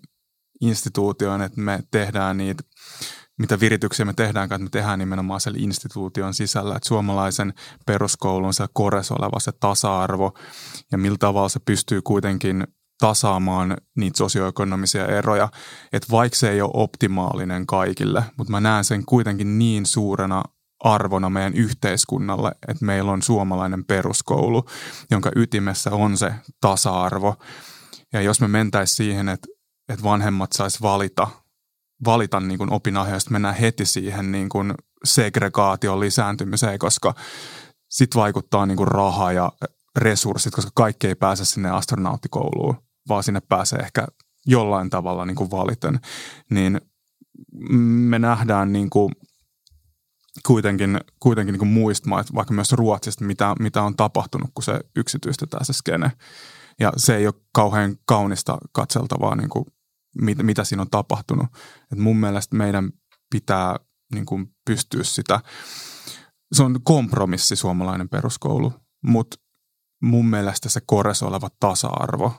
[0.61, 2.63] instituutioon, että me tehdään niitä
[3.37, 7.53] mitä virityksiä me tehdään, että me tehdään nimenomaan siellä instituution sisällä, että suomalaisen
[7.85, 10.33] peruskoulun se kores oleva se tasa-arvo
[10.91, 12.67] ja millä tavalla se pystyy kuitenkin
[12.99, 15.49] tasaamaan niitä sosioekonomisia eroja,
[15.93, 20.43] että vaikka se ei ole optimaalinen kaikille, mutta mä näen sen kuitenkin niin suurena
[20.83, 24.65] arvona meidän yhteiskunnalle, että meillä on suomalainen peruskoulu,
[25.11, 27.35] jonka ytimessä on se tasa-arvo.
[28.13, 29.47] Ja jos me mentäisiin siihen, että,
[29.89, 31.27] että vanhemmat sais valita
[32.05, 34.73] valita niin kuin opinahjoista, mennään heti siihen niin kuin
[35.03, 37.13] segregaation lisääntymiseen, koska
[37.89, 39.51] sit vaikuttaa niin kuin raha ja
[39.95, 42.75] resurssit, koska kaikki ei pääse sinne astronauttikouluun,
[43.09, 44.07] vaan sinne pääsee ehkä
[44.45, 45.99] jollain tavalla niin kuin valiten.
[46.49, 46.81] Niin
[48.09, 49.13] me nähdään niin kuin
[50.47, 55.73] kuitenkin, kuitenkin niin muista vaikka myös Ruotsista, mitä, mitä on tapahtunut, kun se yksityistetään se
[55.73, 56.11] skene.
[56.79, 59.65] Ja se ei ole kauhean kaunista katseltavaa niin kuin
[60.21, 61.47] mit, mitä siinä on tapahtunut.
[61.91, 62.91] Et mun mielestä meidän
[63.29, 63.75] pitää
[64.13, 65.39] niin kuin pystyä sitä,
[66.51, 68.73] se on kompromissi suomalainen peruskoulu,
[69.03, 69.37] mutta
[70.01, 72.33] mun mielestä se kores oleva tasa-arvo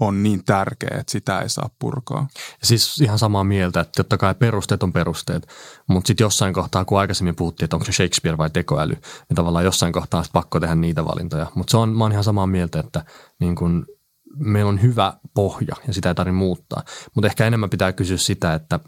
[0.00, 2.28] on niin tärkeä, että sitä ei saa purkaa.
[2.62, 5.48] Siis ihan samaa mieltä, että totta kai perusteet on perusteet,
[5.86, 9.64] mutta sitten jossain kohtaa, kun aikaisemmin puhuttiin, että onko se Shakespeare vai tekoäly, niin tavallaan
[9.64, 11.46] jossain kohtaa on pakko tehdä niitä valintoja.
[11.54, 13.04] Mutta se on, mä oon ihan samaa mieltä, että
[13.40, 13.86] niin kun
[14.36, 16.82] meillä on hyvä pohja ja sitä ei tarvitse muuttaa.
[17.14, 18.80] Mutta ehkä enemmän pitää kysyä sitä, että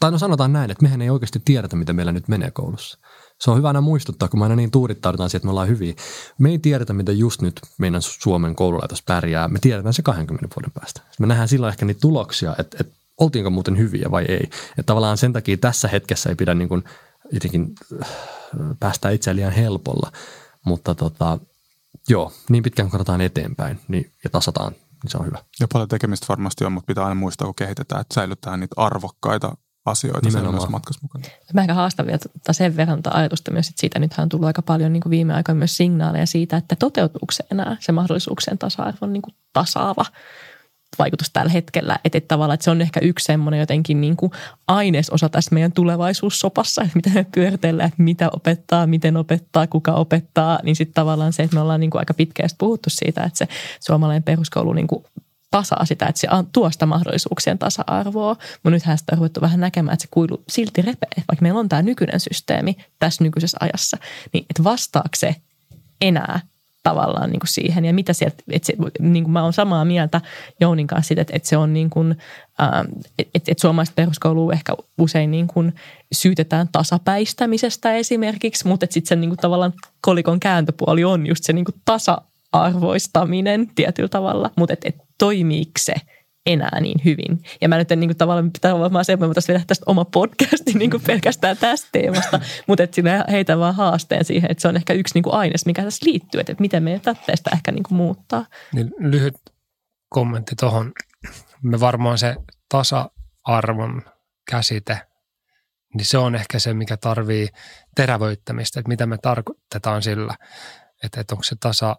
[0.00, 2.98] tai no sanotaan näin, että mehän ei oikeasti tiedetä, mitä meillä nyt menee koulussa.
[3.40, 5.94] Se on hyvä aina muistuttaa, kun me aina niin tuudittaudutaan siihen, että me ollaan hyviä.
[6.38, 9.48] Me ei tiedetä, mitä just nyt meidän Suomen koululaitos pärjää.
[9.48, 11.00] Me tiedetään se 20 vuoden päästä.
[11.18, 14.42] Me nähdään silloin ehkä niitä tuloksia, että, että oltiinko muuten hyviä vai ei.
[14.70, 16.84] Että tavallaan sen takia tässä hetkessä ei pidä niin kuin
[17.32, 17.72] jotenkin
[18.02, 18.08] äh,
[18.80, 20.12] päästä itseään liian helpolla.
[20.66, 21.38] Mutta tota,
[22.08, 25.38] joo, niin pitkään kun katsotaan eteenpäin niin, ja tasataan, niin se on hyvä.
[25.60, 29.56] Ja paljon tekemistä varmasti on, mutta pitää aina muistaa, kun kehitetään, että säilytään niitä arvokkaita
[29.86, 30.70] asioita Nimenomaan.
[30.70, 31.24] matkassa mukana.
[31.54, 33.98] Mä ehkä haastan vielä tota sen verran tota ajatusta myös että siitä.
[33.98, 37.44] Nythän on tullut aika paljon niin kuin viime aikoina myös signaaleja siitä, että toteutuuko se
[37.50, 40.04] enää se mahdollisuuksien tasa-arvon niin kuin tasaava
[40.98, 41.98] vaikutus tällä hetkellä.
[42.04, 44.32] Että, että tavallaan että se on ehkä yksi semmoinen jotenkin niin kuin
[44.68, 50.58] ainesosa tässä meidän tulevaisuussopassa, että miten me pyöritellään, että mitä opettaa, miten opettaa, kuka opettaa.
[50.62, 53.48] Niin sitten tavallaan se, että me ollaan niin kuin aika pitkään puhuttu siitä, että se
[53.80, 55.04] suomalainen peruskoulu niin kuin
[55.50, 58.36] tasaa sitä, että se tuo sitä mahdollisuuksien tasa-arvoa.
[58.52, 61.10] Mutta nythän sitä on ruvettu vähän näkemään, että se kuilu silti repee.
[61.16, 63.96] Vaikka meillä on tämä nykyinen systeemi tässä nykyisessä ajassa,
[64.32, 65.36] niin että vastaako se
[66.00, 66.40] enää
[66.82, 67.84] tavallaan niin kuin siihen.
[67.84, 70.20] Ja mitä sieltä, että se, niin kuin mä oon samaa mieltä
[70.60, 72.16] Jounin kanssa siitä, että, että se on niin kuin,
[72.62, 72.86] ähm,
[73.18, 75.74] että, että suomalaista peruskoulua ehkä usein niin kuin
[76.12, 81.64] syytetään tasapäistämisestä esimerkiksi, mutta sitten sen niin kuin tavallaan kolikon kääntöpuoli on just se niin
[81.64, 85.94] kuin tasa-arvoistaminen tietyllä tavalla, mutta että, että toimiiko se
[86.46, 87.42] enää niin hyvin.
[87.60, 90.04] Ja mä nyt en niin kuin, tavallaan pitää olla se, että mä vedä tästä oma
[90.04, 94.68] podcastin niin kuin pelkästään tästä teemasta, mutta että sinä heitä vaan haasteen siihen, että se
[94.68, 97.72] on ehkä yksi niin kuin aines, mikä tässä liittyy, että, että miten meidän tätteestä ehkä
[97.72, 98.46] niin kuin muuttaa.
[98.72, 99.34] Niin lyhyt
[100.08, 100.92] kommentti tuohon.
[101.62, 102.36] Me varmaan se
[102.68, 104.02] tasa-arvon
[104.50, 105.00] käsite,
[105.94, 107.48] niin se on ehkä se, mikä tarvii
[107.96, 110.34] terävöittämistä, että mitä me tarkoitetaan sillä,
[111.04, 111.96] että, että onko se tasa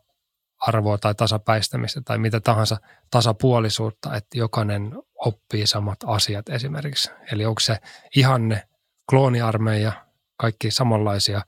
[0.68, 2.78] arvoa tai tasapäistämistä tai mitä tahansa
[3.12, 7.12] tasapuolisuutta, että jokainen oppii samat asiat esimerkiksi.
[7.32, 7.78] Eli onko se
[8.16, 8.68] ihanne
[9.10, 9.92] klooniarmeija,
[10.38, 11.42] kaikki samanlaisia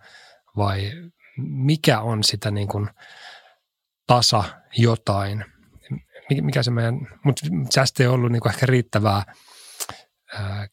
[0.57, 0.91] vai
[1.37, 2.89] mikä on sitä niin kuin
[4.07, 4.43] tasa
[4.77, 5.45] jotain,
[6.41, 9.23] mikä se meidän, mutta se ei ollut niin kuin ehkä riittävää–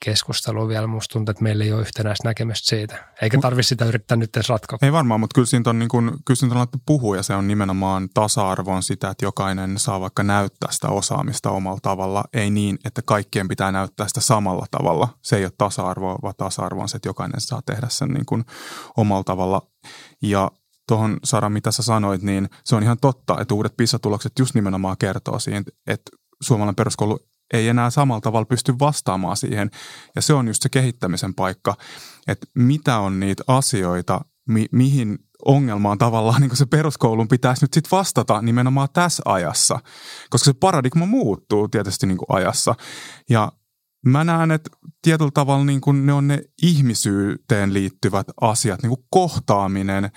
[0.04, 0.86] keskustelua vielä.
[0.86, 3.08] Musta tuntuu, että meillä ei ole yhtenäistä näkemystä siitä.
[3.22, 4.78] Eikä tarvitse sitä yrittää nyt edes ratkoa.
[4.82, 7.48] Ei varmaan, mutta kyllä siitä on, niin kuin, kyllä siitä on puhua ja se on
[7.48, 12.24] nimenomaan tasa-arvoon sitä, että jokainen saa vaikka näyttää sitä osaamista omalla tavalla.
[12.32, 15.08] Ei niin, että kaikkien pitää näyttää sitä samalla tavalla.
[15.22, 18.44] Se ei ole tasa-arvoa, vaan tasa-arvo on se, että jokainen saa tehdä sen niin kuin
[18.96, 19.62] omalla tavalla.
[20.22, 20.50] Ja
[20.88, 24.96] tuohon Sara, mitä sä sanoit, niin se on ihan totta, että uudet PISA-tulokset just nimenomaan
[24.98, 26.10] kertoo siihen, että
[26.42, 27.18] suomalainen peruskoulu
[27.53, 29.70] ei enää samalla tavalla pysty vastaamaan siihen.
[30.16, 31.74] Ja se on just se kehittämisen paikka,
[32.26, 37.96] että mitä on niitä asioita, mi- mihin ongelmaan tavallaan niin se peruskoulun pitäisi nyt sitten
[37.98, 39.78] vastata nimenomaan tässä ajassa,
[40.30, 42.74] koska se paradigma muuttuu tietysti niin ajassa.
[43.30, 43.53] Ja
[44.07, 44.70] mä näen, että
[45.03, 50.11] tietyllä tavalla niin ne on ne ihmisyyteen liittyvät asiat, niin kuin kohtaaminen,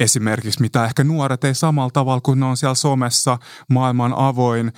[0.00, 3.38] esimerkiksi, mitä ehkä nuoret ei samalla tavalla, kun ne on siellä somessa,
[3.70, 4.72] maailman avoin,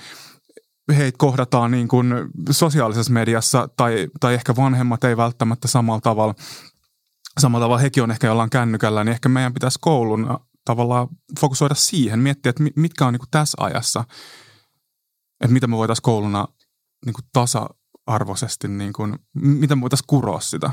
[0.95, 2.13] heitä kohdataan niin kuin
[2.51, 6.35] sosiaalisessa mediassa tai, tai ehkä vanhemmat ei välttämättä samalla tavalla,
[7.39, 11.07] samalla tavalla hekin on ehkä jollain kännykällä, niin ehkä meidän pitäisi koulun tavallaan
[11.39, 14.03] fokusoida siihen, miettiä, että mitkä on niin kuin tässä ajassa,
[15.41, 16.47] että mitä me voitaisiin kouluna
[17.05, 20.67] niin kuin tasa-arvoisesti, niin kuin, miten me voitaisiin kuroa sitä.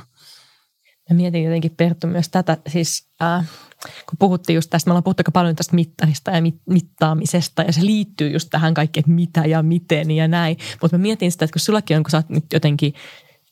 [1.11, 3.49] Mä mietin jotenkin Perttu myös tätä, siis äh,
[3.85, 7.73] kun puhuttiin just tästä, me ollaan puhuttu aika paljon tästä mittarista ja mit, mittaamisesta ja
[7.73, 10.57] se liittyy just tähän kaikkeen, että mitä ja miten ja näin.
[10.83, 12.95] Mutta mä mietin sitä, että kun sullakin on, kun sä oot nyt jotenkin,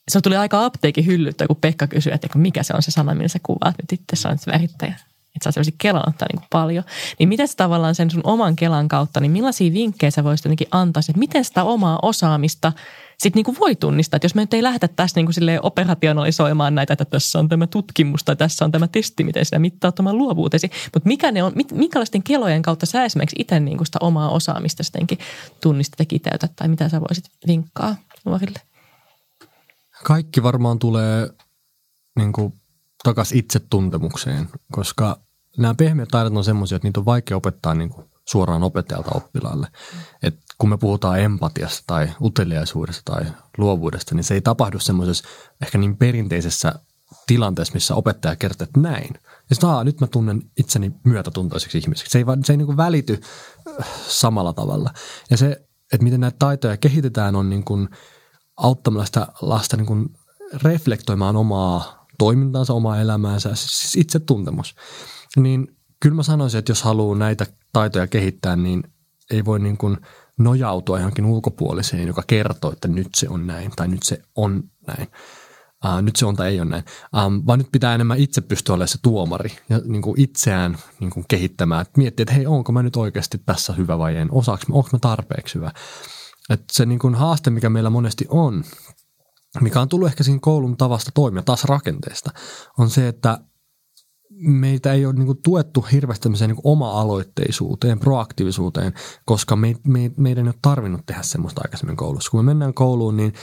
[0.09, 3.29] se tuli aika apteekin hyllyttä, kun Pekka kysyi, että mikä se on se sana, millä
[3.29, 4.95] sä kuvaat nyt itse, sä olet värittäjä
[5.37, 6.85] että sä sellaisia Kelan ottaa niin paljon.
[7.19, 10.69] Niin miten sä tavallaan sen sun oman Kelan kautta, niin millaisia vinkkejä sä voisit jotenkin
[10.71, 12.73] antaa, että miten sitä omaa osaamista
[13.23, 16.75] sitten niin kuin voi tunnistaa, että jos me nyt ei lähdetä tässä niin kuin operationalisoimaan
[16.75, 20.19] näitä, että tässä on tämä tutkimus tai tässä on tämä testi, miten sinä mittaat oman
[20.19, 24.31] luovuutesi, mutta mikä ne on, minkälaisten kelojen kautta sä esimerkiksi itse niin kuin sitä omaa
[24.31, 25.19] osaamista sittenkin
[25.61, 28.61] tunnistat ja kiteytät tai mitä sä voisit vinkkaa nuorille?
[30.05, 31.29] Kaikki varmaan tulee
[32.17, 32.53] niin kuin
[33.05, 35.19] takaisin itsetuntemukseen, koska
[35.59, 39.67] nämä pehmeät taidot on semmoisia, että niitä on vaikea opettaa niin kuin suoraan opettajalta oppilaalle.
[40.23, 43.25] Et kun me puhutaan empatiasta tai uteliaisuudesta tai
[43.59, 45.29] luovuudesta, niin se ei tapahdu semmoisessa
[45.63, 46.75] ehkä niin perinteisessä
[47.27, 49.11] tilanteessa, missä opettaja kertoo, että näin.
[49.51, 52.11] Ja sitten, nyt mä tunnen itseni myötätuntoiseksi ihmiseksi.
[52.11, 53.21] Se ei, se ei niin kuin välity
[53.81, 54.91] äh, samalla tavalla.
[55.31, 55.51] Ja se,
[55.93, 57.89] että miten näitä taitoja kehitetään, on niin kuin
[58.57, 60.09] auttamalla sitä lasta niin kuin
[60.63, 64.75] reflektoimaan omaa toimintaansa, omaa elämäänsä, siis itsetuntemus.
[65.37, 68.83] Niin kyllä mä sanoisin, että jos haluaa näitä taitoja kehittää, niin
[69.31, 69.99] ei voi niin kuin
[70.39, 75.09] nojautua johonkin ulkopuoliseen, joka kertoo, että nyt se on näin tai nyt se on näin.
[75.85, 76.85] Uh, nyt se on tai ei ole näin,
[77.27, 81.11] um, vaan nyt pitää enemmän itse pystyä olemaan se tuomari ja niin kuin itseään niin
[81.11, 81.83] kuin kehittämään.
[81.83, 84.89] Et miettiä, että hei, onko mä nyt oikeasti tässä hyvä vai en, osaako mä, onko
[84.93, 85.71] mä tarpeeksi hyvä.
[86.51, 88.65] Et se niin kuin haaste, mikä meillä monesti on,
[89.61, 92.31] mikä on tullut ehkä siinä koulun tavasta toimia, taas rakenteesta,
[92.79, 93.39] on se, että
[94.39, 98.93] meitä ei ole niin kuin tuettu hirveästi niin oma-aloitteisuuteen, proaktiivisuuteen,
[99.25, 102.31] koska me, me, meidän ei ole tarvinnut tehdä semmoista aikaisemmin koulussa.
[102.31, 103.35] Kun me mennään kouluun, niin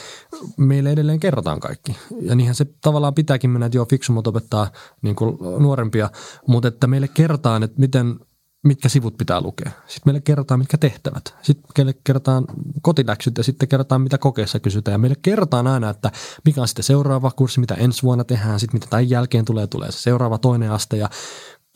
[0.58, 1.96] meille edelleen kerrotaan kaikki.
[2.22, 4.72] Ja niinhän se tavallaan pitääkin mennä, että joo, fiksumot opettaa
[5.02, 6.10] niin kuin nuorempia,
[6.48, 8.20] mutta että meille kerrotaan, että miten
[8.64, 9.72] mitkä sivut pitää lukea.
[9.88, 11.36] Sitten meille kerrotaan, mitkä tehtävät.
[11.42, 12.46] Sitten meille kerrotaan
[12.82, 14.94] kotiläksyt ja sitten kerrotaan, mitä kokeessa kysytään.
[14.94, 16.12] Ja meille kerrotaan aina, että
[16.46, 19.92] mikä on sitten seuraava kurssi, mitä ensi vuonna tehdään, sitten mitä tämän jälkeen tulee, tulee
[19.92, 20.98] se seuraava toinen aste.
[20.98, 21.10] Ja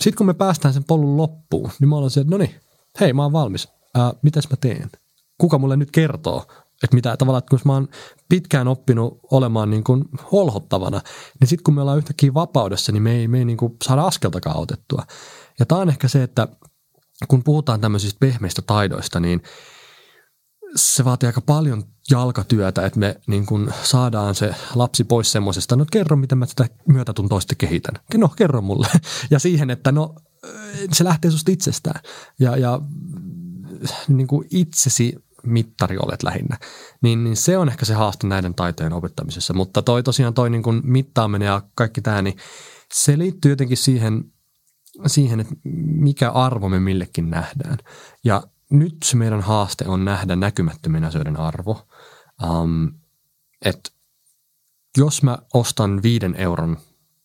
[0.01, 2.55] sitten kun me päästään sen polun loppuun, niin mä olen se, että no niin,
[2.99, 3.67] hei mä oon valmis.
[3.95, 4.89] Ää, mitäs mä teen?
[5.37, 6.45] Kuka mulle nyt kertoo,
[6.83, 7.87] että mitä tavallaan, että kun mä oon
[8.29, 11.01] pitkään oppinut olemaan niin kuin holhottavana,
[11.39, 14.03] niin sitten kun me ollaan yhtäkkiä vapaudessa, niin me ei, me ei niin kuin saada
[14.03, 15.03] askeltakaan otettua.
[15.59, 16.47] Ja tämä on ehkä se, että
[17.27, 19.43] kun puhutaan tämmöisistä pehmeistä taidoista, niin
[20.75, 25.85] se vaatii aika paljon jalkatyötä, että me niin kun saadaan se lapsi pois semmoisesta, no
[25.91, 27.95] kerro, miten mä tätä myötätuntoa sitten kehitän.
[28.17, 28.87] No, kerro mulle.
[29.31, 30.15] Ja siihen, että no,
[30.91, 32.01] se lähtee susta itsestään.
[32.39, 32.81] Ja, ja
[34.07, 36.57] niin kuin itsesi mittari olet lähinnä.
[37.01, 39.53] Niin, niin se on ehkä se haaste näiden taitojen opettamisessa.
[39.53, 42.37] Mutta toi tosiaan toi niin kuin mittaaminen ja kaikki tämä, niin
[42.93, 44.32] se liittyy jotenkin siihen
[45.07, 45.55] siihen, että
[45.85, 47.77] mikä arvo me millekin nähdään.
[48.23, 51.87] Ja nyt se meidän haaste on nähdä näkymättömien asioiden arvo.
[52.43, 52.91] Um,
[53.65, 53.89] että
[54.97, 56.77] jos mä ostan viiden euron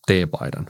[0.07, 0.65] teepaidan,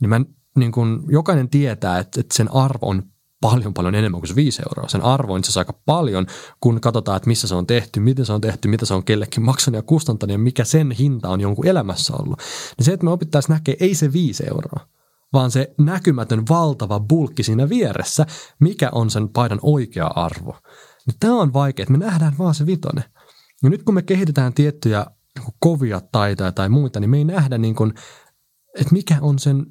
[0.00, 0.20] niin mä,
[0.56, 3.02] niin kun, jokainen tietää, että, että sen arvo on
[3.40, 4.88] paljon paljon enemmän kuin se 5 euroa.
[4.88, 6.26] Sen arvo on itse aika paljon,
[6.60, 9.42] kun katsotaan, että missä se on tehty, miten se on tehty, mitä se on kellekin
[9.42, 12.38] maksanut ja kustantanut ja mikä sen hinta on jonkun elämässä ollut.
[12.78, 14.86] Niin se, että me opittaisiin näkee, ei se 5 euroa,
[15.32, 18.26] vaan se näkymätön valtava bulkki siinä vieressä,
[18.60, 20.56] mikä on sen paidan oikea arvo.
[21.06, 23.04] Niin tämä on vaikea, että me nähdään vaan se vitonen.
[23.62, 25.06] Ja nyt kun me kehitetään tiettyjä
[25.38, 27.94] niin kovia taitoja tai muita, niin me ei nähdä, niin kuin,
[28.80, 29.66] että mikä on sen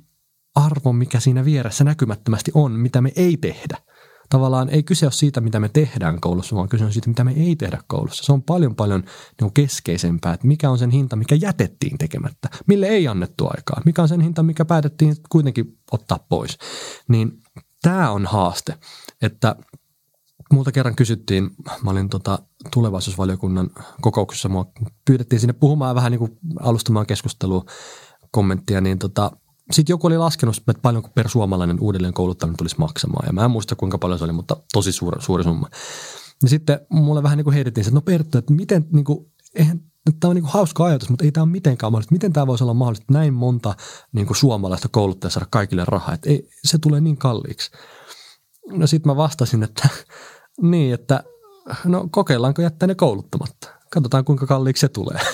[0.56, 3.78] arvo, mikä siinä vieressä näkymättömästi on, mitä me ei tehdä
[4.30, 7.34] tavallaan ei kyse ole siitä, mitä me tehdään koulussa, vaan kyse on siitä, mitä me
[7.38, 8.24] ei tehdä koulussa.
[8.24, 9.04] Se on paljon paljon
[9.42, 14.02] niin keskeisempää, että mikä on sen hinta, mikä jätettiin tekemättä, mille ei annettu aikaa, mikä
[14.02, 16.58] on sen hinta, mikä päätettiin kuitenkin ottaa pois.
[17.08, 17.42] Niin
[17.82, 18.78] tämä on haaste,
[19.22, 19.56] että
[20.54, 21.50] multa kerran kysyttiin,
[21.84, 22.40] mä olin tota
[22.74, 23.70] tulevaisuusvaliokunnan
[24.02, 24.72] kokouksessa, mua
[25.06, 27.66] pyydettiin sinne puhumaan vähän niin kuin alustamaan keskustelua,
[28.32, 29.32] kommenttia, niin tota,
[29.72, 33.28] sitten joku oli laskenut, että paljonko per suomalainen uudelleen kouluttaminen tulisi maksamaan.
[33.28, 35.70] Ja mä en muista kuinka paljon se oli, mutta tosi suuri, suuri summa.
[36.44, 39.82] Ja sitten mulle vähän niin kuin heitettiin, että no Perttu, että miten niin kuin, eihän,
[40.20, 42.14] tämä on niin kuin hauska ajatus, mutta ei tämä ole mitenkään mahdollista.
[42.14, 43.76] Miten tämä voisi olla mahdollista, että näin monta
[44.12, 47.72] niin kuin suomalaista kouluttajaa saada kaikille rahaa, että ei, se tulee niin kalliiksi.
[48.72, 49.90] No sitten mä vastasin, että
[50.62, 51.24] niin, että
[51.86, 53.77] no kokeillaanko jättää ne kouluttamatta.
[53.94, 55.20] Katsotaan kuinka kalliiksi se tulee.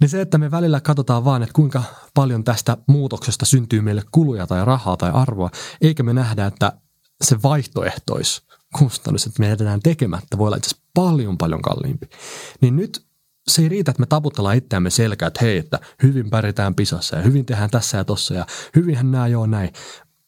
[0.00, 1.82] Niin se, että me välillä katsotaan vaan, että kuinka
[2.14, 6.72] paljon tästä muutoksesta syntyy meille kuluja tai rahaa tai arvoa, eikä me nähdä, että
[7.24, 8.42] se vaihtoehtois
[8.78, 12.06] kustannus, että me jätetään tekemättä, voi olla itse asiassa paljon paljon kalliimpi.
[12.60, 13.06] Niin nyt
[13.48, 17.22] se ei riitä, että me taputellaan itseämme selkää, että hei, että hyvin pärjätään pisassa ja
[17.22, 18.46] hyvin tehdään tässä ja tossa ja
[18.76, 19.72] hyvinhän nämä joo näin.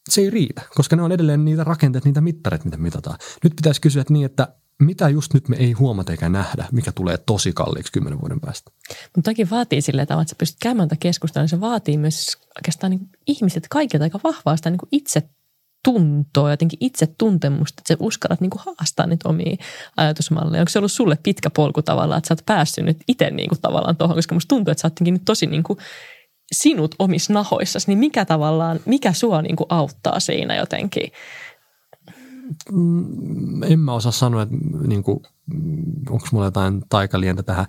[0.09, 3.17] Se ei riitä, koska ne on edelleen niitä rakenteet, niitä mittareita, mitä mitataan.
[3.43, 4.47] Nyt pitäisi kysyä että niin, että
[4.81, 8.71] mitä just nyt me ei huomata eikä nähdä, mikä tulee tosi kalliiksi kymmenen vuoden päästä.
[9.15, 12.37] Mutta toki vaatii sille tavalla, että sä pystyt käymään tätä keskustelua, niin se vaatii myös
[12.57, 15.23] oikeastaan niin ihmiset kaikilta aika vahvaa sitä niin itse
[15.83, 19.55] tuntoa, jotenkin itse tuntemusta, että sä uskallat niin haastaa niitä omia
[19.97, 20.61] ajatusmalleja.
[20.61, 23.61] Onko se ollut sulle pitkä polku tavallaan, että sä oot päässyt nyt itse niin kuin
[23.61, 25.79] tavallaan tuohon, koska musta tuntuu, että sä oot nyt tosi niin kuin
[26.51, 31.11] sinut omissa nahoissasi, niin mikä tavallaan, mikä sua niin kuin auttaa siinä jotenkin–
[33.63, 34.55] en mä osaa sanoa, että
[34.87, 35.19] niin kuin,
[36.09, 37.65] onko mulla jotain taikalientä tähän.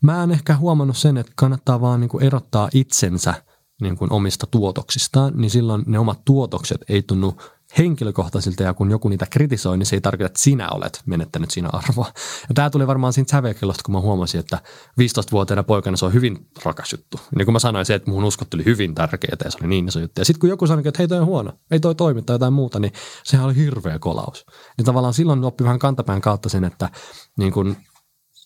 [0.00, 3.34] Mä en ehkä huomannut sen, että kannattaa vaan niin kuin erottaa itsensä
[3.80, 7.36] niin kuin omista tuotoksistaan, niin silloin ne omat tuotokset ei tunnu
[7.78, 11.68] henkilökohtaisilta ja kun joku niitä kritisoi, niin se ei tarkoita, että sinä olet menettänyt siinä
[11.72, 12.12] arvoa.
[12.48, 14.58] Ja tämä tuli varmaan siitä sävekellosta, kun mä huomasin, että
[15.00, 17.20] 15-vuotiaana poikana se on hyvin rakas juttu.
[17.36, 19.88] Niin kuin mä sanoin se, että mun uskot oli hyvin tärkeää ja se oli niin
[19.88, 20.20] iso juttu.
[20.20, 22.52] Ja sitten kun joku sanoi, että hei toi on huono, ei toi toimi tai jotain
[22.52, 22.92] muuta, niin
[23.24, 24.46] sehän oli hirveä kolaus.
[24.78, 26.90] Niin tavallaan silloin oppi vähän kantapään kautta sen, että
[27.38, 27.76] niin kun,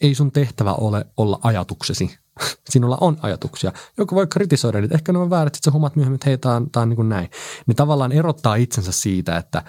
[0.00, 2.18] ei sun tehtävä ole olla ajatuksesi,
[2.70, 3.72] sinulla on ajatuksia.
[3.98, 6.54] Joku voi kritisoida että ehkä ne on väärät, sitten sä huomaat myöhemmin, että hei, tämä
[6.54, 7.30] on, tää on niin kuin näin.
[7.66, 9.62] Niin tavallaan erottaa itsensä siitä, että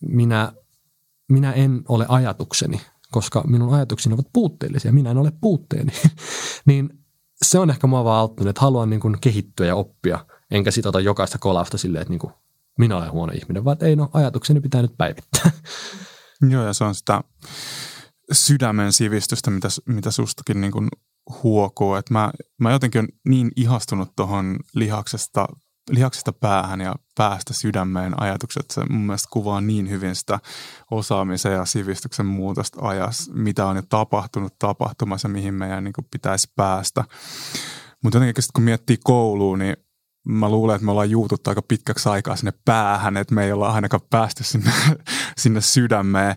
[0.00, 0.52] minä,
[1.28, 2.80] minä en ole ajatukseni,
[3.10, 5.92] koska minun ajatukseni ovat puutteellisia, minä en ole puutteeni.
[6.66, 6.98] niin
[7.44, 11.00] se on ehkä mua vaan auttanut, että haluan niin kuin kehittyä ja oppia, enkä sitota
[11.00, 12.32] jokaista kolausta silleen, että niin kuin
[12.78, 15.50] minä olen huono ihminen, vaan ei no, ajatukseni pitää nyt päivittää.
[16.50, 17.24] Joo, ja se on sitä
[18.32, 20.88] sydämen sivistystä, mitä, mitä sustakin niin kuin
[21.42, 21.94] huokuu.
[21.94, 22.30] Että mä,
[22.60, 25.46] mä jotenkin on niin ihastunut tuohon lihaksesta,
[25.90, 28.64] lihaksesta päähän ja päästä sydämeen ajatukset.
[28.70, 30.38] Se mun mielestä kuvaa niin hyvin sitä
[30.90, 37.04] osaamisen ja sivistyksen muutosta ajassa, mitä on jo tapahtunut tapahtumassa, mihin meidän niin pitäisi päästä.
[38.02, 39.76] Mutta jotenkin kun miettii kouluun, niin
[40.28, 43.72] mä luulen, että me ollaan juututtu aika pitkäksi aikaa sinne päähän, että me ei olla
[43.72, 44.72] ainakaan päästy sinne,
[45.42, 46.36] sinne sydämeen.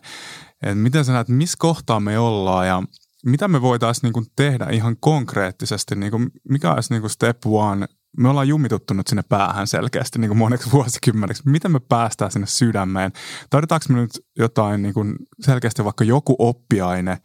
[0.63, 2.83] Et miten sä näet, missä kohtaa me ollaan ja
[3.25, 7.87] mitä me voitaisiin niin tehdä ihan konkreettisesti, niin kuin, mikä olisi niin step one,
[8.17, 11.43] me ollaan jumituttunut sinne päähän selkeästi niin kuin moneksi vuosikymmeneksi.
[11.45, 13.11] Miten me päästään sinne sydämeen?
[13.49, 17.17] Tarvitaanko me nyt jotain niin kuin selkeästi vaikka joku oppiaine,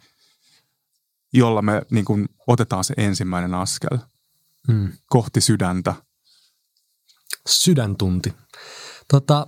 [1.32, 3.98] jolla me niin kuin otetaan se ensimmäinen askel
[4.68, 4.92] hmm.
[5.06, 5.94] kohti sydäntä?
[7.48, 8.34] Sydäntunti.
[9.08, 9.46] Tota,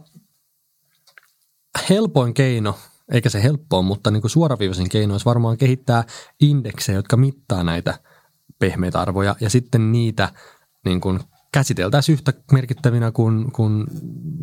[1.91, 2.79] helpoin keino
[3.11, 6.05] eikä se helppoa, mutta niin kuin suoraviivaisin keino olisi varmaan kehittää
[6.41, 7.99] indeksejä, jotka mittaa näitä
[8.59, 10.29] pehmeitä arvoja ja sitten niitä
[10.85, 11.21] niin kuin
[11.53, 13.87] käsiteltäisiin yhtä merkittävinä kuin, kuin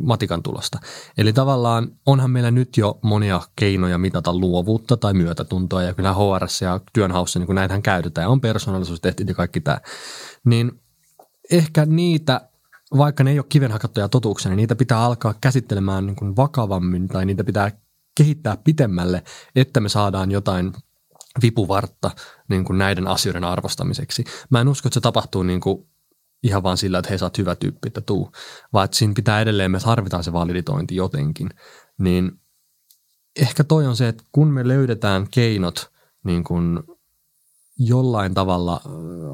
[0.03, 0.79] matikan tulosta.
[1.17, 6.61] Eli tavallaan onhan meillä nyt jo monia keinoja mitata luovuutta tai myötätuntoa ja kyllä HRS
[6.61, 9.77] ja työnhaussa niin näitähän käytetään ja on persoonallisuustestit ja kaikki tämä.
[10.45, 10.71] Niin
[11.51, 12.49] ehkä niitä
[12.97, 17.25] vaikka ne ei ole kivenhakattuja totuuksia, niin niitä pitää alkaa käsittelemään niin kuin vakavammin tai
[17.25, 17.71] niitä pitää
[18.17, 19.23] kehittää pitemmälle,
[19.55, 20.73] että me saadaan jotain
[21.41, 22.11] vipuvartta
[22.49, 24.23] niin kuin näiden asioiden arvostamiseksi.
[24.49, 25.87] Mä en usko, että se tapahtuu niin kuin
[26.43, 28.31] ihan vaan sillä, että hei sä oot hyvä tyyppi, että tuu,
[28.73, 31.49] vaan että siinä pitää edelleen, me tarvitaan se validitointi jotenkin.
[31.97, 32.31] Niin
[33.35, 35.91] ehkä toi on se, että kun me löydetään keinot
[36.23, 36.79] niin kuin
[37.79, 38.81] jollain tavalla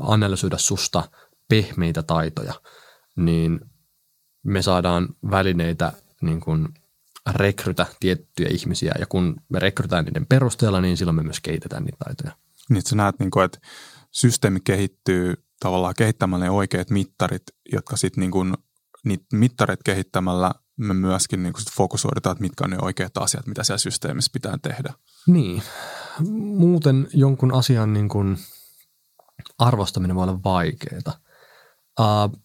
[0.02, 1.04] analysoida susta
[1.50, 2.54] pehmeitä taitoja,
[3.16, 3.60] niin
[4.44, 6.68] me saadaan välineitä niin kuin
[7.32, 11.98] rekrytä tiettyjä ihmisiä ja kun me rekrytään niiden perusteella, niin silloin me myös kehitetään niitä
[12.06, 12.36] taitoja.
[12.70, 13.60] Niin, että sä näet, niin kuin, että
[14.12, 18.54] systeemi kehittyy tavallaan kehittämällä ne oikeat mittarit, jotka sitten niin kuin,
[19.06, 23.48] niitä mittarit kehittämällä me myöskin niin kuin sit fokusoidaan, että mitkä on ne oikeat asiat,
[23.48, 24.94] mitä siellä systeemissä pitää tehdä.
[25.28, 25.64] Niin.
[26.58, 28.38] Muuten jonkun asian niin kuin
[29.58, 31.20] arvostaminen voi olla vaikeaa.
[32.00, 32.44] Uh,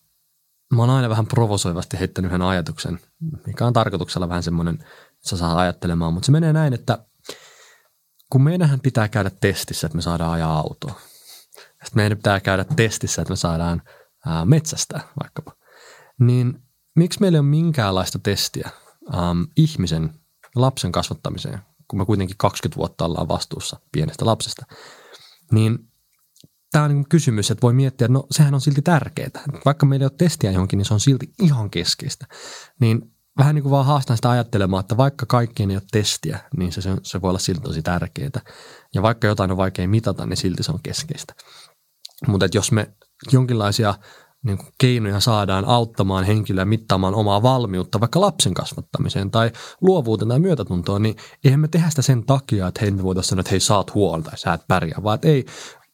[0.74, 3.01] mä oon aina vähän provosoivasti heittänyt yhden ajatuksen,
[3.47, 6.99] mikä on tarkoituksella vähän semmoinen, että sä saa ajattelemaan, mutta se menee näin, että
[8.31, 11.01] kun meidänhän pitää käydä testissä, että me saadaan ajaa autoa.
[11.55, 13.82] Sitten meidän pitää käydä testissä, että me saadaan
[14.45, 15.53] metsästä vaikkapa.
[16.20, 16.62] Niin
[16.97, 18.70] miksi meillä ei ole minkäänlaista testiä
[19.15, 20.15] äm, ihmisen,
[20.55, 21.59] lapsen kasvattamiseen,
[21.89, 24.66] kun me kuitenkin 20 vuotta ollaan vastuussa pienestä lapsesta,
[25.53, 25.78] niin
[26.73, 29.31] tämä on niin kysymys, että voi miettiä, että no sehän on silti tärkeää.
[29.65, 32.27] Vaikka meillä ei ole testiä johonkin, niin se on silti ihan keskeistä.
[32.81, 36.73] Niin vähän niin kuin vaan haastan sitä ajattelemaan, että vaikka kaikkien ei ole testiä, niin
[36.73, 38.40] se, se voi olla silti tosi tärkeää.
[38.95, 41.35] Ja vaikka jotain on vaikea mitata, niin silti se on keskeistä.
[42.27, 42.93] Mutta jos me
[43.32, 43.95] jonkinlaisia
[44.43, 50.39] niin kuin keinoja saadaan auttamaan henkilöä mittaamaan omaa valmiutta vaikka lapsen kasvattamiseen tai luovuuteen tai
[50.39, 53.61] myötätuntoon, niin eihän me tehdä sitä sen takia, että hei me voitaisiin sanoa, että hei
[53.61, 55.47] saat huolta tai sä et pärjää, vaan että ei,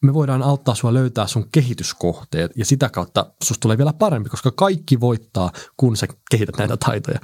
[0.05, 4.51] me voidaan auttaa sua löytää sun kehityskohteet ja sitä kautta susta tulee vielä parempi, koska
[4.51, 7.19] kaikki voittaa, kun sä kehität näitä taitoja.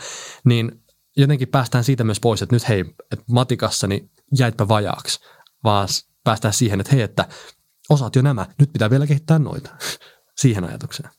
[0.45, 0.83] Niin
[1.17, 2.79] jotenkin päästään siitä myös pois, että nyt hei,
[3.11, 5.19] että matikassa niin jäitpä vajaaksi,
[5.63, 5.87] vaan
[6.23, 7.27] päästään siihen, että hei, että
[7.89, 9.69] osaat jo nämä, nyt pitää vielä kehittää noita.
[10.41, 11.09] siihen ajatukseen.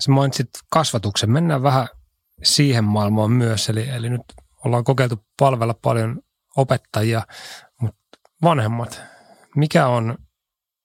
[0.00, 1.30] Sä mainitsit kasvatuksen.
[1.30, 1.88] Mennään vähän
[2.42, 3.68] siihen maailmaan myös.
[3.68, 4.22] Eli, eli nyt
[4.64, 6.22] ollaan kokeiltu palvella paljon
[6.56, 7.22] opettajia,
[7.80, 9.00] mutta vanhemmat,
[9.56, 10.18] mikä on,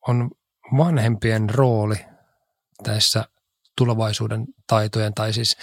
[0.08, 0.32] on
[0.78, 2.06] vanhempien rooli
[2.84, 3.26] tässä
[3.78, 5.58] tulevaisuuden taitojen tai siis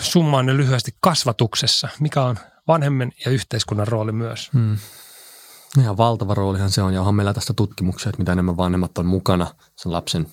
[0.00, 1.88] summaan ne lyhyesti kasvatuksessa?
[2.00, 2.36] Mikä on
[2.68, 4.52] vanhemman ja yhteiskunnan rooli myös?
[4.52, 4.78] Hmm.
[5.80, 9.06] Ihan valtava roolihan se on ja onhan meillä tästä tutkimuksia, että mitä enemmän vanhemmat on
[9.06, 10.26] mukana sen lapsen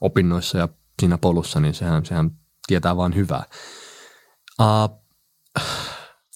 [0.00, 0.68] opinnoissa ja
[1.00, 2.30] siinä polussa, niin sehän, sehän
[2.66, 3.44] tietää vain hyvää.
[4.60, 4.98] Uh,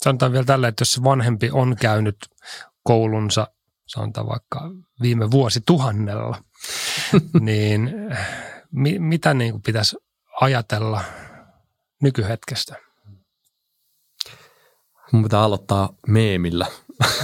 [0.02, 2.16] Sanotaan vielä tällä, että jos vanhempi on käynyt
[2.82, 3.46] koulunsa
[3.94, 4.70] sanotaan vaikka
[5.02, 6.42] viime vuosituhannella,
[7.40, 7.90] niin
[8.70, 9.96] mi, mitä niin kuin pitäisi
[10.40, 11.04] ajatella
[12.02, 12.76] nykyhetkestä?
[15.12, 16.66] Mun pitää aloittaa meemillä.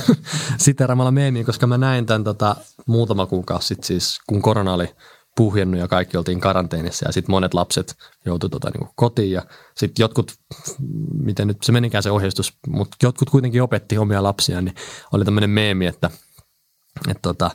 [0.58, 4.94] Siteeraamalla meemiä, koska mä näin tämän tota, muutama kuukausi sitten siis, kun korona oli
[5.36, 7.96] puhjennut ja kaikki oltiin karanteenissa ja sitten monet lapset
[8.26, 9.42] joutuivat tota, niin kotiin ja
[9.76, 10.32] sitten jotkut,
[11.22, 14.74] miten nyt se menikään se ohjeistus, mutta jotkut kuitenkin opetti omia lapsiaan, niin
[15.12, 16.10] oli tämmöinen meemi, että,
[17.08, 17.50] että tota,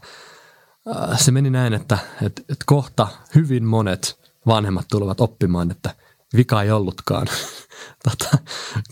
[0.96, 5.96] äh, se meni näin, että, että, että kohta hyvin monet vanhemmat tulevat oppimaan, että
[6.36, 7.28] vika ei ollutkaan
[8.10, 8.38] tota,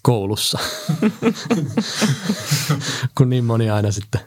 [0.02, 0.60] koulussa,
[3.18, 4.22] kun niin moni aina sitten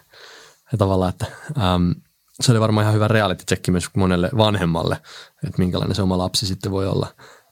[0.72, 1.26] ja tavallaan, että
[1.74, 1.94] äm,
[2.40, 4.94] se oli varmaan ihan hyvä reality check myös monelle vanhemmalle,
[5.46, 7.06] että minkälainen se oma lapsi sitten voi olla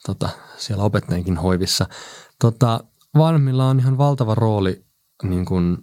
[0.05, 1.85] tota, siellä opettajienkin hoivissa.
[2.39, 2.83] Tota,
[3.17, 4.85] vanhemmilla on ihan valtava rooli
[5.23, 5.77] niin kuin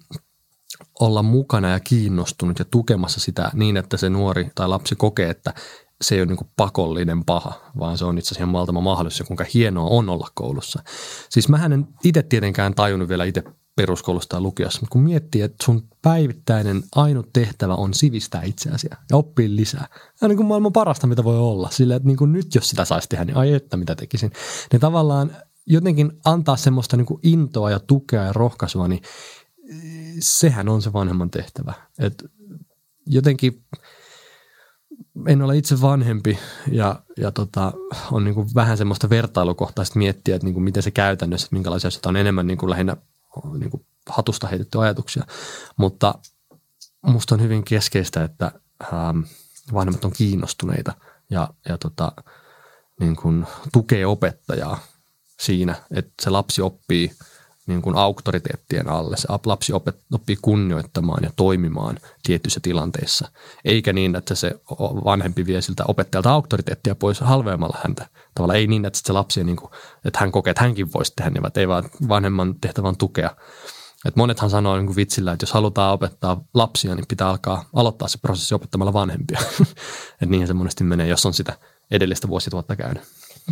[1.01, 5.55] olla mukana ja kiinnostunut ja tukemassa sitä niin, että se nuori tai lapsi kokee, että
[6.01, 9.44] se ei ole niin pakollinen paha, vaan se on itse asiassa valtava mahdollisuus ja kuinka
[9.55, 10.82] hienoa on olla koulussa.
[11.28, 13.43] Siis mä en itse tietenkään tajunnut vielä itse
[13.77, 19.16] peruskoulusta tai lukiossa, mutta kun miettii, että sun päivittäinen ainut tehtävä on sivistää itseäsi ja
[19.16, 19.86] oppia lisää.
[20.20, 21.70] Ja niin kuin maailman parasta, mitä voi olla.
[21.70, 24.32] Sillä, että niin kuin nyt jos sitä saisi tehdä, niin ai että mitä tekisin.
[24.72, 25.31] Niin tavallaan
[25.66, 29.02] jotenkin antaa semmoista niin kuin intoa ja tukea ja rohkaisua, niin
[30.21, 31.75] sehän on se vanhemman tehtävä.
[31.99, 32.25] Et
[33.07, 33.65] jotenkin
[35.27, 36.39] en ole itse vanhempi
[36.71, 37.73] ja, ja tota,
[38.13, 42.17] on niin vähän semmoista vertailukohtaista miettiä, että niin miten se käytännössä, että minkälaisia asioita on
[42.17, 42.97] enemmän niin lähinnä
[43.59, 45.25] niin hatusta heitetty ajatuksia.
[45.77, 46.15] Mutta
[47.03, 48.53] musta on hyvin keskeistä, että
[48.93, 49.21] ähm,
[49.73, 50.93] vanhemmat on kiinnostuneita
[51.31, 52.13] ja, ja tota,
[53.01, 53.17] niin
[53.73, 54.79] tukee opettajaa
[55.41, 57.11] siinä, että se lapsi oppii–
[57.71, 59.17] niin kuin auktoriteettien alle.
[59.17, 59.73] Se lapsi
[60.13, 63.29] oppii kunnioittamaan ja toimimaan tietyissä tilanteissa.
[63.65, 64.61] Eikä niin, että se
[65.05, 68.07] vanhempi vie siltä opettajalta auktoriteettia pois halveamalla häntä.
[68.35, 69.71] Tavallaan ei niin, että se lapsi, niin kuin,
[70.05, 73.31] että hän kokee, että hänkin voisi tehdä niin, ei vaan vanhemman tehtävän tukea.
[74.05, 78.09] Et monethan sanoo niin kuin vitsillä, että jos halutaan opettaa lapsia, niin pitää alkaa aloittaa
[78.09, 79.41] se prosessi opettamalla vanhempia.
[80.13, 81.59] että niinhän se monesti menee, jos on sitä
[81.91, 83.03] edellistä vuosituhatta käynyt.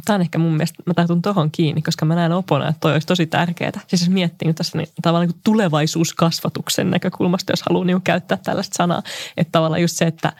[0.04, 2.92] Tämä on ehkä mun mielestä, mä tartun tuohon kiinni, koska mä näen opona, että toi
[2.92, 3.80] olisi tosi tärkeää.
[3.86, 9.02] Siis jos miettii tässä niin, tavallaan niin tulevaisuuskasvatuksen näkökulmasta, jos haluaa niin käyttää tällaista sanaa,
[9.36, 10.32] että tavallaan just se, että,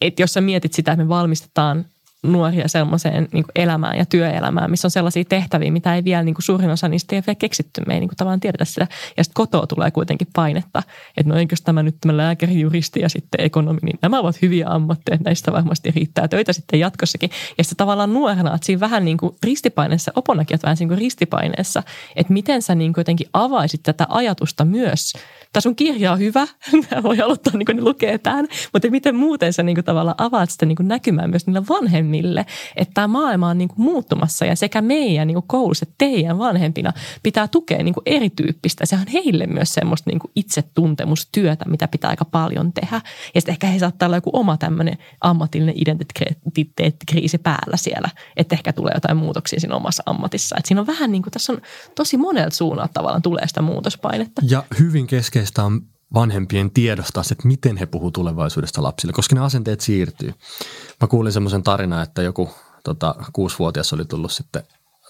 [0.00, 1.84] että jos sä mietit sitä, että me valmistetaan
[2.22, 6.42] nuoria sellaiseen niin elämään ja työelämään, missä on sellaisia tehtäviä, mitä ei vielä niin kuin
[6.42, 7.82] suurin osa niistä ei ole vielä keksitty.
[7.86, 8.86] Me ei niin kuin tavallaan tiedetä sitä.
[9.16, 10.82] Ja sitten kotoa tulee kuitenkin painetta,
[11.16, 14.68] että no eikös tämä nyt tämä lääkäri, juristi ja sitten ekonomi, niin nämä ovat hyviä
[14.68, 17.30] ammatteja, näistä varmasti riittää töitä sitten jatkossakin.
[17.58, 21.82] Ja sitten tavallaan nuorena, että siinä vähän niin kuin ristipaineessa, oponakin, vähän niin kuin ristipaineessa,
[22.16, 25.12] että miten sä niin kuin jotenkin avaisit tätä ajatusta myös–
[25.52, 26.46] tämä sun kirja on hyvä,
[27.02, 30.50] voi aloittaa niin kuin ne lukee tämän, mutta miten muuten sä niin kuin tavallaan avaat
[30.50, 31.68] sitä niin kuin näkymään myös niille
[32.12, 35.94] vanhemmille, että tämä maailma on niin kuin muuttumassa ja sekä meidän niin kuin koulussa että
[35.98, 38.86] teidän vanhempina pitää tukea niin kuin erityyppistä.
[38.86, 43.00] Se on heille myös semmoista niin kuin itsetuntemustyötä, mitä pitää aika paljon tehdä.
[43.34, 48.72] Ja sitten ehkä he saattaa olla joku oma tämmöinen ammatillinen identiteettikriisi päällä siellä, että ehkä
[48.72, 50.56] tulee jotain muutoksia siinä omassa ammatissa.
[50.58, 51.60] Että siinä on vähän niin kuin, tässä on
[51.94, 54.42] tosi monelta suunnalta tavallaan tulee sitä muutospainetta.
[54.48, 59.80] Ja hyvin keskeistä on vanhempien tiedostaa että miten he puhuu tulevaisuudesta lapsille, koska ne asenteet
[59.80, 60.34] siirtyy.
[61.00, 62.50] Mä kuulin semmoisen tarinan, että joku
[62.84, 64.62] tota, kuusivuotias oli tullut sitten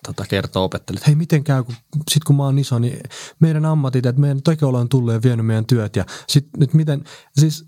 [0.07, 1.75] tota, kertoa opettajille, että hei miten käy, kun,
[2.11, 3.01] sit kun mä oon iso, niin
[3.41, 7.05] meidän ammatit, että meidän tekoilla on tullut ja vienyt meidän työt ja sit nyt miten,
[7.39, 7.65] siis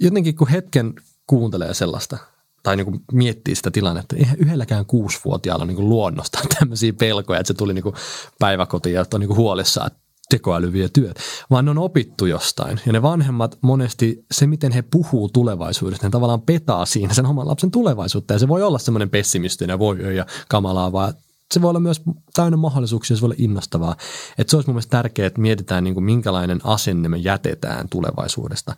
[0.00, 0.94] jotenkin kun hetken
[1.26, 2.18] kuuntelee sellaista,
[2.62, 7.48] tai niin kuin miettii sitä tilannetta, eihän yhdelläkään kuusivuotiaalla niin kuin luonnosta tämmöisiä pelkoja, että
[7.48, 7.94] se tuli niin kuin
[8.38, 11.18] päiväkotiin ja on niin kuin huolissaan, että tekoäly vie työt,
[11.50, 12.80] vaan ne on opittu jostain.
[12.86, 17.48] Ja ne vanhemmat monesti, se miten he puhuu tulevaisuudesta, ne tavallaan petaa siinä sen oman
[17.48, 18.34] lapsen tulevaisuutta.
[18.34, 21.14] Ja se voi olla semmoinen pessimistinen, voi ja kamalaa, vaan
[21.54, 22.02] se voi olla myös
[22.34, 23.96] täynnä mahdollisuuksia, se voi olla innostavaa.
[24.38, 28.76] Että se olisi mun mielestä tärkeää, että mietitään niin kuin minkälainen asenne me jätetään tulevaisuudesta.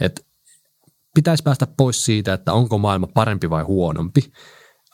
[0.00, 0.22] Että
[1.14, 4.32] pitäisi päästä pois siitä, että onko maailma parempi vai huonompi,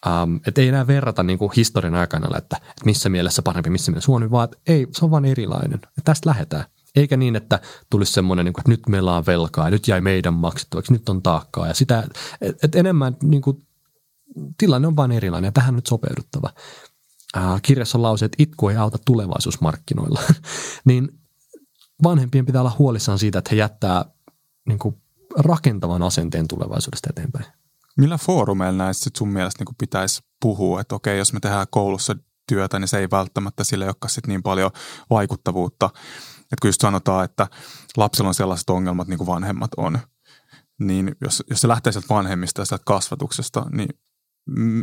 [0.07, 3.93] Um, että ei enää verrata niin kuin historian aikana, että, että missä mielessä parempi, missä
[3.93, 5.81] mielessä huono, vaan että ei, se on vain erilainen.
[5.83, 6.65] Ja tästä lähdetään.
[6.97, 7.61] Eikä niin, että
[7.91, 11.09] tulisi semmoinen, niin kuin, että nyt meillä on velkaa ja nyt jäi meidän maksettavaksi, nyt
[11.09, 11.67] on taakkaa.
[11.67, 12.09] Ja sitä,
[12.41, 13.67] että enemmän niin kuin,
[14.59, 16.51] tilanne on vain erilainen ja tähän nyt sopeuduttava.
[17.37, 20.21] Uh, kirjassa on lause, että itku ei auta tulevaisuusmarkkinoilla.
[20.85, 21.09] niin
[22.03, 24.05] vanhempien pitää olla huolissaan siitä, että he jättää
[24.69, 24.97] niin kuin,
[25.39, 27.56] rakentavan asenteen tulevaisuudesta eteenpäin.
[27.97, 32.17] Millä foorumeilla näistä sit sun mielestä niin pitäisi puhua, että okei, jos me tehdään koulussa
[32.49, 34.71] työtä, niin se ei välttämättä sille olekaan sit niin paljon
[35.11, 35.91] vaikuttavuutta.
[36.39, 37.47] Että kun just sanotaan, että
[37.97, 39.99] lapsella on sellaiset ongelmat, niin kuin vanhemmat on,
[40.81, 43.89] niin jos, jos se lähtee sieltä vanhemmista ja sieltä kasvatuksesta, niin
[44.47, 44.83] m,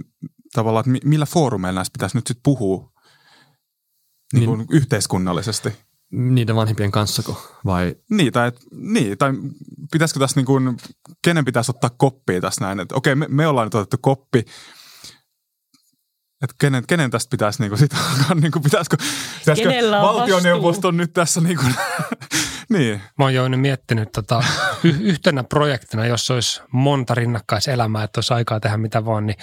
[0.53, 2.91] tavallaan, että millä foorumeilla näistä pitäisi nyt sitten puhua
[4.33, 5.69] niin kuin niin, yhteiskunnallisesti?
[6.13, 7.95] Niiden vanhempien kanssako vai?
[8.09, 9.33] Niin tai, niin, tai
[9.91, 10.77] pitäisikö tässä niin kuin
[11.23, 12.79] kenen pitäisi ottaa koppia tässä näin.
[12.79, 14.39] Että okei, me, me ollaan nyt otettu koppi,
[16.43, 18.97] että kenen, kenen tästä pitäisi niinku sit alkaa, niinku pitäisikö,
[19.39, 21.65] pitäisikö on valtioneuvoston nyt tässä niinku,
[22.73, 23.01] niin.
[23.17, 24.43] Mä oon jo miettinyt tota,
[24.83, 29.37] y- yhtenä projektina, jos olisi monta rinnakkaiselämää, että olisi aikaa tehdä mitä vaan, niin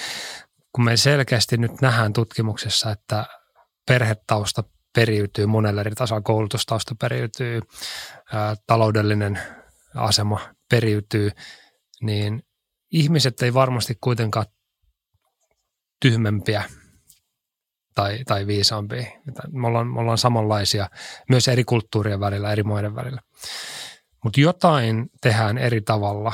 [0.73, 3.27] kun me selkeästi nyt nähdään tutkimuksessa, että
[3.89, 4.65] perhetausta
[4.95, 7.61] periytyy monelle eri tasolla, koulutustausta periytyy,
[8.33, 9.41] ää, taloudellinen
[9.95, 10.41] asema
[10.71, 11.31] periytyy,
[12.03, 12.43] niin
[12.91, 14.47] ihmiset ei varmasti kuitenkaan
[16.01, 16.65] tyhmempiä
[17.95, 19.07] tai, tai viisaampia.
[19.49, 20.89] Me ollaan, me ollaan samanlaisia
[21.29, 23.21] myös eri kulttuurien välillä, eri maiden välillä.
[24.25, 26.33] Mutta jotain tehdään eri tavalla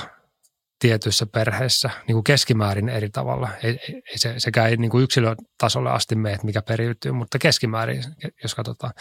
[0.79, 3.49] tietyissä perheissä, niin kuin keskimäärin eri tavalla.
[3.63, 8.05] Ei, ei se, sekä ei niin kuin yksilötasolle asti mene, että mikä periytyy, mutta keskimäärin,
[8.43, 8.93] jos katsotaan,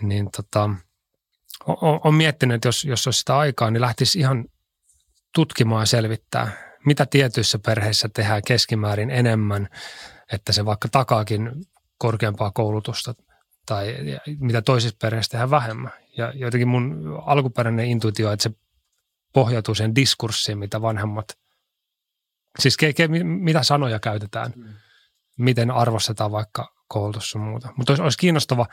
[0.00, 0.70] niin tota,
[1.66, 4.44] on, on miettinyt, että jos, jos olisi sitä aikaa, niin lähtisi ihan
[5.34, 6.52] tutkimaan ja selvittää,
[6.86, 9.68] mitä tietyissä perheissä tehdään keskimäärin enemmän,
[10.32, 11.50] että se vaikka takaakin
[11.98, 13.14] korkeampaa koulutusta
[13.66, 13.96] tai
[14.40, 15.92] mitä toisissa perheissä tehdään vähemmän.
[16.16, 18.50] Ja jotenkin mun alkuperäinen intuitio, että se
[19.32, 21.38] pohjautuu sen diskurssiin, mitä vanhemmat,
[22.58, 24.64] siis ke, ke, mitä sanoja käytetään, mm.
[25.38, 27.68] miten arvostetaan vaikka koulutus ja muuta.
[27.76, 28.66] Mutta olisi, olisi kiinnostava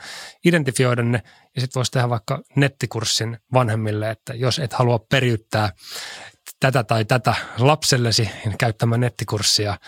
[0.44, 1.22] identifioida ne
[1.54, 5.72] ja sitten voisi tehdä vaikka nettikurssin vanhemmille, että jos et halua periyttää
[6.60, 9.78] tätä tai tätä lapsellesi niin käyttämään nettikurssia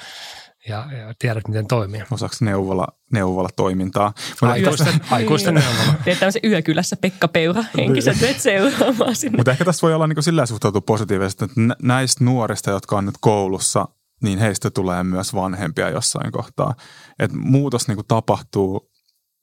[0.69, 2.03] ja, ja tiedät, miten toimii.
[2.11, 4.13] Osaako neuvola, neuvola toimintaa?
[4.43, 5.95] Aikuisten, aikuisten neuvola.
[6.05, 9.37] Teet tämmöisen yökylässä Pekka Peura henkisen työt seuraamaan sinne.
[9.37, 13.15] Mutta ehkä tässä voi olla niin sillä suhtautua positiivisesti, että näistä nuorista, jotka on nyt
[13.21, 13.89] koulussa,
[14.23, 16.75] niin heistä tulee myös vanhempia jossain kohtaa.
[17.19, 18.91] Et muutos niin tapahtuu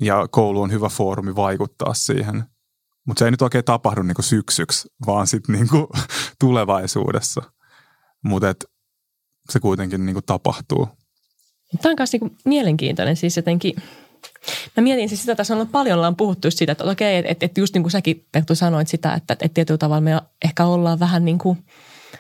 [0.02, 2.43] ja koulu on hyvä foorumi vaikuttaa siihen.
[3.07, 5.68] Mutta se ei nyt oikein tapahdu niin syksyksi, vaan sitten niin
[6.39, 7.41] tulevaisuudessa.
[8.23, 8.68] Mutta
[9.49, 10.89] se kuitenkin niin tapahtuu.
[11.81, 13.76] Tämä on myös niin mielenkiintoinen siis jotenkin.
[14.77, 17.73] Mä mietin siis sitä, tässä on paljon ollaan puhuttu siitä, että okei, että, että just
[17.73, 21.38] niin kuin säkin Perttu sanoit sitä, että, että tietyllä tavalla me ehkä ollaan vähän niin
[21.38, 21.57] kuin–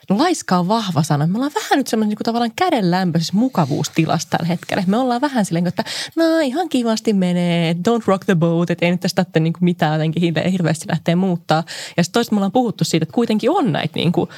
[0.09, 1.27] No laiska on vahva sana.
[1.27, 4.83] Me ollaan vähän nyt semmoinen niin tavallaan kädenlämpöisessä mukavuustilassa tällä hetkellä.
[4.87, 5.83] Me ollaan vähän silleen, että
[6.15, 9.93] no ihan kivasti menee, don't rock the boat, että ei nyt tästä niin kuin mitään
[9.93, 11.63] jotenkin hirveästi lähteä muuttaa.
[11.97, 14.29] Ja sitten toista me ollaan puhuttu siitä, että kuitenkin on näitä niin kuin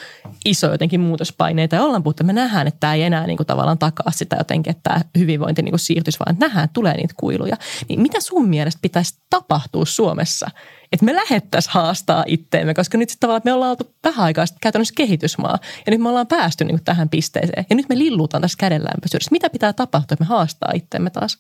[0.46, 3.48] isoja jotenkin muutospaineita ja ollaan puhuttu, että me nähdään, että tämä ei enää niin kuin
[3.48, 6.98] tavallaan takaa sitä jotenkin, että tämä hyvinvointi niin kuin siirtyisi, vaan että nähdään, että tulee
[6.98, 7.58] niitä kuiluja.
[7.90, 10.52] Niin mitä sun mielestä pitäisi tapahtua Suomessa,
[10.92, 14.94] että me lähettäisiin haastaa itteemme, koska nyt sitten tavallaan me ollaan oltu vähän aikaa käytännössä
[14.98, 18.58] kehitysmaa ja nyt me ollaan päästy niin kuin tähän pisteeseen ja nyt me lillutaan tässä
[18.58, 19.32] kädenlämpöisyydessä.
[19.32, 21.38] Mitä pitää tapahtua, että me haastaa itteemme taas?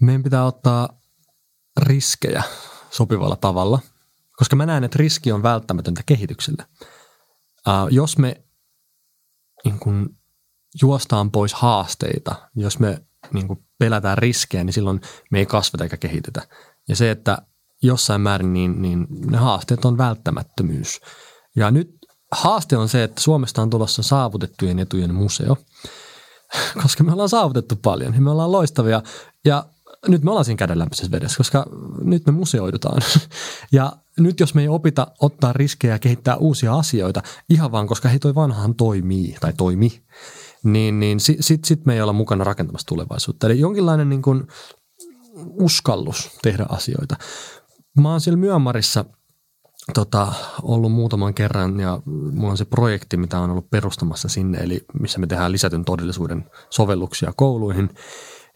[0.00, 1.00] Meidän pitää ottaa
[1.82, 2.42] riskejä
[2.90, 3.78] sopivalla tavalla,
[4.36, 6.64] koska mä näen, että riski on välttämätöntä kehitykselle.
[7.68, 8.42] Uh, jos me
[9.64, 10.16] niin kun,
[10.82, 13.02] juostaan pois haasteita, jos me
[13.32, 16.48] niin kun, pelätään riskejä, niin silloin me ei kasveta eikä kehitytä.
[16.88, 17.38] Ja se, että
[17.82, 21.00] jossain määrin, niin, niin ne haasteet on välttämättömyys.
[21.56, 21.98] Ja nyt
[22.32, 25.56] haaste on se, että Suomesta on tulossa saavutettujen etujen museo,
[26.82, 29.02] koska me ollaan saavutettu paljon ja me ollaan loistavia.
[29.44, 29.64] Ja
[30.08, 31.66] nyt me ollaan siinä kädenlämpöisessä vedessä, koska
[32.02, 33.02] nyt me museoidutaan.
[33.72, 38.08] Ja nyt jos me ei opita ottaa riskejä ja kehittää uusia asioita, ihan vaan koska
[38.08, 40.02] hei toi vanhaan toimii tai toimi,
[40.64, 43.46] niin, niin sitten sit, sit me ei olla mukana rakentamassa tulevaisuutta.
[43.46, 44.46] Eli jonkinlainen niin kuin
[45.60, 47.16] uskallus tehdä asioita.
[48.00, 49.04] Mä oon siellä Myanmarissa
[49.94, 52.00] tota, ollut muutaman kerran ja
[52.32, 56.50] mulla on se projekti, mitä on ollut perustamassa sinne, eli missä me tehdään lisätyn todellisuuden
[56.70, 57.90] sovelluksia kouluihin.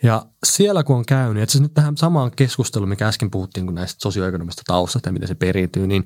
[0.02, 4.00] Ja siellä kun on käynyt, että nyt tähän samaan keskusteluun, mikä äsken puhuttiin kun näistä
[4.00, 6.04] sosioekonomista taustasta ja miten se periytyy, niin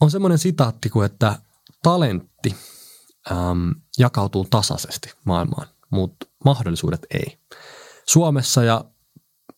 [0.00, 1.38] on semmoinen sitaatti kuin, että
[1.82, 2.56] talentti
[3.30, 7.38] äm, jakautuu tasaisesti maailmaan, mutta mahdollisuudet ei.
[8.06, 8.84] Suomessa ja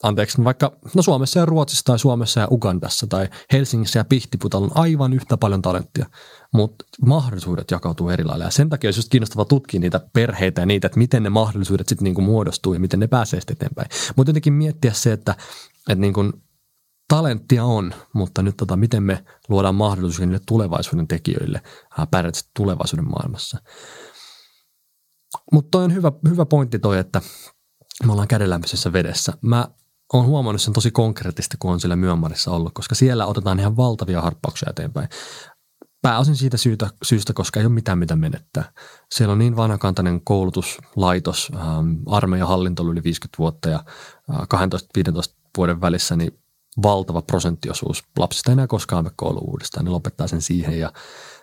[0.03, 4.83] anteeksi, vaikka no Suomessa ja Ruotsissa tai Suomessa ja Ugandassa tai Helsingissä ja Pihtiputalla on
[4.83, 6.07] aivan yhtä paljon talenttia,
[6.55, 8.45] mutta mahdollisuudet jakautuu eri lailla.
[8.45, 11.89] Ja sen takia olisi just kiinnostava tutkia niitä perheitä ja niitä, että miten ne mahdollisuudet
[11.89, 13.89] sitten niinku muodostuu ja miten ne pääsee sitten eteenpäin.
[14.17, 15.35] Mutta jotenkin miettiä se, että,
[15.89, 16.33] että niinku
[17.09, 21.63] talenttia on, mutta nyt tota, miten me luodaan mahdollisuuksia niille tulevaisuuden tekijöille
[22.11, 23.59] pärjätä tulevaisuuden maailmassa.
[25.53, 27.21] Mutta toi on hyvä, hyvä pointti toi, että
[28.05, 29.33] me ollaan kädenlämpöisessä vedessä.
[29.43, 29.69] Mä
[30.13, 34.21] olen huomannut sen tosi konkreettisesti, kun on siellä Myönmarissa ollut, koska siellä otetaan ihan valtavia
[34.21, 35.09] harppauksia eteenpäin.
[36.03, 38.73] Pääosin siitä syytä, syystä, koska ei ole mitään mitä menettää.
[39.15, 43.85] Siellä on niin vanhakantainen koulutuslaitos, ähm, armeijan hallinto yli 50 vuotta ja
[44.31, 46.39] äh, 12-15 vuoden välissä, niin
[46.83, 49.85] valtava prosenttiosuus lapsista ei enää koskaan me koulu uudestaan.
[49.85, 50.93] Ne lopettaa sen siihen ja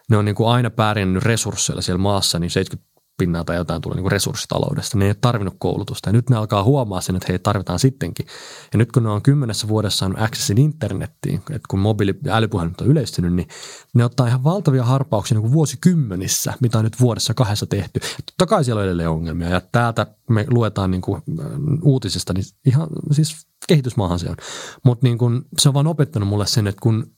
[0.10, 3.98] ne on niin kuin aina pärjännyt resursseilla siellä maassa, niin 70 pinnaa tai jotain tulee
[3.98, 4.98] niin resurssitaloudesta.
[4.98, 8.26] Ne ei ole tarvinnut koulutusta ja nyt ne alkaa huomaa sen, että hei tarvitaan sittenkin.
[8.74, 12.82] Ja nyt kun ne on kymmenessä vuodessa saanut accessin internettiin, että kun mobiili- ja älypuhelimet
[12.82, 13.48] on yleistynyt, niin
[13.96, 18.00] ne ottaa ihan valtavia harppauksia niin kuin vuosikymmenissä, mitä on nyt vuodessa kahdessa tehty.
[18.26, 21.46] Totta kai siellä on edelleen ongelmia ja täältä me luetaan niin kuin äh,
[21.82, 24.36] uutisista, niin ihan siis kehitysmaahan se on.
[24.84, 27.12] Mutta niin kuin, se on vaan opettanut mulle sen, että kun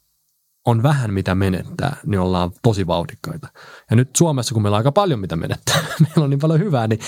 [0.65, 3.47] on vähän mitä menettää, niin ollaan tosi vauhdikkaita.
[3.89, 6.87] Ja nyt Suomessa, kun meillä on aika paljon mitä menettää, meillä on niin paljon hyvää,
[6.87, 6.99] niin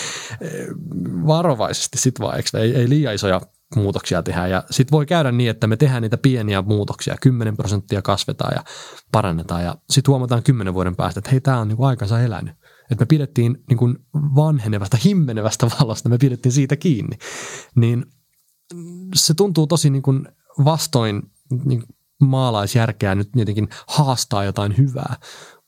[0.41, 0.67] eh,
[1.27, 3.41] varovaisesti sit vaan, ei, ei liian isoja
[3.75, 4.47] muutoksia tehdä.
[4.47, 8.63] Ja sitten voi käydä niin, että me tehdään niitä pieniä muutoksia, 10 prosenttia kasvetaan ja
[9.11, 9.63] parannetaan.
[9.63, 12.55] Ja sitten huomataan kymmenen vuoden päästä, että hei, tämä on niinku aikansa elänyt.
[12.91, 17.17] Että me pidettiin niinku vanhenevasta, himmenevästä valosta, me pidettiin siitä kiinni.
[17.75, 18.05] Niin
[19.15, 20.13] se tuntuu tosi niinku
[20.65, 21.21] vastoin
[21.65, 21.83] niin
[22.21, 25.15] maalaisjärkeä nyt jotenkin haastaa jotain hyvää,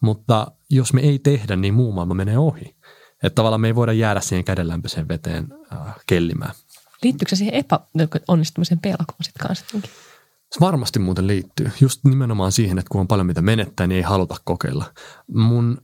[0.02, 2.76] mutta jos me ei tehdä, niin muu maailma menee ohi.
[3.24, 6.54] Että tavallaan me ei voida jäädä siihen kädenlämpöiseen veteen äh, kellimään.
[7.04, 9.66] Liittyykö se siihen epäonnistumisen pelkoon sitten kanssa?
[10.52, 11.72] Se varmasti muuten liittyy.
[11.82, 14.86] Just nimenomaan siihen, että kun on paljon mitä menettää, niin ei haluta kokeilla.
[15.34, 15.82] Mun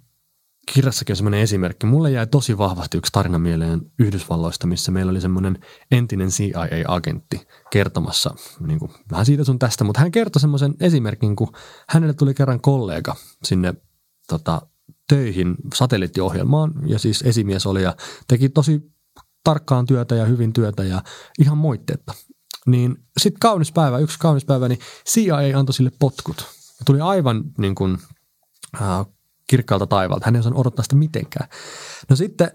[0.74, 1.86] kirjassakin on semmoinen esimerkki.
[1.86, 5.60] Mulle jäi tosi vahvasti yksi tarina mieleen Yhdysvalloista, missä meillä oli semmoinen
[5.92, 8.36] entinen CIA-agentti kertomassa
[8.68, 11.52] niin kuin, vähän siitä sun tästä, mutta hän kertoi semmoisen esimerkin, kun
[11.90, 13.74] hänelle tuli kerran kollega sinne
[14.28, 14.62] tota,
[15.08, 17.96] töihin satelliittiohjelmaan ja siis esimies oli ja
[18.28, 18.82] teki tosi
[19.44, 21.04] tarkkaan työtä ja hyvin työtä ja
[21.40, 22.14] ihan moitteetta.
[22.66, 24.80] Niin sitten kaunis päivä, yksi kaunis päivä, niin
[25.10, 26.46] CIA antoi sille potkut.
[26.86, 27.98] Tuli aivan niin kuin,
[28.82, 29.06] äh,
[29.50, 30.26] kirkkaalta taivaalta.
[30.26, 31.50] Hän ei osannut odottaa sitä mitenkään.
[32.10, 32.52] No sitten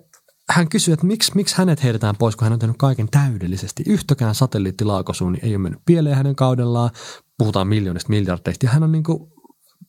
[0.51, 3.83] hän kysyi, että miksi, miksi hänet heitetään pois, kun hän on tehnyt kaiken täydellisesti.
[3.87, 6.91] Yhtäkään satelliittilaakosuuni ei ole mennyt pieleen hänen kaudellaan.
[7.39, 8.67] Puhutaan miljoonista miljardeista.
[8.67, 9.33] Ja hän on niin kuin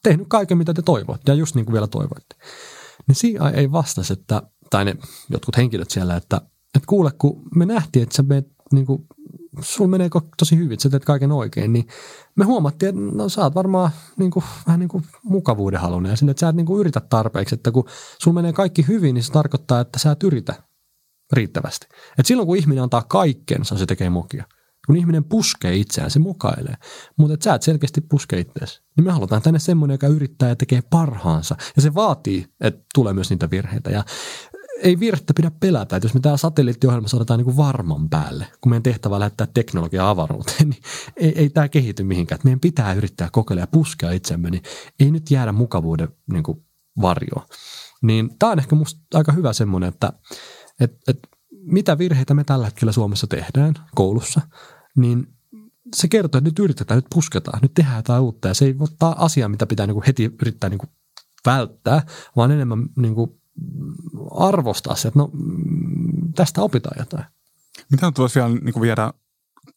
[0.04, 1.32] tehnyt kaiken, mitä te toivoitte.
[1.32, 2.36] Ja just niin kuin vielä toivoitte.
[3.08, 4.96] Niin CIA ei vastasi, että, tai ne
[5.30, 6.38] jotkut henkilöt siellä, että,
[6.76, 9.06] että kuule, kun me nähtiin, että sä menet niin kuin
[9.62, 11.88] sulla menee tosi hyvin, että sä teet kaiken oikein, niin
[12.36, 16.16] me huomattiin, että no sä oot varmaan niin kuin, vähän niin kuin mukavuuden halunnut ja
[16.16, 17.86] sinne, että sä et niin kuin yritä tarpeeksi, että kun
[18.22, 20.54] sulla menee kaikki hyvin, niin se tarkoittaa, että sä et yritä
[21.34, 21.88] riittävästi.
[22.20, 24.46] Et silloin kun ihminen antaa kaikkensa, se tekee mokia.
[24.88, 26.76] Kun ihminen puskee itseään, se mukailee.
[27.18, 28.82] Mutta et sä et selkeästi puske itseäsi.
[28.98, 31.56] Niin me halutaan tänne semmoinen, joka yrittää ja tekee parhaansa.
[31.76, 33.90] Ja se vaatii, että tulee myös niitä virheitä.
[33.90, 34.04] Ja
[34.84, 38.70] ei virhettä pidä pelätä, että jos me tämä satelliittiohjelma saadaan niin kuin varman päälle, kun
[38.70, 40.82] meidän tehtävä lähettää teknologiaa avaruuteen, niin
[41.18, 42.36] ei, ei tämä kehity mihinkään.
[42.36, 44.64] Että meidän pitää yrittää kokeilla ja puskea itsemme, niin
[45.00, 46.66] ei nyt jäädä mukavuuden niin kuin
[47.02, 47.46] varjoon.
[48.02, 50.14] Niin tämä on ehkä musta aika hyvä semmoinen, että
[50.80, 51.20] et, et,
[51.52, 54.42] mitä virheitä me tällä hetkellä Suomessa tehdään koulussa,
[54.96, 55.28] niin
[55.96, 58.48] se kertoo, että nyt yritetään, nyt pusketaan, nyt tehdään jotain uutta.
[58.48, 60.90] Ja se ei ottaa asiaa, mitä pitää niin kuin heti yrittää niin kuin
[61.46, 63.16] välttää, vaan enemmän niin
[64.32, 65.30] arvostaa se, että no
[66.36, 67.26] tästä opitaan jotain.
[67.92, 69.14] Mitä nyt voisi vielä niin viedä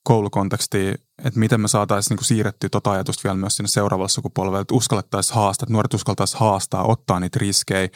[0.09, 0.95] koulukontekstiin
[1.25, 5.35] että miten me saataisiin niin siirrettyä tuota ajatusta vielä myös sinne seuraavalle sukupolvelle, että uskallettaisiin
[5.35, 7.89] haastaa, että nuoret uskaltaisiin haastaa, ottaa niitä riskejä,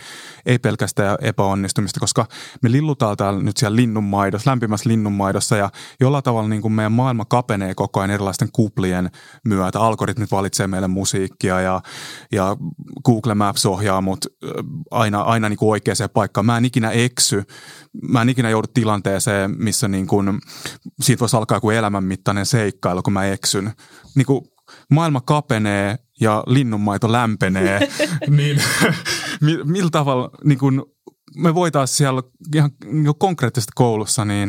[0.46, 2.26] ei pelkästään epäonnistumista, koska
[2.62, 5.70] me lillutaan täällä nyt siellä linnunmaidossa, lämpimässä linnunmaidossa ja
[6.00, 9.10] jollain tavalla niin kuin meidän maailma kapenee koko ajan erilaisten kuplien
[9.44, 9.80] myötä.
[9.80, 11.80] Algoritmit valitsee meille musiikkia ja,
[12.32, 12.56] ja
[13.04, 14.26] Google Maps ohjaa mut
[14.90, 16.46] aina, aina niin kuin oikeaan paikkaan.
[16.46, 17.44] Mä en ikinä eksy,
[18.08, 20.40] mä en ikinä joudu tilanteeseen, missä niin kuin,
[21.00, 21.70] siitä voisi alkaa joku
[22.02, 23.72] elämänmittainen seikkailu, kun mä eksyn.
[24.14, 24.40] Niin kuin
[24.90, 27.88] maailma kapenee ja linnunmaito lämpenee,
[28.36, 28.60] niin
[29.64, 30.82] millä tavalla niin kuin
[31.36, 32.22] me voitaisiin siellä
[32.54, 34.48] ihan niin konkreettisesti koulussa niin,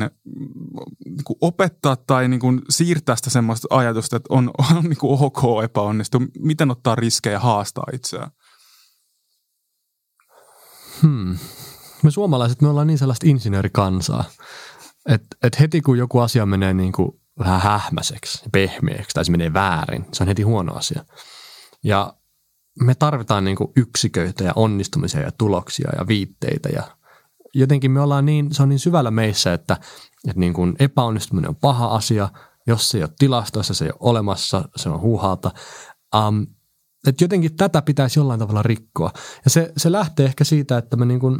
[1.05, 5.21] niin kuin opettaa tai niin kuin siirtää sitä semmoista ajatusta, että on, on niin kuin
[5.21, 6.21] ok epäonnistua.
[6.39, 8.31] Miten ottaa riskejä ja haastaa itseään?
[11.01, 11.37] Hmm.
[12.03, 14.23] Me suomalaiset, me ollaan niin sellaista insinöörikansaa,
[15.09, 19.53] että et heti kun joku asia menee niin kuin vähän hähmäiseksi, pehmeäksi tai se menee
[19.53, 21.05] väärin, se on heti huono asia.
[21.83, 22.13] Ja
[22.79, 26.83] me tarvitaan niin yksiköitä ja onnistumisia ja tuloksia ja viitteitä ja
[27.53, 29.77] jotenkin me ollaan niin, se on niin syvällä meissä, että,
[30.27, 32.29] että niin kuin epäonnistuminen on paha asia,
[32.67, 35.51] jos se ei ole tilastoissa, se ei ole olemassa, se on huuhaalta.
[36.15, 36.47] Um,
[37.07, 39.11] että jotenkin tätä pitäisi jollain tavalla rikkoa.
[39.43, 41.39] Ja se, se lähtee ehkä siitä, että me niin kuin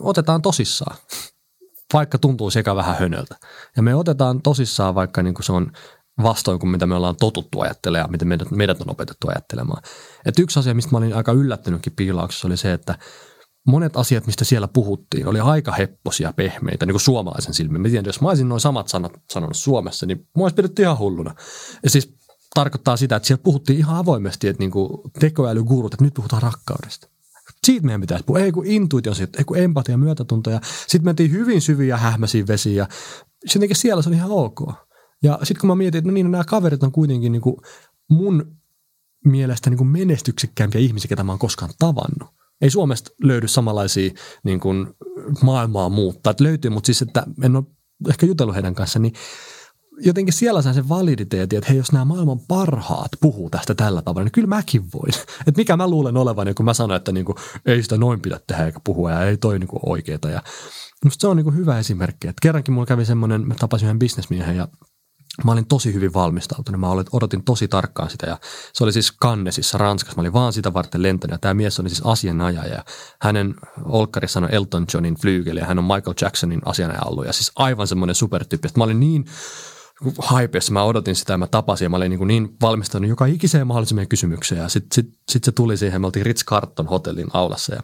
[0.00, 0.96] otetaan tosissaan
[1.92, 3.36] vaikka tuntuu sekä vähän hönöltä.
[3.76, 5.72] Ja me otetaan tosissaan, vaikka niin kuin se on
[6.22, 9.82] vastoin kuin mitä me ollaan totuttu ajattelemaan ja miten meidät, meidät on opetettu ajattelemaan.
[10.24, 12.98] Et yksi asia, mistä mä olin aika yllättynytkin piilauksessa, oli se, että
[13.66, 17.80] monet asiat, mistä siellä puhuttiin, oli aika hepposia, pehmeitä, niin kuin suomalaisen silmin.
[17.80, 20.98] Mä tiedän, jos mä olisin noin samat sanat sanonut Suomessa, niin mua olisi pidetty ihan
[20.98, 21.34] hulluna.
[21.82, 22.14] Ja siis
[22.54, 27.08] tarkoittaa sitä, että siellä puhuttiin ihan avoimesti, että niinku tekoälygurut, että nyt puhutaan rakkaudesta.
[27.68, 28.40] Siitä meidän pitäisi puhua.
[28.40, 30.50] Ei kun intuitio, ei kun empatia, myötätunto.
[30.50, 32.88] Ja sitten mentiin hyvin syviä hähmäisiin vesiin ja
[33.54, 34.60] jotenkin siellä se oli ihan ok.
[35.22, 37.62] Ja sitten kun mä mietin, että no niin, no nämä kaverit on kuitenkin niinku
[38.10, 38.56] mun
[39.24, 42.28] mielestä niinku menestyksekkäämpiä ihmisiä, ketä mä oon koskaan tavannut.
[42.60, 44.10] Ei Suomesta löydy samanlaisia
[44.44, 44.86] niin kuin
[45.42, 46.30] maailmaa muuttaa.
[46.30, 47.64] Että löytyy, mutta siis, että en ole
[48.08, 49.12] ehkä jutellut heidän kanssa, niin
[50.00, 54.24] jotenkin siellä saa sen validiteetin, että hei, jos nämä maailman parhaat puhuu tästä tällä tavalla,
[54.24, 55.12] niin kyllä mäkin voin.
[55.46, 58.40] Että mikä mä luulen olevan, kun mä sanon, että niin kuin, ei sitä noin pidä
[58.46, 60.30] tehdä eikä puhua ja ei toi niin oikeeta.
[60.30, 60.42] Ja
[61.04, 62.28] musta se on niin kuin hyvä esimerkki.
[62.28, 64.68] Että kerrankin mulla kävi semmoinen, mä tapasin yhden bisnesmiehen ja
[65.44, 66.80] Mä olin tosi hyvin valmistautunut.
[66.80, 68.38] Mä odotin tosi tarkkaan sitä ja
[68.72, 70.16] se oli siis Cannesissa Ranskassa.
[70.16, 72.84] Mä olin vaan sitä varten lentänyt ja tämä mies oli siis asianajaja ja
[73.22, 73.54] hänen
[73.84, 77.86] olkkarissa on Elton Johnin flygel ja hän on Michael Jacksonin asianajaja ollut ja siis aivan
[77.86, 78.68] semmoinen supertyyppi.
[78.76, 79.24] Mä olin niin
[80.18, 83.66] haipeessa, mä odotin sitä ja mä tapasin ja mä olin niin, niin valmistunut joka ikiseen
[83.66, 84.60] mahdolliseen kysymykseen.
[84.60, 87.82] Ja sitten sit, sit se tuli siihen, me oltiin Ritz Carton hotellin aulassa ja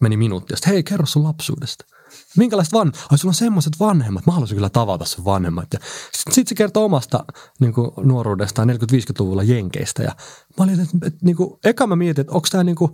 [0.00, 0.52] meni minuutti.
[0.52, 1.84] Ja sitten hei kerro sun lapsuudesta–
[2.36, 2.92] Minkälaiset van...
[3.10, 5.68] Ai sulla on semmoiset vanhemmat, mä haluaisin kyllä tavata sun vanhemmat.
[5.72, 5.78] Ja
[6.12, 7.24] sitten sit se kertoo omasta
[7.60, 10.02] niin kuin, nuoruudestaan 40-50-luvulla Jenkeistä.
[10.02, 10.12] Ja
[10.58, 12.90] mä olin, että, että niin kuin, eka mä mietin, että onko tämä niin kuin,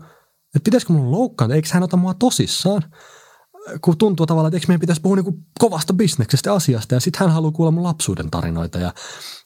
[0.56, 2.82] että pitäisikö mun loukkaantua, eikö hän ota mua tosissaan
[3.80, 6.94] kun tuntuu tavallaan, että eikö meidän pitäisi puhua niin kovasta bisneksestä asiasta.
[6.94, 8.78] Ja sitten hän haluaa kuulla mun lapsuuden tarinoita.
[8.78, 8.92] Ja,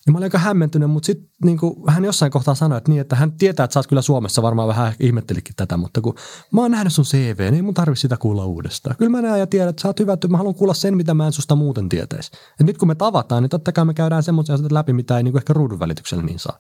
[0.07, 1.59] ja mä olin aika hämmentynyt, mutta sitten niin
[1.89, 4.69] hän jossain kohtaa sanoi, että, niin, että hän tietää, että sä oot kyllä Suomessa varmaan
[4.69, 6.15] vähän ihmettelikin tätä, mutta kun
[6.53, 8.97] mä oon nähnyt sun CV, niin ei mun tarvitse sitä kuulla uudestaan.
[8.97, 11.15] Kyllä mä näen ja tiedän, että sä oot hyvä, että mä haluan kuulla sen, mitä
[11.15, 12.31] mä en susta muuten tietäisi.
[12.59, 15.23] Ja nyt kun me tavataan, niin totta kai me käydään semmoisia asioita läpi, mitä ei
[15.23, 16.59] niin ehkä ruudun välityksellä niin saa.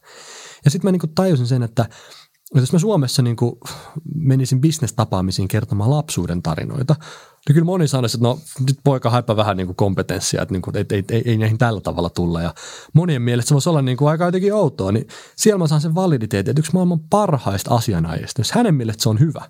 [0.64, 1.88] Ja sitten mä niin tajusin sen, että
[2.54, 3.36] jos mä Suomessa niin
[4.14, 6.96] menisin bisnestapaamisiin kertomaan lapsuuden tarinoita,
[7.48, 10.62] niin kyllä moni sanoisi, että no nyt poika haippa vähän niin kuin kompetenssia, että, niin
[10.62, 12.42] kuin, että ei, ei, ei, näihin tällä tavalla tulla.
[12.42, 12.54] Ja
[12.94, 15.06] monien mielestä se voisi olla niin kuin aika jotenkin outoa, niin
[15.36, 19.20] siellä mä saan sen validiteetin, että yksi maailman parhaista asianajista, jos hänen mielestä se on
[19.20, 19.42] hyvä,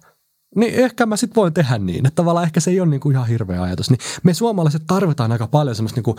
[0.56, 3.14] niin ehkä mä sitten voin tehdä niin, että tavallaan ehkä se ei ole niin kuin
[3.14, 3.90] ihan hirveä ajatus.
[3.90, 6.16] Niin me suomalaiset tarvitaan aika paljon semmoista niin kuin,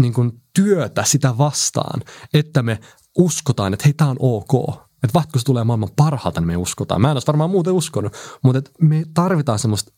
[0.00, 2.00] niin kuin työtä sitä vastaan,
[2.34, 2.78] että me
[3.18, 4.74] uskotaan, että hei, tämä on ok.
[5.04, 7.00] Että vaikka se tulee maailman parhaalta, niin me uskotaan.
[7.00, 8.12] Mä en olisi varmaan muuten uskonut,
[8.42, 9.92] mutta me tarvitaan semmoista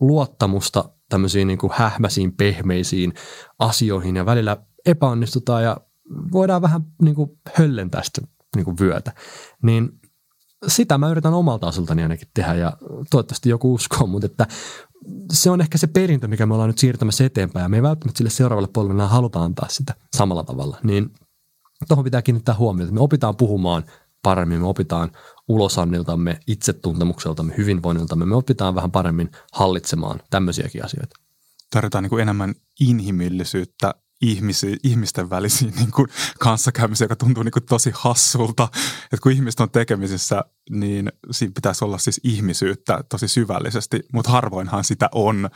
[0.00, 3.12] luottamusta tämmöisiin niin kuin hähmäisiin, pehmeisiin
[3.58, 4.56] asioihin ja välillä
[4.86, 5.76] epäonnistutaan ja
[6.32, 8.22] voidaan vähän niin kuin höllentää sitä
[8.56, 9.12] niin kuin vyötä.
[9.62, 10.00] Niin
[10.68, 12.72] sitä mä yritän omalta asultani ainakin tehdä ja
[13.10, 14.46] toivottavasti joku uskoo, mutta että
[15.32, 18.18] se on ehkä se perintö, mikä me ollaan nyt siirtämässä eteenpäin ja me ei välttämättä
[18.18, 20.76] sille seuraavalle polvelle haluta antaa sitä samalla tavalla.
[20.82, 21.10] Niin
[21.88, 23.84] tuohon pitää kiinnittää huomiota, että me opitaan puhumaan
[24.24, 25.10] paremmin, me opitaan
[25.48, 31.16] ulosanniltamme, itsetuntemukseltamme, hyvinvoinniltamme, me opitaan vähän paremmin hallitsemaan tämmöisiäkin asioita.
[31.70, 33.94] Tarvitaan niin kuin enemmän inhimillisyyttä
[34.24, 38.68] ihmisi, ihmisten välisiin niin kuin kanssakäymisiä, joka tuntuu niin kuin tosi hassulta.
[39.04, 44.84] Että kun ihmiset on tekemisissä, niin siinä pitäisi olla siis ihmisyyttä tosi syvällisesti, mutta harvoinhan
[44.84, 45.50] sitä on,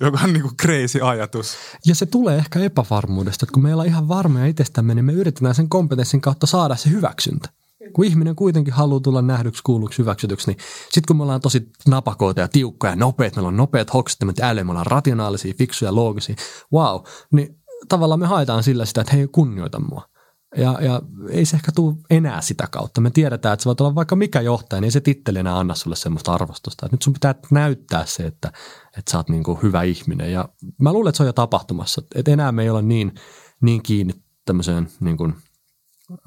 [0.00, 1.56] joka on niin kuin crazy ajatus.
[1.86, 5.54] Ja se tulee ehkä epävarmuudesta, että kun meillä on ihan varmoja itsestämme, niin me yritetään
[5.54, 7.48] sen kompetenssin kautta saada se hyväksyntä
[7.92, 12.40] kun ihminen kuitenkin haluaa tulla nähdyksi, kuulluksi, hyväksytyksi, niin sitten kun me ollaan tosi napakoita
[12.40, 16.36] ja tiukkoja ja nopeat, meillä on nopeat hoksittamat ja äly, me ollaan rationaalisia, fiksuja, loogisia,
[16.72, 17.00] wow,
[17.32, 17.58] niin
[17.88, 20.08] tavallaan me haetaan sillä sitä, että hei, kunnioita mua.
[20.56, 23.00] Ja, ja ei se ehkä tule enää sitä kautta.
[23.00, 25.74] Me tiedetään, että se voi olla vaikka mikä johtaja, niin ei se titteli enää anna
[25.74, 26.86] sulle semmoista arvostusta.
[26.86, 28.52] Että nyt sun pitää näyttää se, että,
[28.98, 30.32] että sä oot niin kuin hyvä ihminen.
[30.32, 30.48] Ja
[30.82, 32.02] mä luulen, että se on jo tapahtumassa.
[32.14, 33.14] Että enää me ei olla niin,
[33.60, 35.34] niin kiinni tämmöiseen niin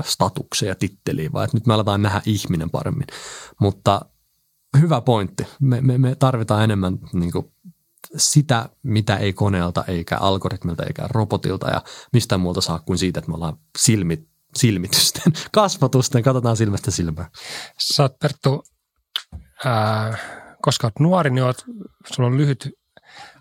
[0.03, 3.07] statukseen ja titteliin, vaan että nyt me aletaan nähdä ihminen paremmin.
[3.59, 4.01] Mutta
[4.79, 5.47] hyvä pointti.
[5.61, 7.51] Me, me, me tarvitaan enemmän niin kuin
[8.17, 11.81] sitä, mitä ei koneelta, eikä algoritmilta, eikä robotilta ja
[12.13, 17.29] mistään muuta saa kuin siitä, että me ollaan silmit, silmitysten, kasvatusten, katsotaan silmästä silmään.
[17.79, 18.63] Sä oot Perttu,
[19.65, 20.17] ää,
[20.61, 21.65] koska oot nuori, niin oot,
[22.13, 22.69] sulla on lyhyt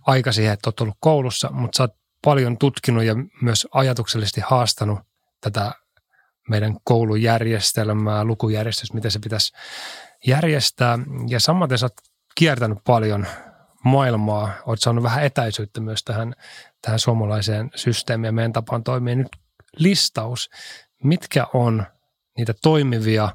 [0.07, 1.95] aika siihen, että oot ollut koulussa, mutta sä oot
[2.25, 4.99] paljon tutkinut ja myös ajatuksellisesti haastanut
[5.41, 5.73] tätä
[6.51, 9.53] meidän koulujärjestelmää, lukujärjestelmää, miten se pitäisi
[10.27, 10.99] järjestää.
[11.29, 11.93] Ja samaten sä oot
[12.35, 13.27] kiertänyt paljon
[13.85, 16.35] maailmaa, oot saanut vähän etäisyyttä myös tähän,
[16.83, 19.17] tähän suomalaiseen systeemiin ja meidän tapaan toimia.
[19.17, 19.29] Nyt
[19.77, 20.51] listaus,
[21.05, 21.87] mitkä on
[22.37, 23.29] niitä toimivia,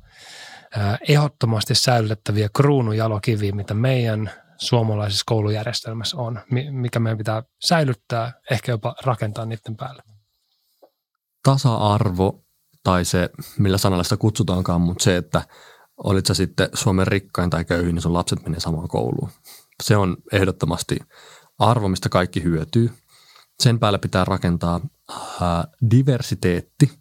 [1.08, 6.40] ehdottomasti säilytettäviä kruunujalokiviä, mitä meidän suomalaisessa koulujärjestelmässä on,
[6.72, 10.04] mikä meidän pitää säilyttää, ehkä jopa rakentaa niiden päälle.
[11.44, 12.45] Tasa-arvo
[12.86, 13.30] tai se,
[13.60, 15.42] millä sanalla sitä kutsutaankaan, mutta se, että
[15.98, 19.30] olit sä sitten Suomen rikkain tai köyhin, niin sun lapset menee samaan kouluun.
[19.84, 21.00] Se on ehdottomasti
[21.60, 22.92] arvo, mistä kaikki hyötyy.
[23.60, 24.82] Sen päälle pitää rakentaa
[25.42, 26.92] ää, diversiteetti,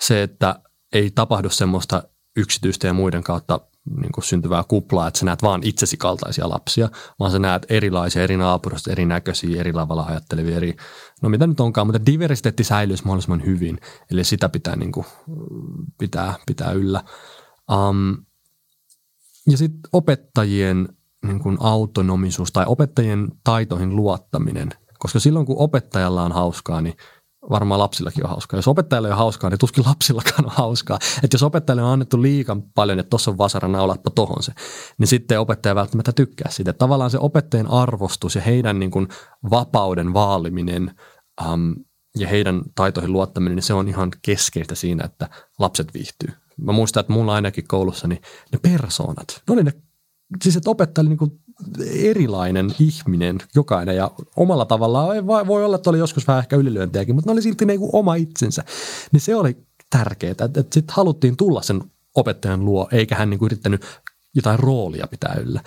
[0.00, 0.60] se, että
[0.92, 2.02] ei tapahdu semmoista
[2.36, 3.60] yksityistä ja muiden kautta
[4.00, 6.88] niin kuin syntyvää kuplaa, että sä näet vaan itsesi kaltaisia lapsia,
[7.18, 10.76] vaan sä näet erilaisia, eri naapurista, erinäköisiä, eri lavalla ajattelevia, eri,
[11.22, 13.78] no mitä nyt onkaan, mutta diversiteetti säilyisi mahdollisimman hyvin,
[14.10, 15.06] eli sitä pitää, niin kuin,
[15.98, 17.04] pitää, pitää yllä.
[17.72, 18.16] Um,
[19.48, 20.88] ja sitten opettajien
[21.26, 26.94] niin kuin autonomisuus tai opettajien taitoihin luottaminen, koska silloin kun opettajalla on hauskaa, niin
[27.50, 28.58] varmaan lapsillakin on hauskaa.
[28.58, 30.98] Jos opettajalla on hauskaa, niin tuskin lapsillakaan on hauskaa.
[31.22, 34.52] Että jos opettajalle on annettu liikan paljon, että tuossa on vasara, naulatpa tohon se,
[34.98, 36.70] niin sitten opettaja välttämättä tykkää siitä.
[36.70, 39.08] Että tavallaan se opettajan arvostus ja heidän niin kuin
[39.50, 40.94] vapauden vaaliminen
[41.52, 41.74] um,
[42.18, 45.28] ja heidän taitoihin luottaminen, niin se on ihan keskeistä siinä, että
[45.58, 46.32] lapset viihtyy.
[46.56, 49.72] Mä muistan, että mulla ainakin koulussa niin ne persoonat, ne oli ne,
[50.42, 51.40] siis että opettaja oli niin kuin
[51.90, 57.28] erilainen ihminen jokainen ja omalla tavallaan voi olla, että oli joskus vähän ehkä ylilyöntiäkin, mutta
[57.28, 58.64] ne oli silti niin oma itsensä.
[59.12, 59.56] Niin se oli
[59.90, 61.82] tärkeää, että, että sitten haluttiin tulla sen
[62.14, 63.84] opettajan luo, eikä hän niin kuin yrittänyt
[64.34, 65.60] jotain roolia pitää yllä.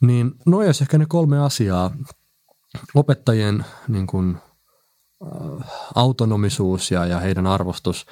[0.00, 1.96] Niin noin olisi ehkä ne kolme asiaa.
[2.94, 4.36] Opettajien niin kuin,
[5.22, 8.06] äh, autonomisuus ja, ja heidän arvostus,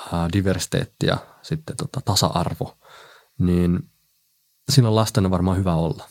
[0.00, 2.78] äh, diversiteetti ja sitten tota, tasa-arvo,
[3.38, 3.90] niin
[4.70, 6.08] siinä on lasten varmaan hyvä olla.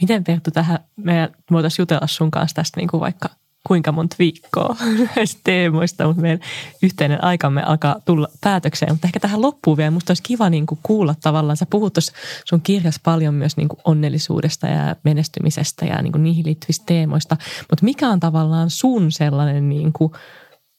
[0.00, 3.28] Miten Perttu tähän, me voitaisiin jutella sun kanssa tästä niin kuin vaikka
[3.66, 4.76] kuinka monta viikkoa
[5.16, 6.40] näistä teemoista, mutta meidän
[6.82, 8.92] yhteinen aikamme alkaa tulla päätökseen.
[8.92, 12.12] Mutta ehkä tähän loppuun vielä, musta olisi kiva niin kuin kuulla tavallaan, sä puhut tuossa
[12.44, 17.36] sun kirjassa paljon myös niin kuin onnellisuudesta ja menestymisestä ja niin kuin niihin liittyvistä teemoista,
[17.70, 20.12] mutta mikä on tavallaan sun sellainen niin kuin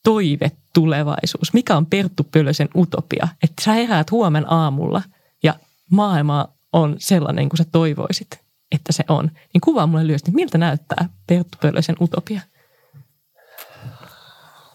[0.03, 1.53] toive tulevaisuus?
[1.53, 3.27] Mikä on Perttu Pölösen utopia?
[3.43, 5.01] Että sä heräät huomen aamulla
[5.43, 5.53] ja
[5.91, 8.27] maailma on sellainen kuin sä toivoisit–
[8.71, 12.41] että se on, niin kuvaa mulle lyhyesti, miltä näyttää Perttu Pölösen utopia?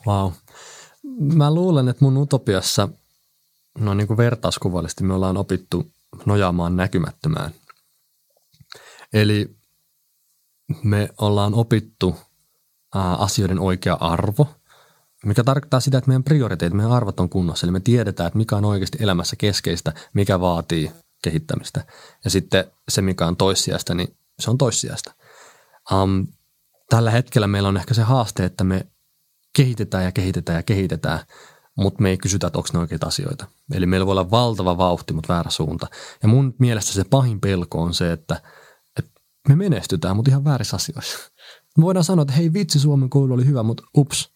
[0.07, 0.33] Wow.
[1.19, 2.89] Mä luulen, että mun utopiassa,
[3.79, 5.93] no niin kuin vertauskuvallisesti me ollaan opittu
[6.27, 7.51] nojaamaan näkymättömään.
[9.13, 9.57] Eli
[10.83, 12.17] me ollaan opittu
[13.19, 14.49] asioiden oikea arvo,
[15.25, 17.67] mikä tarkoittaa sitä, että meidän prioriteetit, meidän arvot on kunnossa.
[17.67, 20.93] Eli me tiedetään, että mikä on oikeasti elämässä keskeistä, mikä vaatii
[21.25, 21.85] kehittämistä.
[22.25, 25.15] Ja sitten se, mikä on toissijasta, niin se on toissijasta.
[25.93, 26.27] Um,
[26.91, 28.87] tällä hetkellä meillä on ehkä se haaste, että me
[29.57, 31.21] kehitetään ja kehitetään ja kehitetään,
[31.77, 33.47] mutta me ei kysytä, että onko ne oikeita asioita.
[33.75, 35.87] Eli meillä voi olla valtava vauhti, mutta väärä suunta.
[36.23, 38.43] Ja mun mielestä se pahin pelko on se, että,
[38.99, 39.11] että
[39.49, 41.19] me menestytään, mutta ihan väärissä asioissa.
[41.79, 44.34] Me voidaan sanoa, että hei vitsi, Suomen koulu oli hyvä, mutta ups,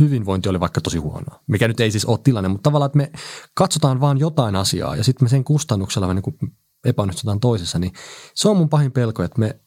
[0.00, 3.10] hyvinvointi oli vaikka tosi huonoa, mikä nyt ei siis ole tilanne, mutta tavallaan, että me
[3.54, 7.92] katsotaan vaan jotain asiaa ja sitten me sen kustannuksella me niin epäonnistutaan toisessa, niin
[8.34, 9.60] se on mun pahin pelko, että me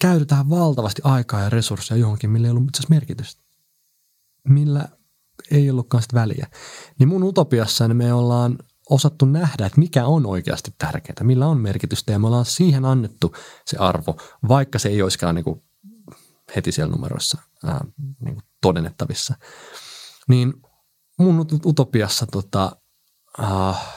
[0.00, 3.42] käytetään valtavasti aikaa ja resursseja johonkin, millä ei ollut itse merkitystä.
[4.48, 4.88] Millä
[5.50, 6.46] ei ollutkaan sitä väliä.
[6.98, 8.58] Niin mun utopiassa niin me ollaan
[8.90, 13.34] osattu nähdä, että mikä on oikeasti tärkeää, millä on merkitystä ja me ollaan siihen annettu
[13.66, 14.16] se arvo,
[14.48, 15.62] vaikka se ei olisikaan niin kuin
[16.56, 17.84] heti siellä numeroissa ää,
[18.20, 19.34] niin kuin todennettavissa.
[20.28, 20.52] Niin
[21.18, 22.76] mun utopiassa tota,
[23.40, 23.94] äh,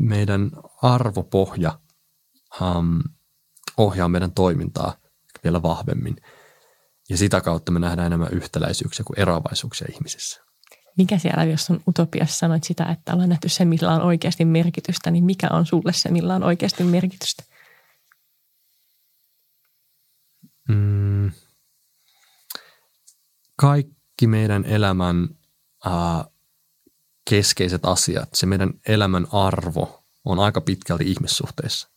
[0.00, 0.50] meidän
[0.82, 1.78] arvopohja
[2.62, 3.00] ähm,
[3.76, 4.96] ohjaa meidän toimintaa
[5.44, 6.16] vielä vahvemmin.
[7.08, 10.40] Ja sitä kautta me nähdään enemmän yhtäläisyyksiä kuin eroavaisuuksia ihmisissä.
[10.98, 15.10] Mikä siellä, jos on utopiassa sanoit sitä, että ollaan nähty se, millä on oikeasti merkitystä,
[15.10, 17.42] niin mikä on sulle se, millä on oikeasti merkitystä?
[20.68, 21.32] Mm,
[23.56, 25.28] kaikki meidän elämän
[25.84, 26.24] ää,
[27.30, 31.88] keskeiset asiat, se meidän elämän arvo on aika pitkälti ihmissuhteissa.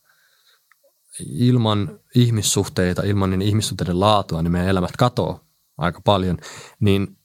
[1.26, 5.46] Ilman ihmissuhteita, ilman niin ihmissuhteiden laatua, niin meidän elämät katoo
[5.78, 6.38] aika paljon.
[6.80, 7.18] Niin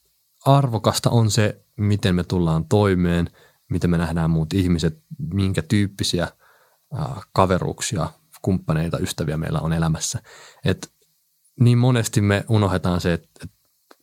[0.47, 3.31] arvokasta on se, miten me tullaan toimeen,
[3.71, 5.03] miten me nähdään muut ihmiset,
[5.33, 6.29] minkä tyyppisiä
[6.95, 8.11] ää, kaveruuksia,
[8.43, 10.23] kumppaneita, ystäviä meillä on elämässä.
[10.65, 10.93] Et
[11.61, 13.47] niin monesti me unohdetaan se, että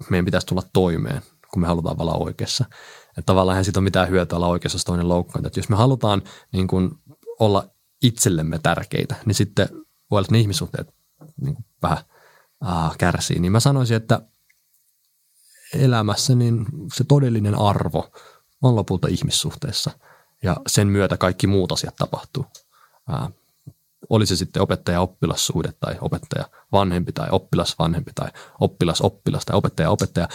[0.09, 1.21] meidän pitäisi tulla toimeen,
[1.53, 2.65] kun me halutaan olla oikeassa.
[3.09, 5.45] Että tavallaan eihän siitä ole mitään hyötyä olla oikeassa, jos toinen loukkaan.
[5.45, 6.21] Että jos me halutaan
[6.53, 6.91] niin kuin
[7.39, 7.69] olla
[8.03, 10.93] itsellemme tärkeitä, niin sitten voi olla, että ne ihmissuhteet
[11.41, 11.97] niin kuin vähän
[12.65, 13.39] äh, kärsii.
[13.39, 14.21] Niin mä sanoisin, että
[15.73, 18.11] elämässä niin se todellinen arvo
[18.61, 19.91] on lopulta ihmissuhteessa
[20.43, 22.45] ja sen myötä kaikki muut asiat tapahtuu.
[23.13, 23.29] Äh,
[24.09, 28.29] oli se sitten opettaja-oppilassuhde tai opettaja-vanhempi tai oppilas-vanhempi tai
[28.59, 30.27] oppilas-oppilas tai opettaja-opettaja.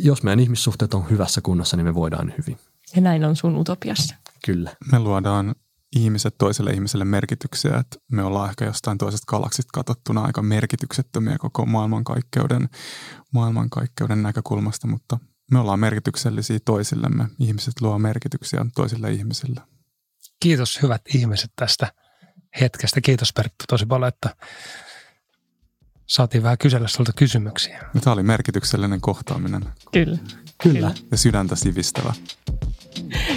[0.00, 2.58] Jos meidän ihmissuhteet on hyvässä kunnossa, niin me voidaan hyvin.
[2.96, 4.14] Ja näin on sun utopiassa.
[4.46, 4.76] Kyllä.
[4.92, 5.54] Me luodaan
[5.96, 11.66] ihmiset toiselle ihmiselle merkityksiä, että me ollaan ehkä jostain toisesta galaksista katsottuna aika merkityksettömiä koko
[11.66, 12.68] maailmankaikkeuden,
[13.32, 15.18] maailmankaikkeuden näkökulmasta, mutta
[15.50, 17.28] me ollaan merkityksellisiä toisillemme.
[17.38, 19.60] Ihmiset luo merkityksiä toisille ihmisille.
[20.40, 21.92] Kiitos hyvät ihmiset tästä
[22.60, 23.00] hetkestä.
[23.00, 24.36] Kiitos Perttu tosi paljon, että
[26.06, 27.80] saatiin vähän kysellä sinulta kysymyksiä.
[28.00, 29.62] Tämä oli merkityksellinen kohtaaminen.
[29.92, 30.18] Kyllä.
[30.62, 30.94] Kyllä.
[31.10, 32.12] Ja sydäntä sivistävä.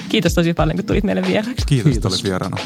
[0.10, 1.66] Kiitos tosi paljon, kun tulit meille vieraaksi.
[1.66, 1.96] Kiitos, Kiitos.
[1.96, 2.58] että olit vieraana.